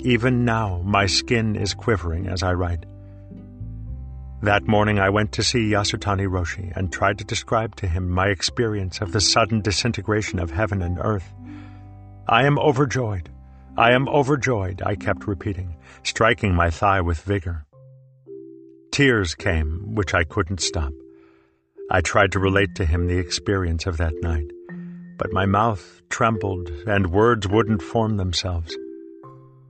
Even 0.00 0.44
now, 0.44 0.80
my 0.84 1.06
skin 1.06 1.56
is 1.56 1.74
quivering 1.74 2.28
as 2.28 2.42
I 2.42 2.52
write. 2.52 2.84
That 4.42 4.68
morning 4.68 4.98
I 4.98 5.10
went 5.10 5.32
to 5.32 5.42
see 5.42 5.70
Yasutani 5.70 6.28
Roshi 6.28 6.72
and 6.76 6.92
tried 6.92 7.18
to 7.18 7.24
describe 7.24 7.74
to 7.76 7.88
him 7.88 8.10
my 8.10 8.28
experience 8.28 9.00
of 9.00 9.12
the 9.12 9.20
sudden 9.20 9.60
disintegration 9.62 10.38
of 10.38 10.50
heaven 10.50 10.82
and 10.82 10.98
earth. 11.00 11.32
I 12.28 12.44
am 12.44 12.58
overjoyed. 12.58 13.30
I 13.78 13.92
am 13.92 14.08
overjoyed, 14.08 14.82
I 14.84 14.94
kept 14.94 15.26
repeating, 15.26 15.76
striking 16.02 16.54
my 16.54 16.70
thigh 16.70 17.00
with 17.00 17.20
vigor. 17.20 17.66
Tears 18.90 19.34
came, 19.34 19.94
which 19.94 20.14
I 20.14 20.24
couldn't 20.24 20.60
stop. 20.60 20.92
I 21.90 22.00
tried 22.00 22.32
to 22.32 22.38
relate 22.38 22.74
to 22.76 22.86
him 22.86 23.06
the 23.06 23.18
experience 23.18 23.86
of 23.86 23.98
that 23.98 24.14
night, 24.22 24.50
but 25.16 25.32
my 25.32 25.46
mouth 25.46 26.02
trembled 26.08 26.68
and 26.86 27.12
words 27.12 27.48
wouldn't 27.48 27.82
form 27.82 28.16
themselves. 28.16 28.76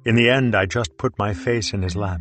In 0.04 0.14
the 0.14 0.30
end, 0.30 0.54
I 0.54 0.66
just 0.66 0.96
put 0.98 1.18
my 1.18 1.34
face 1.34 1.72
in 1.72 1.82
his 1.82 1.96
lap. 1.96 2.20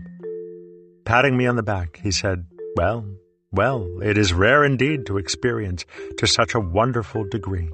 Patting 1.05 1.37
me 1.37 1.45
on 1.45 1.55
the 1.55 1.63
back, 1.63 1.99
he 2.01 2.11
said, 2.11 2.45
Well, 2.75 3.05
well, 3.51 3.87
it 4.01 4.17
is 4.17 4.33
rare 4.33 4.65
indeed 4.65 5.05
to 5.05 5.17
experience 5.17 5.85
to 6.17 6.27
such 6.27 6.55
a 6.55 6.59
wonderful 6.59 7.25
degree. 7.25 7.69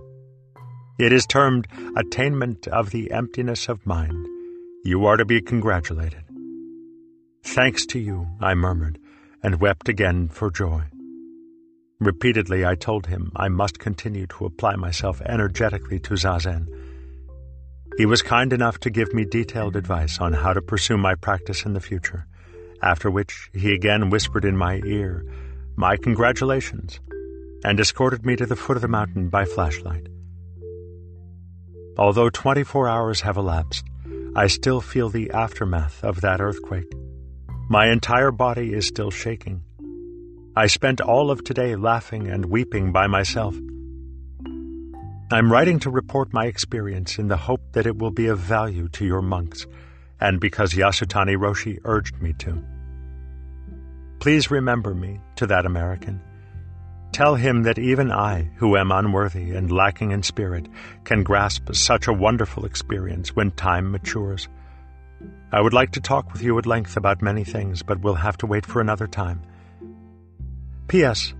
It 0.99 1.13
is 1.13 1.25
termed 1.25 1.67
attainment 1.95 2.67
of 2.67 2.91
the 2.91 3.11
emptiness 3.11 3.69
of 3.69 3.85
mind. 3.85 4.27
You 4.83 5.05
are 5.05 5.17
to 5.17 5.25
be 5.25 5.41
congratulated. 5.41 6.23
Thanks 7.43 7.85
to 7.87 7.99
you, 7.99 8.27
I 8.39 8.53
murmured, 8.53 8.99
and 9.41 9.59
wept 9.59 9.89
again 9.89 10.27
for 10.27 10.51
joy. 10.51 10.83
Repeatedly 12.01 12.65
I 12.65 12.75
told 12.75 13.07
him 13.07 13.31
I 13.35 13.47
must 13.47 13.79
continue 13.79 14.27
to 14.27 14.45
apply 14.45 14.75
myself 14.75 15.21
energetically 15.21 15.99
to 15.99 16.15
Zazen. 16.15 16.67
He 17.97 18.05
was 18.05 18.21
kind 18.21 18.51
enough 18.51 18.79
to 18.79 18.89
give 18.89 19.13
me 19.13 19.23
detailed 19.23 19.77
advice 19.77 20.19
on 20.19 20.33
how 20.33 20.51
to 20.51 20.61
pursue 20.61 20.97
my 20.97 21.15
practice 21.15 21.63
in 21.63 21.73
the 21.73 21.79
future 21.79 22.25
after 22.81 23.11
which 23.11 23.49
he 23.53 23.73
again 23.73 24.09
whispered 24.09 24.45
in 24.45 24.57
my 24.57 24.81
ear, 24.85 25.25
My 25.75 25.97
congratulations, 25.97 26.99
and 27.63 27.79
escorted 27.79 28.25
me 28.25 28.35
to 28.35 28.45
the 28.45 28.55
foot 28.55 28.77
of 28.77 28.81
the 28.81 28.87
mountain 28.87 29.29
by 29.29 29.45
flashlight. 29.45 30.07
Although 31.97 32.29
24 32.29 32.87
hours 32.87 33.21
have 33.21 33.37
elapsed, 33.37 33.85
I 34.35 34.47
still 34.47 34.81
feel 34.81 35.09
the 35.09 35.31
aftermath 35.31 36.03
of 36.03 36.21
that 36.21 36.41
earthquake. 36.41 36.91
My 37.69 37.91
entire 37.91 38.31
body 38.31 38.73
is 38.73 38.87
still 38.87 39.11
shaking. 39.11 39.61
I 40.53 40.67
spent 40.67 40.99
all 40.99 41.31
of 41.31 41.45
today 41.45 41.77
laughing 41.77 42.27
and 42.27 42.43
weeping 42.43 42.91
by 42.91 43.07
myself. 43.07 43.55
I'm 45.31 45.49
writing 45.49 45.79
to 45.79 45.89
report 45.89 46.33
my 46.33 46.45
experience 46.45 47.17
in 47.17 47.29
the 47.29 47.37
hope 47.37 47.61
that 47.71 47.85
it 47.85 47.97
will 47.97 48.11
be 48.11 48.27
of 48.27 48.39
value 48.39 48.89
to 48.89 49.05
your 49.05 49.21
monks, 49.21 49.65
and 50.19 50.41
because 50.41 50.73
Yasutani 50.73 51.37
Roshi 51.37 51.79
urged 51.85 52.21
me 52.21 52.33
to. 52.39 52.61
Please 54.19 54.51
remember 54.51 54.93
me 54.93 55.21
to 55.37 55.47
that 55.47 55.65
American. 55.65 56.19
Tell 57.13 57.35
him 57.35 57.63
that 57.63 57.79
even 57.79 58.11
I, 58.11 58.51
who 58.57 58.75
am 58.75 58.91
unworthy 58.91 59.51
and 59.51 59.71
lacking 59.71 60.11
in 60.11 60.21
spirit, 60.21 60.67
can 61.05 61.23
grasp 61.23 61.73
such 61.73 62.09
a 62.09 62.13
wonderful 62.13 62.65
experience 62.65 63.33
when 63.33 63.51
time 63.51 63.89
matures. 63.89 64.49
I 65.53 65.61
would 65.61 65.73
like 65.73 65.91
to 65.91 66.01
talk 66.01 66.33
with 66.33 66.41
you 66.41 66.57
at 66.59 66.65
length 66.65 66.97
about 66.97 67.21
many 67.21 67.45
things, 67.45 67.83
but 67.83 68.01
we'll 68.01 68.15
have 68.15 68.35
to 68.39 68.47
wait 68.47 68.65
for 68.65 68.81
another 68.81 69.07
time. 69.07 69.43
P.S. 70.91 71.33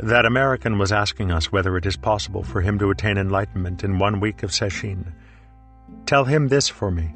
That 0.00 0.26
American 0.26 0.76
was 0.76 0.90
asking 0.90 1.30
us 1.30 1.52
whether 1.52 1.76
it 1.76 1.86
is 1.86 1.96
possible 1.96 2.42
for 2.42 2.60
him 2.60 2.76
to 2.80 2.90
attain 2.90 3.18
enlightenment 3.18 3.84
in 3.84 4.00
one 4.00 4.18
week 4.18 4.42
of 4.42 4.50
Sesshin. 4.50 5.12
Tell 6.06 6.24
him 6.24 6.48
this 6.48 6.68
for 6.68 6.90
me. 6.90 7.14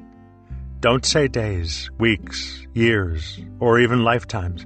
Don't 0.79 1.05
say 1.05 1.27
days, 1.27 1.91
weeks, 1.99 2.65
years, 2.75 3.41
or 3.59 3.81
even 3.81 4.05
lifetimes. 4.05 4.65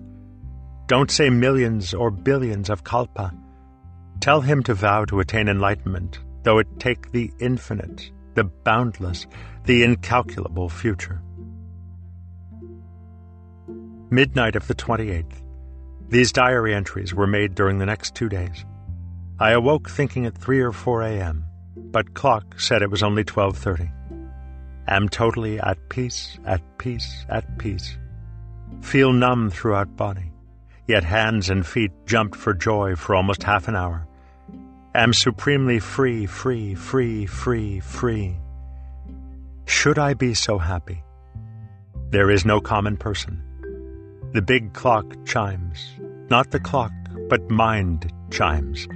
Don't 0.86 1.11
say 1.11 1.30
millions 1.30 1.94
or 1.94 2.11
billions 2.11 2.68
of 2.68 2.84
kalpa. 2.84 3.32
Tell 4.20 4.42
him 4.42 4.62
to 4.64 4.74
vow 4.74 5.06
to 5.06 5.20
attain 5.20 5.48
enlightenment, 5.48 6.18
though 6.42 6.59
it 6.59 6.66
take 6.78 7.11
the 7.12 7.30
infinite, 7.40 8.11
the 8.34 8.44
boundless, 8.44 9.26
the 9.64 9.82
incalculable 9.82 10.68
future. 10.68 11.22
Midnight 14.11 14.56
of 14.56 14.66
the 14.66 14.74
28th. 14.74 15.47
These 16.09 16.32
diary 16.32 16.74
entries 16.74 17.14
were 17.14 17.26
made 17.26 17.54
during 17.54 17.78
the 17.78 17.86
next 17.86 18.14
two 18.14 18.28
days. 18.28 18.64
I 19.38 19.50
awoke 19.52 19.88
thinking 19.88 20.26
at 20.26 20.36
3 20.36 20.61
or 20.61 20.72
4 20.72 21.02
a.m., 21.02 21.44
but 21.76 22.14
clock 22.14 22.61
said 22.61 22.82
it 22.82 22.90
was 22.90 23.02
only 23.02 23.24
12.30. 23.24 23.90
Am 24.88 25.09
totally 25.09 25.61
at 25.61 25.88
peace, 25.88 26.38
at 26.44 26.62
peace, 26.78 27.24
at 27.28 27.59
peace. 27.59 27.96
Feel 28.80 29.12
numb 29.12 29.50
throughout 29.50 29.96
body 29.96 30.32
yet 30.88 31.04
hands 31.04 31.50
and 31.50 31.64
feet 31.66 31.92
jumped 32.06 32.34
for 32.34 32.54
joy 32.54 32.96
for 32.96 33.14
almost 33.14 33.42
half 33.42 33.68
an 33.68 33.76
hour. 33.76 34.09
Am 34.94 35.12
supremely 35.12 35.78
free, 35.78 36.26
free, 36.26 36.74
free, 36.74 37.26
free, 37.26 37.78
free. 37.78 38.36
Should 39.66 39.98
I 39.98 40.14
be 40.14 40.32
so 40.32 40.56
happy? 40.56 41.04
There 42.09 42.30
is 42.30 42.46
no 42.46 42.59
common 42.59 42.96
person. 42.96 43.42
The 44.32 44.40
big 44.40 44.72
clock 44.72 45.04
chimes. 45.26 45.92
Not 46.31 46.51
the 46.51 46.61
clock, 46.61 46.93
but 47.29 47.51
mind 47.51 48.12
chimes. 48.31 48.87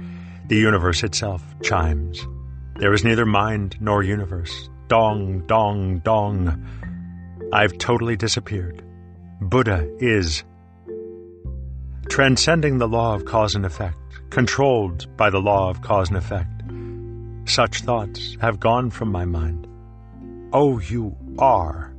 The 0.47 0.57
universe 0.57 1.03
itself 1.03 1.43
chimes. 1.63 2.27
There 2.75 2.93
is 2.93 3.03
neither 3.03 3.25
mind 3.25 3.77
nor 3.79 4.03
universe. 4.03 4.69
Dong, 4.87 5.45
dong, 5.47 5.99
dong. 5.99 6.63
I've 7.51 7.77
totally 7.77 8.15
disappeared. 8.15 8.83
Buddha 9.41 9.89
is 9.99 10.43
transcending 12.09 12.77
the 12.77 12.87
law 12.87 13.15
of 13.15 13.25
cause 13.25 13.55
and 13.55 13.65
effect, 13.65 13.97
controlled 14.29 15.07
by 15.17 15.29
the 15.29 15.41
law 15.41 15.69
of 15.69 15.81
cause 15.81 16.09
and 16.09 16.17
effect. 16.17 16.61
Such 17.49 17.81
thoughts 17.81 18.37
have 18.41 18.59
gone 18.59 18.89
from 18.89 19.11
my 19.11 19.25
mind. 19.25 19.67
Oh, 20.53 20.79
you 20.79 21.15
are. 21.39 21.95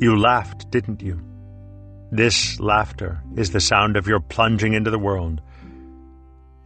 You 0.00 0.18
laughed, 0.18 0.70
didn't 0.70 1.00
you? 1.00 1.20
This 2.12 2.60
laughter 2.60 3.20
is 3.36 3.50
the 3.50 3.60
sound 3.60 3.96
of 3.96 4.06
your 4.06 4.20
plunging 4.20 4.74
into 4.74 4.90
the 4.90 4.98
world. 4.98 5.40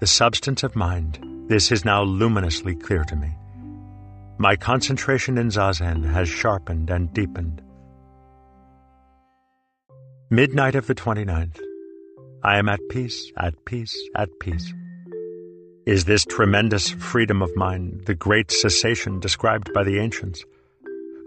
The 0.00 0.06
substance 0.06 0.62
of 0.62 0.76
mind, 0.76 1.18
this 1.48 1.72
is 1.72 1.84
now 1.84 2.02
luminously 2.02 2.74
clear 2.74 3.04
to 3.04 3.16
me. 3.16 3.34
My 4.36 4.56
concentration 4.56 5.38
in 5.38 5.48
Zazen 5.48 6.04
has 6.04 6.28
sharpened 6.28 6.90
and 6.90 7.12
deepened. 7.12 7.62
Midnight 10.30 10.74
of 10.74 10.86
the 10.86 10.94
29th. 10.94 11.58
I 12.44 12.58
am 12.58 12.68
at 12.68 12.80
peace, 12.90 13.32
at 13.36 13.64
peace, 13.64 13.96
at 14.14 14.28
peace. 14.40 14.72
Is 15.86 16.04
this 16.04 16.24
tremendous 16.24 16.90
freedom 16.90 17.42
of 17.42 17.56
mind 17.56 18.02
the 18.06 18.14
great 18.14 18.50
cessation 18.50 19.20
described 19.20 19.72
by 19.72 19.84
the 19.84 19.98
ancients? 19.98 20.44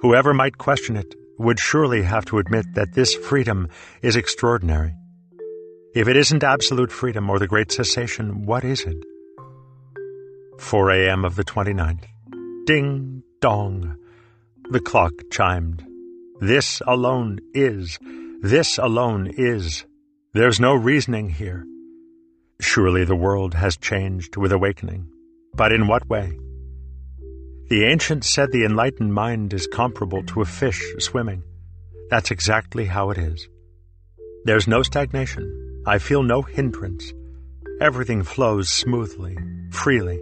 Whoever 0.01 0.33
might 0.33 0.57
question 0.57 0.95
it 0.95 1.15
would 1.37 1.59
surely 1.59 2.03
have 2.03 2.25
to 2.25 2.37
admit 2.37 2.65
that 2.75 2.93
this 2.93 3.15
freedom 3.15 3.69
is 4.01 4.15
extraordinary. 4.15 4.93
If 5.93 6.07
it 6.07 6.15
isn't 6.15 6.43
absolute 6.43 6.91
freedom 6.91 7.29
or 7.29 7.39
the 7.39 7.47
great 7.47 7.71
cessation, 7.71 8.45
what 8.45 8.63
is 8.63 8.81
it? 8.81 8.97
4 10.59 10.91
a.m. 10.91 11.25
of 11.25 11.35
the 11.35 11.43
29th. 11.43 12.05
Ding 12.65 13.23
dong. 13.41 13.97
The 14.69 14.79
clock 14.79 15.13
chimed. 15.31 15.85
This 16.39 16.81
alone 16.87 17.39
is. 17.53 17.99
This 18.41 18.77
alone 18.77 19.33
is. 19.35 19.85
There's 20.33 20.59
no 20.59 20.73
reasoning 20.73 21.29
here. 21.29 21.65
Surely 22.61 23.03
the 23.03 23.15
world 23.15 23.55
has 23.55 23.75
changed 23.75 24.37
with 24.37 24.51
awakening. 24.51 25.07
But 25.53 25.73
in 25.73 25.87
what 25.87 26.07
way? 26.07 26.37
The 27.71 27.85
ancients 27.85 28.29
said 28.29 28.51
the 28.51 28.65
enlightened 28.65 29.13
mind 29.13 29.53
is 29.53 29.65
comparable 29.65 30.23
to 30.23 30.41
a 30.41 30.45
fish 30.45 30.83
swimming. 30.99 31.41
That's 32.09 32.29
exactly 32.29 32.83
how 32.83 33.11
it 33.11 33.17
is. 33.17 33.47
There's 34.43 34.67
no 34.67 34.83
stagnation. 34.83 35.81
I 35.87 35.97
feel 35.99 36.21
no 36.21 36.41
hindrance. 36.41 37.13
Everything 37.79 38.23
flows 38.23 38.67
smoothly, 38.67 39.37
freely. 39.71 40.19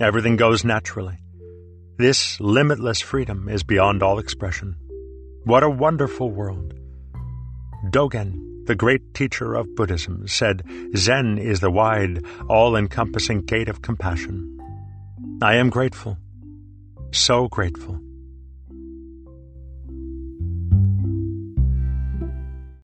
Everything 0.00 0.34
goes 0.34 0.64
naturally. 0.64 1.18
This 1.98 2.40
limitless 2.40 3.00
freedom 3.00 3.48
is 3.48 3.62
beyond 3.62 4.02
all 4.02 4.18
expression. 4.18 4.74
What 5.44 5.62
a 5.62 5.70
wonderful 5.70 6.32
world. 6.32 6.74
Dogen 7.90 8.66
the 8.66 8.74
great 8.74 9.14
teacher 9.14 9.54
of 9.54 9.72
Buddhism, 9.76 10.26
said 10.26 10.64
Zen 10.96 11.38
is 11.38 11.60
the 11.60 11.70
wide, 11.70 12.24
all 12.48 12.74
encompassing 12.74 13.42
gate 13.42 13.68
of 13.68 13.82
compassion. 13.82 14.58
I 15.42 15.56
am 15.56 15.68
grateful, 15.68 16.16
so 17.12 17.48
grateful. 17.48 18.00